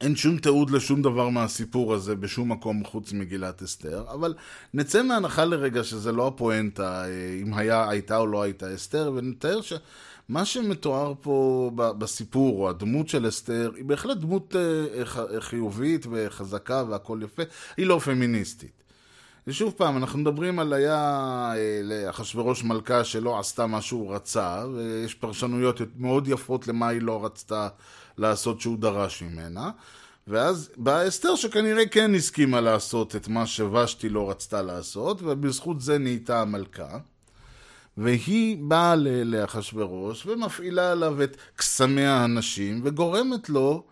אין 0.00 0.16
שום 0.16 0.38
תיעוד 0.38 0.70
לשום 0.70 1.02
דבר 1.02 1.28
מהסיפור 1.28 1.94
הזה 1.94 2.16
בשום 2.16 2.52
מקום 2.52 2.84
חוץ 2.84 3.12
ממגילת 3.12 3.62
אסתר, 3.62 4.04
אבל 4.12 4.34
נצא 4.74 5.02
מהנחה 5.02 5.44
לרגע 5.44 5.84
שזה 5.84 6.12
לא 6.12 6.26
הפואנטה, 6.26 7.04
אה, 7.04 7.38
אם 7.42 7.54
היה, 7.54 7.88
הייתה 7.88 8.16
או 8.16 8.26
לא 8.26 8.42
הייתה 8.42 8.74
אסתר, 8.74 9.12
ונתאר 9.14 9.60
שמה 9.60 10.44
שמתואר 10.44 11.14
פה 11.22 11.70
בסיפור, 11.74 12.62
או 12.62 12.70
הדמות 12.70 13.08
של 13.08 13.28
אסתר, 13.28 13.70
היא 13.76 13.84
בהחלט 13.84 14.16
דמות 14.16 14.56
אה, 14.56 15.04
ח- 15.04 15.38
חיובית 15.38 16.06
וחזקה 16.10 16.84
והכל 16.88 17.20
יפה, 17.24 17.42
היא 17.76 17.86
לא 17.86 17.98
פמיניסטית. 17.98 18.80
ושוב 19.46 19.74
פעם, 19.76 19.96
אנחנו 19.96 20.18
מדברים 20.18 20.58
על 20.58 20.72
היה 20.72 20.96
אה, 21.56 21.80
לאחשוורוש 21.82 22.64
מלכה 22.64 23.04
שלא 23.04 23.38
עשתה 23.38 23.66
מה 23.66 23.80
שהוא 23.82 24.14
רצה, 24.14 24.64
ויש 24.74 25.14
פרשנויות 25.14 25.80
מאוד 25.96 26.28
יפות 26.28 26.68
למה 26.68 26.88
היא 26.88 27.02
לא 27.02 27.24
רצתה 27.24 27.68
לעשות 28.20 28.60
שהוא 28.60 28.78
דרש 28.78 29.22
ממנה. 29.22 29.70
ואז 30.28 30.70
באה 30.76 31.08
אסתר 31.08 31.34
שכנראה 31.34 31.86
כן 31.86 32.14
הסכימה 32.14 32.60
לעשות 32.60 33.16
את 33.16 33.28
מה 33.28 33.46
שוושתי 33.46 34.08
לא 34.08 34.30
רצתה 34.30 34.62
לעשות, 34.62 35.22
ובזכות 35.22 35.80
זה 35.80 35.98
נהייתה 35.98 36.40
המלכה. 36.40 36.98
והיא 37.96 38.56
באה 38.60 38.94
לאחשוורוש 39.24 40.26
ומפעילה 40.26 40.92
עליו 40.92 41.22
את 41.22 41.36
קסמי 41.56 42.06
הנשים 42.06 42.80
וגורמת 42.84 43.48
לו 43.48 43.84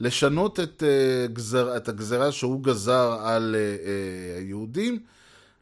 לשנות 0.00 0.60
את, 0.60 0.82
אה, 0.82 1.26
גזר, 1.26 1.76
את 1.76 1.88
הגזרה 1.88 2.32
שהוא 2.32 2.62
גזר 2.64 3.18
על 3.20 3.56
אה, 3.58 3.60
אה, 3.60 4.38
היהודים 4.38 4.98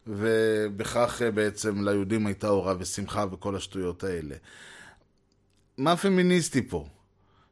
ובכך 0.07 1.21
אה, 1.25 1.31
בעצם 1.31 1.87
ליהודים 1.87 2.27
הייתה 2.27 2.49
אורה 2.49 2.75
ושמחה 2.79 3.25
וכל 3.31 3.55
השטויות 3.55 4.03
האלה. 4.03 4.35
מה 5.77 5.97
פמיניסטי 5.97 6.67
פה? 6.67 6.85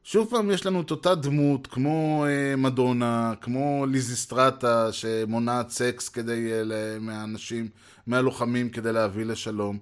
שוב 0.04 0.30
פעם 0.30 0.50
יש 0.50 0.66
לנו 0.66 0.80
את 0.80 0.90
אותה 0.90 1.14
דמות 1.14 1.66
כמו 1.66 2.26
אה, 2.28 2.56
מדונה, 2.56 3.34
כמו 3.40 3.86
ליזיסטרטה 3.86 4.92
שמונעת 4.92 5.70
סקס 5.70 6.08
כדי, 6.08 6.52
אה, 6.52 6.98
מהאנשים, 7.00 7.68
מהלוחמים 8.06 8.70
כדי 8.70 8.92
להביא 8.92 9.24
לשלום. 9.24 9.78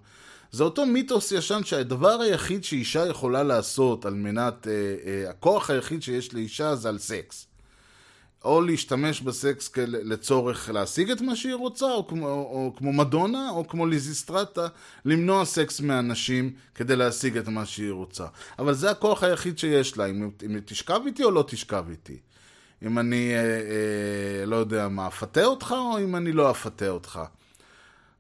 זה 0.51 0.65
אותו 0.65 0.87
מיתוס 0.87 1.33
ישן 1.33 1.61
שהדבר 1.65 2.21
היחיד 2.21 2.65
שאישה 2.65 3.07
יכולה 3.07 3.43
לעשות 3.43 4.07
על 4.07 4.15
מנת, 4.15 4.67
אה, 4.67 4.73
אה, 5.07 5.31
הכוח 5.31 5.71
היחיד 5.71 6.03
שיש 6.03 6.35
לאישה 6.35 6.75
זה 6.75 6.89
על 6.89 6.99
סקס. 6.99 7.48
או 8.45 8.61
להשתמש 8.61 9.21
בסקס 9.21 9.71
לצורך 9.87 10.71
להשיג 10.71 11.11
את 11.11 11.21
מה 11.21 11.37
שהיא 11.37 11.55
רוצה, 11.55 11.87
או 11.87 12.07
כמו, 12.07 12.29
או, 12.29 12.33
או 12.33 12.73
כמו 12.77 12.93
מדונה, 12.93 13.51
או 13.51 13.69
כמו 13.69 13.87
ליזיסטרטה, 13.87 14.67
למנוע 15.05 15.45
סקס 15.45 15.81
מאנשים 15.81 16.53
כדי 16.75 16.97
להשיג 16.97 17.37
את 17.37 17.49
מה 17.49 17.67
שהיא 17.67 17.91
רוצה. 17.91 18.27
אבל 18.59 18.75
זה 18.75 18.91
הכוח 18.91 19.23
היחיד 19.23 19.59
שיש 19.59 19.99
לה, 19.99 20.07
אם, 20.07 20.31
אם 20.47 20.55
היא 20.55 20.63
תשכב 20.65 21.01
איתי 21.07 21.25
או 21.25 21.31
לא 21.31 21.45
תשכב 21.49 21.85
איתי. 21.91 22.19
אם 22.87 22.99
אני, 22.99 23.35
אה, 23.35 23.41
אה, 23.41 24.47
לא 24.47 24.57
יודע 24.57 24.89
מה, 24.89 25.07
אפתה 25.07 25.45
אותך, 25.45 25.75
או 25.79 25.99
אם 25.99 26.17
אני 26.17 26.33
לא 26.33 26.51
אפתה 26.51 26.89
אותך. 26.89 27.21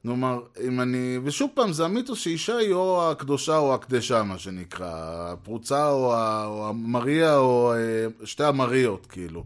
כלומר, 0.02 0.40
אם 0.66 0.80
אני... 0.80 1.18
ושוב 1.24 1.50
פעם, 1.54 1.72
זה 1.72 1.84
המיתוס 1.84 2.18
שאישה 2.18 2.56
היא 2.56 2.72
או 2.72 3.10
הקדושה 3.10 3.56
או 3.56 3.74
הקדשה, 3.74 4.22
מה 4.22 4.38
שנקרא. 4.38 4.88
הפרוצה 5.32 5.90
או, 5.90 6.14
ה... 6.14 6.46
או 6.46 6.68
המריה 6.68 7.36
או 7.36 7.72
אה, 7.72 8.26
שתי 8.26 8.44
המריות, 8.44 9.06
כאילו. 9.06 9.44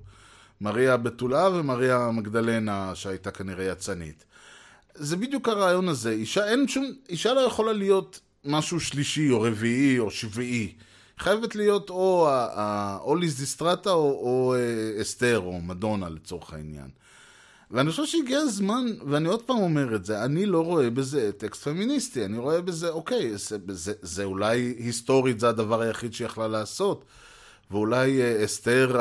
מריה 0.62 0.94
הבתולה 0.94 1.48
ומריה 1.48 1.96
המגדלנה, 1.96 2.94
שהייתה 2.94 3.30
כנראה 3.30 3.64
יצנית. 3.64 4.24
זה 4.94 5.16
בדיוק 5.16 5.48
הרעיון 5.48 5.88
הזה. 5.88 6.10
אישה, 6.10 6.48
אין 6.48 6.68
שום... 6.68 6.84
אישה 7.08 7.34
לא 7.34 7.40
יכולה 7.40 7.72
להיות 7.72 8.20
משהו 8.44 8.80
שלישי 8.80 9.30
או 9.30 9.40
רביעי 9.40 9.98
או 9.98 10.10
שביעי. 10.10 10.72
חייבת 11.18 11.54
להיות 11.54 11.90
או, 11.90 12.28
או 13.00 13.16
ליזיסטרטה 13.16 13.90
או, 13.90 14.10
או 14.10 14.54
אה, 14.54 15.02
אסתר 15.02 15.38
או 15.38 15.60
מדונה 15.60 16.08
לצורך 16.08 16.52
העניין. 16.52 16.88
ואני 17.70 17.90
חושב 17.90 18.06
שהגיע 18.06 18.38
הזמן, 18.38 18.86
ואני 19.06 19.28
עוד 19.28 19.42
פעם 19.42 19.58
אומר 19.58 19.96
את 19.96 20.04
זה, 20.04 20.24
אני 20.24 20.46
לא 20.46 20.64
רואה 20.64 20.90
בזה 20.90 21.32
טקסט 21.32 21.62
פמיניסטי, 21.62 22.24
אני 22.24 22.38
רואה 22.38 22.60
בזה, 22.60 22.88
אוקיי, 22.88 23.38
זה, 23.38 23.58
זה, 23.68 23.92
זה 24.02 24.24
אולי 24.24 24.74
היסטורית 24.78 25.40
זה 25.40 25.48
הדבר 25.48 25.80
היחיד 25.80 26.14
שהיא 26.14 26.26
יכלה 26.26 26.48
לעשות, 26.48 27.04
ואולי 27.70 28.22
אה, 28.22 28.44
אסתר, 28.44 29.00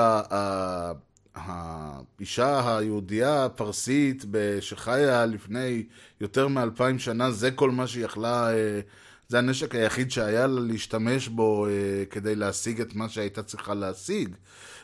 האישה 1.36 2.78
היהודייה 2.78 3.46
הפרסית 3.46 4.26
שחיה 4.60 5.26
לפני 5.26 5.84
יותר 6.22 6.48
מאלפיים 6.48 7.00
שנה, 7.00 7.32
זה 7.32 7.52
כל 7.52 7.72
מה 7.72 7.88
שהיא 7.88 8.06
יכלה, 8.06 8.54
אה, 8.54 8.80
זה 9.28 9.38
הנשק 9.38 9.76
היחיד 9.76 10.12
שהיה 10.12 10.48
לה 10.48 10.62
להשתמש 10.62 11.28
בו 11.28 11.68
אה, 11.68 11.72
כדי 12.10 12.36
להשיג 12.36 12.82
את 12.82 12.96
מה 12.96 13.10
שהייתה 13.10 13.44
צריכה 13.44 13.74
להשיג. 13.74 14.30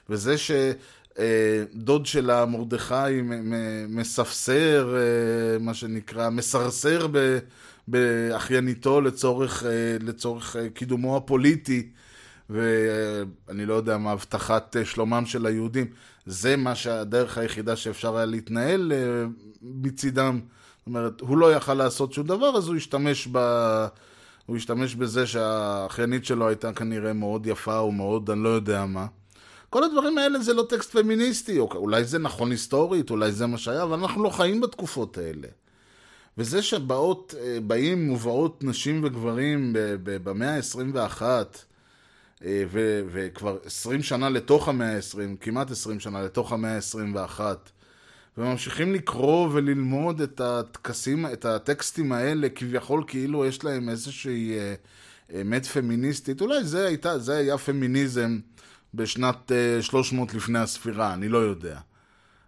וזה 0.10 0.38
ש... 0.38 0.52
אה, 1.20 1.64
שלה, 2.04 2.46
מרדכי, 2.46 3.22
מספסר, 3.90 4.96
מה 5.60 5.74
שנקרא, 5.74 6.30
מסרסר 6.30 7.08
באחייניתו 7.88 9.02
לצורך, 9.02 9.64
לצורך 10.00 10.56
קידומו 10.74 11.18
הפוליטי, 11.18 11.90
ואני 12.50 13.66
לא 13.66 13.74
יודע 13.74 13.98
מה, 13.98 14.12
הבטחת 14.12 14.76
אה, 14.76 14.86
שלומם 14.86 15.26
של 15.26 15.46
היהודים. 15.46 15.88
זה 16.26 16.56
מה 16.56 16.76
שהדרך 16.76 17.38
היחידה 17.38 17.76
שאפשר 17.76 18.18
היה 18.18 18.26
להתנהל 18.26 18.92
אה, 18.96 19.26
מצידם. 19.62 20.40
זאת 20.78 20.88
אומרת, 20.88 21.22
הוא 21.22 21.38
לא 21.38 21.54
יכל 21.54 21.74
לעשות 21.74 22.14
שום 22.14 22.28
דבר, 22.28 22.58
אז 22.58 22.68
הוא 22.68 22.76
השתמש 22.76 23.28
ב... 23.32 23.38
הוא 24.46 24.58
השתמש 24.58 24.96
בזה 24.96 25.28
שהאחיינית 25.28 26.26
שלו 26.26 26.48
הייתה 26.48 26.74
כנראה 26.74 27.14
מאוד 27.14 27.48
יפה 27.48 27.80
או 27.80 27.92
מאוד, 27.92 28.30
אני 28.30 28.44
לא 28.44 28.50
יודע 28.50 28.86
מה. 28.86 29.06
כל 29.70 29.84
הדברים 29.84 30.18
האלה 30.18 30.40
זה 30.40 30.54
לא 30.54 30.66
טקסט 30.70 30.92
פמיניסטי, 30.92 31.60
או 31.60 31.70
אולי 31.76 32.04
זה 32.04 32.20
נכון 32.20 32.52
היסטורית, 32.52 33.10
אולי 33.10 33.32
זה 33.32 33.46
מה 33.48 33.58
שהיה, 33.58 33.84
אבל 33.84 34.00
אנחנו 34.00 34.24
לא 34.24 34.30
חיים 34.30 34.62
בתקופות 34.62 35.18
האלה. 35.18 35.48
וזה 36.38 36.62
שבאות, 36.62 37.34
אה, 37.40 37.58
באים 37.68 38.12
ובאות 38.12 38.64
נשים 38.64 39.04
וגברים 39.04 39.76
במאה 40.04 40.56
ה-21, 40.56 41.22
אה, 41.22 41.44
ו- 42.46 43.02
וכבר 43.12 43.58
20 43.66 44.04
שנה 44.04 44.30
לתוך 44.30 44.68
המאה 44.68 44.96
ה-20, 44.96 45.38
כמעט 45.42 45.72
20 45.72 46.00
שנה 46.00 46.22
לתוך 46.22 46.52
המאה 46.52 46.76
ה-21, 46.76 47.40
וממשיכים 48.38 48.94
לקרוא 48.94 49.50
וללמוד 49.52 50.22
את 50.22 50.42
הטקסים, 50.42 51.26
את 51.26 51.46
הטקסטים 51.46 52.12
האלה, 52.12 52.50
כביכול 52.50 53.04
כאילו 53.08 53.46
יש 53.46 53.64
להם 53.64 53.90
איזושהי 53.90 54.58
אה, 54.58 54.76
אמת 55.42 55.66
פמיניסטית. 55.66 56.42
אולי 56.42 56.64
זה, 56.64 56.88
הייתה, 56.88 57.20
זה 57.20 57.38
היה 57.38 57.58
פמיניזם 57.58 58.40
בשנת 58.94 59.52
אה, 59.52 59.82
300 59.82 60.34
לפני 60.34 60.60
הספירה, 60.60 61.14
אני 61.14 61.30
לא 61.30 61.38
יודע. 61.38 61.80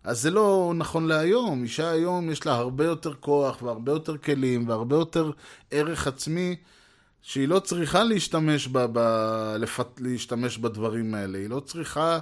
אז 0.03 0.21
זה 0.21 0.31
לא 0.31 0.73
נכון 0.75 1.07
להיום. 1.07 1.63
אישה 1.63 1.89
היום 1.89 2.31
יש 2.31 2.45
לה 2.45 2.53
הרבה 2.55 2.85
יותר 2.85 3.13
כוח 3.13 3.61
והרבה 3.61 3.91
יותר 3.91 4.17
כלים 4.17 4.69
והרבה 4.69 4.95
יותר 4.95 5.31
ערך 5.71 6.07
עצמי 6.07 6.55
שהיא 7.21 7.47
לא 7.47 7.59
צריכה 7.59 8.03
להשתמש, 8.03 8.67
ב, 8.67 8.85
ב, 8.93 8.99
לפת, 9.59 9.87
להשתמש 9.99 10.57
בדברים 10.57 11.13
האלה. 11.13 11.37
היא 11.37 11.49
לא 11.49 11.59
צריכה 11.59 12.19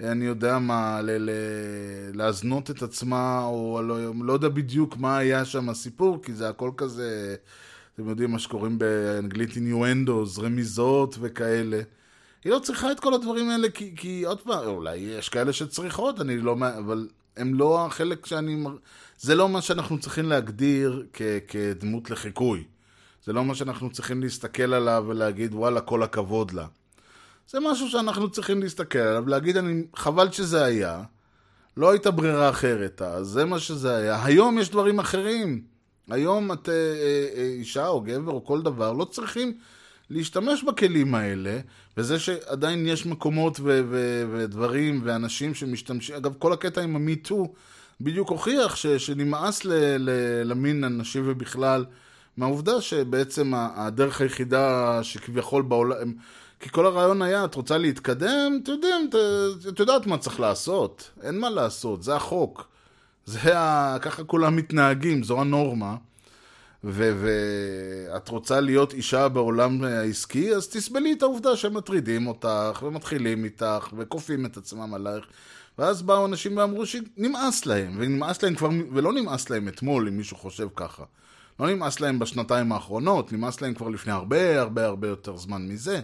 אני 0.00 0.24
יודע 0.24 0.58
מה, 0.58 1.00
ל- 1.02 1.30
ל- 1.30 2.16
להזנות 2.16 2.70
את 2.70 2.82
עצמה, 2.82 3.44
או 3.44 3.80
לא, 3.82 3.96
לא 4.20 4.32
יודע 4.32 4.48
בדיוק 4.48 4.96
מה 4.96 5.18
היה 5.18 5.44
שם 5.44 5.68
הסיפור, 5.68 6.22
כי 6.22 6.32
זה 6.32 6.48
הכל 6.48 6.70
כזה, 6.76 7.36
אתם 7.94 8.08
יודעים 8.08 8.30
מה 8.30 8.38
שקוראים 8.38 8.78
באנגלית 8.78 9.56
אינואנדוס, 9.56 10.38
רמיזות 10.38 11.16
וכאלה. 11.20 11.80
היא 12.44 12.52
לא 12.52 12.58
צריכה 12.58 12.92
את 12.92 13.00
כל 13.00 13.14
הדברים 13.14 13.50
האלה, 13.50 13.70
כי, 13.70 13.92
כי 13.96 14.24
עוד 14.26 14.40
פעם, 14.40 14.66
אולי 14.66 14.96
יש 14.96 15.28
כאלה 15.28 15.52
שצריכות, 15.52 16.20
אני 16.20 16.38
לא, 16.38 16.56
אבל 16.78 17.08
הם 17.36 17.54
לא 17.54 17.86
החלק 17.86 18.26
שאני, 18.26 18.64
זה 19.18 19.34
לא 19.34 19.48
מה 19.48 19.62
שאנחנו 19.62 19.98
צריכים 20.00 20.28
להגדיר 20.28 21.06
כ, 21.12 21.22
כדמות 21.48 22.10
לחיקוי. 22.10 22.64
זה 23.24 23.32
לא 23.32 23.44
מה 23.44 23.54
שאנחנו 23.54 23.90
צריכים 23.90 24.22
להסתכל 24.22 24.74
עליו 24.74 25.04
ולהגיד, 25.08 25.54
וואלה, 25.54 25.80
כל 25.80 26.02
הכבוד 26.02 26.52
לה. 26.52 26.66
זה 27.50 27.60
משהו 27.60 27.88
שאנחנו 27.88 28.30
צריכים 28.30 28.62
להסתכל 28.62 28.98
עליו, 28.98 29.28
להגיד, 29.28 29.56
אני, 29.56 29.82
חבל 29.96 30.30
שזה 30.30 30.64
היה, 30.64 31.02
לא 31.76 31.90
הייתה 31.90 32.10
ברירה 32.10 32.50
אחרת, 32.50 33.02
אז 33.02 33.26
זה 33.26 33.44
מה 33.44 33.58
שזה 33.58 33.96
היה. 33.96 34.24
היום 34.24 34.58
יש 34.58 34.70
דברים 34.70 34.98
אחרים. 34.98 35.62
היום 36.10 36.52
את 36.52 36.68
אה, 36.68 36.74
אה, 36.74 37.28
אה, 37.36 37.42
אישה 37.42 37.88
או 37.88 38.00
גבר 38.00 38.32
או 38.32 38.44
כל 38.44 38.62
דבר, 38.62 38.92
לא 38.92 39.04
צריכים 39.04 39.52
להשתמש 40.10 40.62
בכלים 40.62 41.14
האלה, 41.14 41.58
וזה 41.96 42.18
שעדיין 42.18 42.86
יש 42.86 43.06
מקומות 43.06 43.60
ו- 43.60 43.82
ו- 43.90 44.24
ודברים 44.32 45.00
ואנשים 45.04 45.54
שמשתמשים, 45.54 46.16
אגב, 46.16 46.34
כל 46.38 46.52
הקטע 46.52 46.80
עם 46.80 46.96
המיטו 46.96 47.52
בדיוק 48.00 48.30
הוכיח 48.30 48.76
ש- 48.76 48.86
שנמאס 48.86 49.64
ל- 49.64 49.72
ל- 49.98 50.42
למין 50.44 50.84
הנשי 50.84 51.20
ובכלל, 51.24 51.84
מהעובדה 52.36 52.80
שבעצם 52.80 53.52
הדרך 53.54 54.20
היחידה 54.20 54.98
שכביכול 55.02 55.62
בעולם, 55.62 56.12
כי 56.60 56.68
כל 56.70 56.86
הרעיון 56.86 57.22
היה, 57.22 57.44
את 57.44 57.54
רוצה 57.54 57.78
להתקדם, 57.78 58.58
אתם 58.62 58.72
יודעים, 58.72 59.08
את- 59.08 59.66
את 59.68 59.78
יודעת 59.80 60.06
מה 60.06 60.18
צריך 60.18 60.40
לעשות, 60.40 61.10
אין 61.22 61.38
מה 61.40 61.50
לעשות, 61.50 62.02
זה 62.02 62.16
החוק. 62.16 62.68
זה 63.26 63.58
ה... 63.58 63.96
ככה 64.02 64.24
כולם 64.24 64.56
מתנהגים, 64.56 65.22
זו 65.22 65.40
הנורמה. 65.40 65.96
ואת 66.84 68.28
רוצה 68.28 68.60
להיות 68.60 68.94
אישה 68.94 69.28
בעולם 69.28 69.84
העסקי, 69.84 70.54
אז 70.54 70.68
תסבלי 70.68 71.12
את 71.12 71.22
העובדה 71.22 71.56
שמטרידים 71.56 72.26
אותך, 72.26 72.82
ומתחילים 72.86 73.44
איתך, 73.44 73.88
וכופים 73.96 74.46
את 74.46 74.56
עצמם 74.56 74.94
עלייך. 74.94 75.24
ואז 75.78 76.02
באו 76.02 76.26
אנשים 76.26 76.56
ואמרו 76.56 76.86
שנמאס 76.86 77.66
להם, 77.66 77.94
ונמאס 77.98 78.42
להם 78.42 78.54
כבר, 78.54 78.68
ולא 78.92 79.12
נמאס 79.12 79.50
להם 79.50 79.68
אתמול, 79.68 80.08
אם 80.08 80.16
מישהו 80.16 80.36
חושב 80.36 80.68
ככה. 80.76 81.04
לא 81.62 81.70
נמאס 81.70 82.00
להם 82.00 82.18
בשנתיים 82.18 82.72
האחרונות, 82.72 83.32
נמאס 83.32 83.60
להם 83.60 83.74
כבר 83.74 83.88
לפני 83.88 84.12
הרבה 84.12 84.60
הרבה 84.60 84.86
הרבה 84.86 85.08
יותר 85.08 85.36
זמן 85.36 85.68
מזה. 85.68 86.00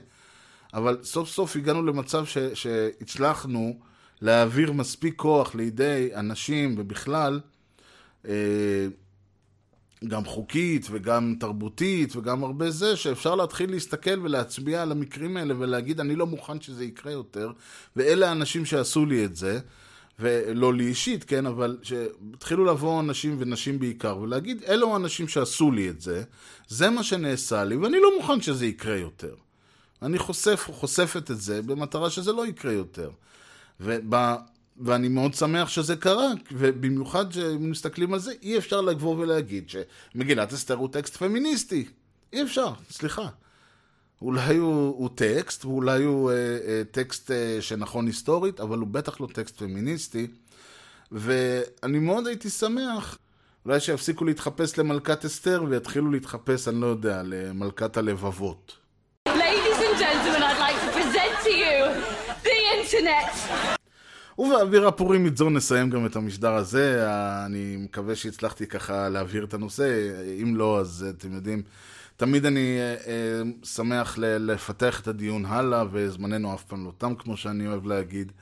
אבל 0.75 0.99
סוף 1.03 1.29
סוף 1.29 1.57
הגענו 1.57 1.83
למצב 1.83 2.27
ש, 2.27 2.39
שהצלחנו 2.39 3.79
להעביר 4.21 4.73
מספיק 4.73 5.15
כוח 5.17 5.55
לידי 5.55 6.11
אנשים 6.15 6.75
ובכלל, 6.79 7.41
אה, 8.29 8.87
גם 10.09 10.25
חוקית 10.25 10.87
וגם 10.91 11.35
תרבותית 11.41 12.17
וגם 12.17 12.45
הרבה 12.45 12.71
זה, 12.71 12.97
שאפשר 12.97 13.35
להתחיל 13.35 13.71
להסתכל 13.71 14.21
ולהצביע 14.23 14.83
על 14.83 14.93
המקרים 14.93 15.37
האלה 15.37 15.55
ולהגיד 15.59 16.01
אני 16.01 16.17
לא 16.17 16.27
מוכן 16.27 16.61
שזה 16.61 16.85
יקרה 16.85 17.13
יותר, 17.13 17.53
ואלה 17.97 18.29
האנשים 18.29 18.65
שעשו 18.65 19.07
לי 19.07 19.25
את 19.25 19.37
זה. 19.37 19.61
ולא 20.21 20.75
לי 20.75 20.87
אישית, 20.87 21.25
כן, 21.25 21.47
אבל 21.47 21.79
שהתחילו 21.83 22.65
לבוא 22.65 23.01
אנשים 23.01 23.37
ונשים 23.39 23.79
בעיקר, 23.79 24.19
ולהגיד, 24.19 24.63
אלו 24.69 24.93
האנשים 24.93 25.29
שעשו 25.29 25.71
לי 25.71 25.89
את 25.89 26.01
זה, 26.01 26.23
זה 26.69 26.91
מה 26.91 27.03
שנעשה 27.03 27.65
לי, 27.65 27.77
ואני 27.77 28.01
לא 28.01 28.19
מוכן 28.19 28.41
שזה 28.41 28.67
יקרה 28.67 28.97
יותר. 28.97 29.35
אני 30.03 30.19
חושף, 30.19 30.71
חושפת 30.73 31.31
את 31.31 31.41
זה 31.41 31.63
במטרה 31.63 32.11
שזה 32.11 32.33
לא 32.33 32.47
יקרה 32.47 32.73
יותר. 32.73 33.11
וב, 33.81 34.15
ואני 34.81 35.09
מאוד 35.09 35.35
שמח 35.35 35.69
שזה 35.69 35.97
קרה, 35.97 36.29
ובמיוחד 36.53 37.31
כשמסתכלים 37.31 38.15
על 38.15 38.19
זה, 38.19 38.33
אי 38.43 38.59
אפשר 38.59 38.81
לבוא 38.81 39.17
ולהגיד 39.17 39.71
שמגילת 39.71 40.53
אסתר 40.53 40.75
הוא 40.75 40.89
טקסט 40.93 41.17
פמיניסטי. 41.17 41.89
אי 42.33 42.43
אפשר, 42.43 42.73
סליחה. 42.91 43.29
אולי 44.23 44.57
הוא, 44.57 44.95
הוא 44.99 45.09
טקסט, 45.15 45.65
ואולי 45.65 46.05
הוא 46.05 46.31
אה, 46.31 46.37
אה, 46.37 46.83
טקסט 46.91 47.31
אה, 47.31 47.57
שנכון 47.61 48.07
היסטורית, 48.07 48.61
אבל 48.61 48.79
הוא 48.79 48.89
בטח 48.89 49.21
לא 49.21 49.27
טקסט 49.33 49.57
פמיניסטי. 49.57 50.27
ואני 51.13 51.99
מאוד 51.99 52.27
הייתי 52.27 52.51
שמח, 52.51 53.19
אולי 53.67 53.81
שיפסיקו 53.81 54.25
להתחפש 54.25 54.79
למלכת 54.79 55.25
אסתר 55.25 55.65
ויתחילו 55.69 56.11
להתחפש, 56.11 56.69
אני 56.69 56.81
לא 56.81 56.87
יודע, 56.87 57.23
למלכת 57.25 57.97
הלבבות. 57.97 58.77
Ladies 59.29 59.81
and 59.87 59.99
gentlemen, 59.99 60.43
I'd 60.43 60.61
like 60.67 60.81
to 60.85 60.91
present 60.99 61.35
to 61.45 61.51
you 61.51 61.79
the 62.45 62.59
internet. 62.79 63.69
ובאוויר 64.39 64.89
הפורים 64.89 65.37
זו 65.37 65.51
נסיים 65.51 65.91
גם 65.91 66.07
את 66.07 66.17
המשדר 66.17 66.55
הזה. 66.55 67.07
אני 67.47 67.77
מקווה 67.77 68.17
שהצלחתי 68.17 68.67
ככה 68.67 69.09
להעביר 69.09 69.45
את 69.45 69.55
הנושא. 69.55 70.11
אם 70.43 70.57
לא, 70.57 70.81
אז 70.81 71.07
אתם 71.19 71.35
יודעים, 71.35 71.63
תמיד 72.19 72.47
אני 72.47 72.79
אה, 72.79 72.95
אה, 73.07 73.43
שמח 73.63 74.19
לפתח 74.19 75.01
את 75.01 75.09
הדיון 75.09 75.45
הלאה, 75.45 75.85
וזמננו 75.91 76.55
אף 76.55 76.65
פעם 76.65 76.85
לא 76.85 76.93
תם, 76.99 77.15
כמו 77.15 77.37
שאני 77.37 77.67
אוהב 77.67 77.87
להגיד. 77.87 78.33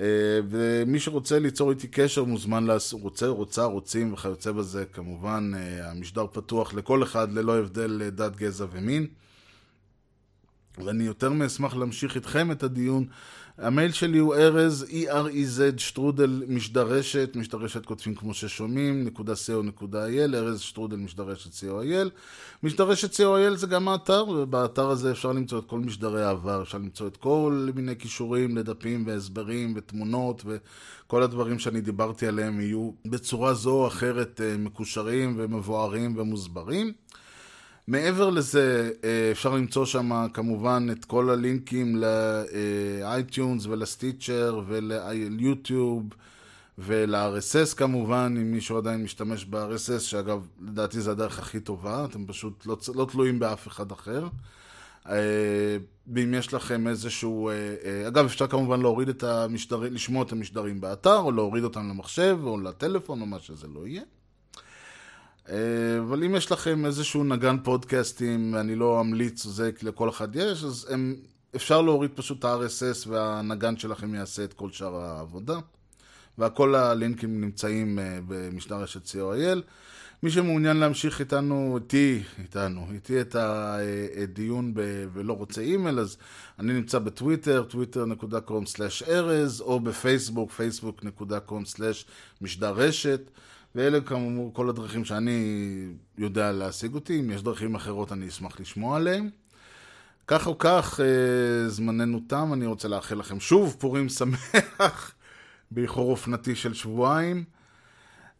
אה, 0.00 0.40
ומי 0.50 1.00
שרוצה 1.00 1.38
ליצור 1.38 1.70
איתי 1.70 1.88
קשר 1.88 2.24
מוזמן 2.24 2.64
לעשות, 2.64 3.02
רוצה, 3.02 3.26
רוצה, 3.26 3.64
רוצים 3.64 4.12
וכיוצא 4.12 4.52
בזה, 4.52 4.84
כמובן, 4.92 5.52
אה, 5.56 5.90
המשדר 5.90 6.26
פתוח 6.32 6.74
לכל 6.74 7.02
אחד 7.02 7.32
ללא 7.32 7.58
הבדל 7.58 8.02
אה, 8.02 8.10
דת, 8.10 8.36
גזע 8.36 8.66
ומין. 8.70 9.06
ואני 10.84 11.04
יותר 11.04 11.30
מאשמח 11.30 11.76
להמשיך 11.76 12.14
איתכם 12.14 12.52
את 12.52 12.62
הדיון. 12.62 13.06
המייל 13.58 13.92
שלי 13.92 14.18
הוא 14.18 14.34
ארז, 14.34 14.86
E-R-E-Z, 14.88 15.78
שטרודל 15.78 16.42
משדרשת, 16.48 17.30
משדרשת 17.36 17.86
כותבים 17.86 18.14
כמו 18.14 18.34
ששומעים, 18.34 19.04
נקודה 19.04 19.32
co.il, 19.32 20.34
ארז 20.34 20.60
שטרודל 20.60 20.96
משדרשת 20.96 21.50
co.il. 21.52 22.08
משדרשת 22.62 23.12
co.il 23.12 23.56
זה 23.56 23.66
גם 23.66 23.88
האתר, 23.88 24.24
ובאתר 24.28 24.90
הזה 24.90 25.10
אפשר 25.10 25.32
למצוא 25.32 25.58
את 25.58 25.64
כל 25.66 25.78
משדרי 25.78 26.24
העבר, 26.24 26.62
אפשר 26.62 26.78
למצוא 26.78 27.06
את 27.06 27.16
כל 27.16 27.68
מיני 27.74 27.96
כישורים 27.96 28.56
לדפים 28.56 29.06
והסברים 29.06 29.72
ותמונות, 29.76 30.42
וכל 30.46 31.22
הדברים 31.22 31.58
שאני 31.58 31.80
דיברתי 31.80 32.26
עליהם 32.26 32.60
יהיו 32.60 32.90
בצורה 33.06 33.54
זו 33.54 33.70
או 33.70 33.86
אחרת 33.86 34.40
אה, 34.44 34.56
מקושרים 34.56 35.34
ומבוארים 35.36 36.14
ומוסברים. 36.16 36.92
מעבר 37.88 38.30
לזה, 38.30 38.90
אה, 39.04 39.28
אפשר 39.32 39.54
למצוא 39.54 39.84
שם 39.84 40.26
כמובן 40.32 40.86
את 40.92 41.04
כל 41.04 41.30
הלינקים 41.30 41.96
לאייטיונס 41.96 43.66
ולסטיצ'ר 43.66 44.60
וליוטיוב 44.66 46.02
ול-RSS 46.78 47.76
כמובן, 47.76 48.34
אם 48.40 48.52
מישהו 48.52 48.78
עדיין 48.78 49.02
משתמש 49.02 49.44
ב-RSS, 49.44 50.00
שאגב, 50.00 50.46
לדעתי 50.60 51.00
זה 51.00 51.10
הדרך 51.10 51.38
הכי 51.38 51.60
טובה, 51.60 52.04
אתם 52.04 52.26
פשוט 52.26 52.66
לא, 52.66 52.76
לא 52.94 53.06
תלויים 53.10 53.38
באף 53.38 53.68
אחד 53.68 53.92
אחר. 53.92 54.28
אה, 55.08 55.76
ואם 56.14 56.34
יש 56.34 56.54
לכם 56.54 56.88
איזשהו... 56.88 57.48
אה, 57.48 58.08
אגב, 58.08 58.24
אפשר 58.24 58.46
כמובן 58.46 58.80
להוריד 58.80 59.08
את 59.08 59.22
המשדרים, 59.22 59.94
לשמוע 59.94 60.22
את 60.22 60.32
המשדרים 60.32 60.80
באתר, 60.80 61.18
או 61.18 61.32
להוריד 61.32 61.64
אותם 61.64 61.88
למחשב, 61.88 62.38
או 62.42 62.60
לטלפון, 62.60 63.20
או 63.20 63.26
מה 63.26 63.38
שזה 63.38 63.66
לא 63.74 63.86
יהיה. 63.86 64.02
אה, 65.50 65.56
אבל 66.00 66.24
אם 66.24 66.34
יש 66.34 66.52
לכם 66.52 66.86
איזשהו 66.86 67.24
נגן 67.24 67.56
פודקאסטים, 67.62 68.54
ואני 68.54 68.74
לא 68.74 69.00
אמליץ, 69.00 69.44
זה 69.44 69.70
לכל 69.82 70.08
אחד 70.08 70.36
יש, 70.36 70.64
אז 70.64 70.86
הם, 70.90 71.16
אפשר 71.56 71.82
להוריד 71.82 72.10
פשוט 72.14 72.38
את 72.38 72.44
ה-RSS 72.44 73.08
והנגן 73.08 73.76
שלכם 73.76 74.14
יעשה 74.14 74.44
את 74.44 74.52
כל 74.52 74.70
שאר 74.70 74.96
העבודה. 74.96 75.58
וכל 76.38 76.74
הלינקים 76.74 77.40
נמצאים 77.40 77.98
אה, 77.98 78.18
במשדר 78.28 78.76
רשת 78.76 79.06
co.il. 79.06 79.60
מי 80.22 80.30
שמעוניין 80.30 80.76
להמשיך 80.76 81.20
איתנו, 81.20 81.78
איתי, 81.82 82.22
איתנו, 82.38 82.86
איתי 82.92 83.20
את 83.20 83.36
הדיון 83.38 84.74
ב, 84.74 84.80
ולא 85.12 85.32
רוצה 85.32 85.60
אימייל, 85.60 85.98
אז 85.98 86.16
אני 86.58 86.72
נמצא 86.72 86.98
בטוויטר, 86.98 87.64
twitter.com/ארז, 87.70 89.60
או 89.60 89.80
בפייסבוק, 89.80 90.50
facebook.com/משדר 90.50 92.72
רשת. 92.72 93.20
ואלה 93.76 94.00
כאמור 94.00 94.54
כל 94.54 94.68
הדרכים 94.68 95.04
שאני 95.04 95.86
יודע 96.18 96.52
להשיג 96.52 96.94
אותי, 96.94 97.20
אם 97.20 97.30
יש 97.30 97.42
דרכים 97.42 97.74
אחרות 97.74 98.12
אני 98.12 98.28
אשמח 98.28 98.60
לשמוע 98.60 98.96
עליהן. 98.96 99.30
כך 100.26 100.46
או 100.46 100.58
כך, 100.58 101.00
אה, 101.00 101.68
זמננו 101.68 102.20
תם, 102.26 102.50
אני 102.52 102.66
רוצה 102.66 102.88
לאחל 102.88 103.14
לכם 103.14 103.40
שוב 103.40 103.76
פורים 103.78 104.08
שמח, 104.08 105.14
באיחור 105.70 106.10
אופנתי 106.10 106.54
של 106.54 106.74
שבועיים. 106.74 107.44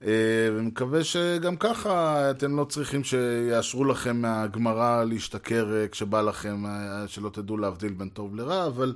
אה, 0.02 0.48
ומקווה 0.52 1.04
שגם 1.04 1.56
ככה 1.56 2.30
אתם 2.30 2.56
לא 2.56 2.64
צריכים 2.64 3.04
שיאשרו 3.04 3.84
לכם 3.84 4.22
מהגמרא 4.22 5.04
להשתכר 5.04 5.74
אה, 5.76 5.88
כשבא 5.88 6.22
לכם, 6.22 6.64
שלא 7.06 7.30
תדעו 7.30 7.56
להבדיל 7.56 7.92
בין 7.92 8.08
טוב 8.08 8.36
לרע, 8.36 8.66
אבל 8.66 8.94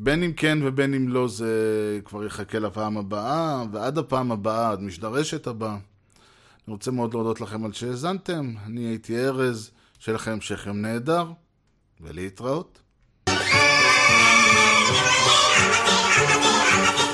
בין 0.00 0.22
אם 0.22 0.32
כן 0.32 0.58
ובין 0.62 0.94
אם 0.94 1.08
לא 1.08 1.28
זה 1.28 2.00
כבר 2.04 2.24
יחכה 2.24 2.58
לפעם 2.58 2.96
הבאה, 2.96 3.64
ועד 3.72 3.98
הפעם 3.98 4.32
הבאה, 4.32 4.70
עד 4.70 4.80
משדרשת 4.80 5.46
הבאה. 5.46 5.72
אני 5.74 6.72
רוצה 6.72 6.90
מאוד 6.90 7.14
להודות 7.14 7.40
לכם 7.40 7.64
על 7.64 7.72
שהאזנתם, 7.72 8.54
אני 8.66 8.80
הייתי 8.80 9.18
ארז, 9.18 9.70
שיהיה 9.98 10.16
לכם 10.16 10.30
המשך 10.30 10.66
יום 10.66 10.82
נהדר, 10.82 11.32
ולהתראות. 12.00 12.80
Thank 16.18 16.98
you. 17.00 17.07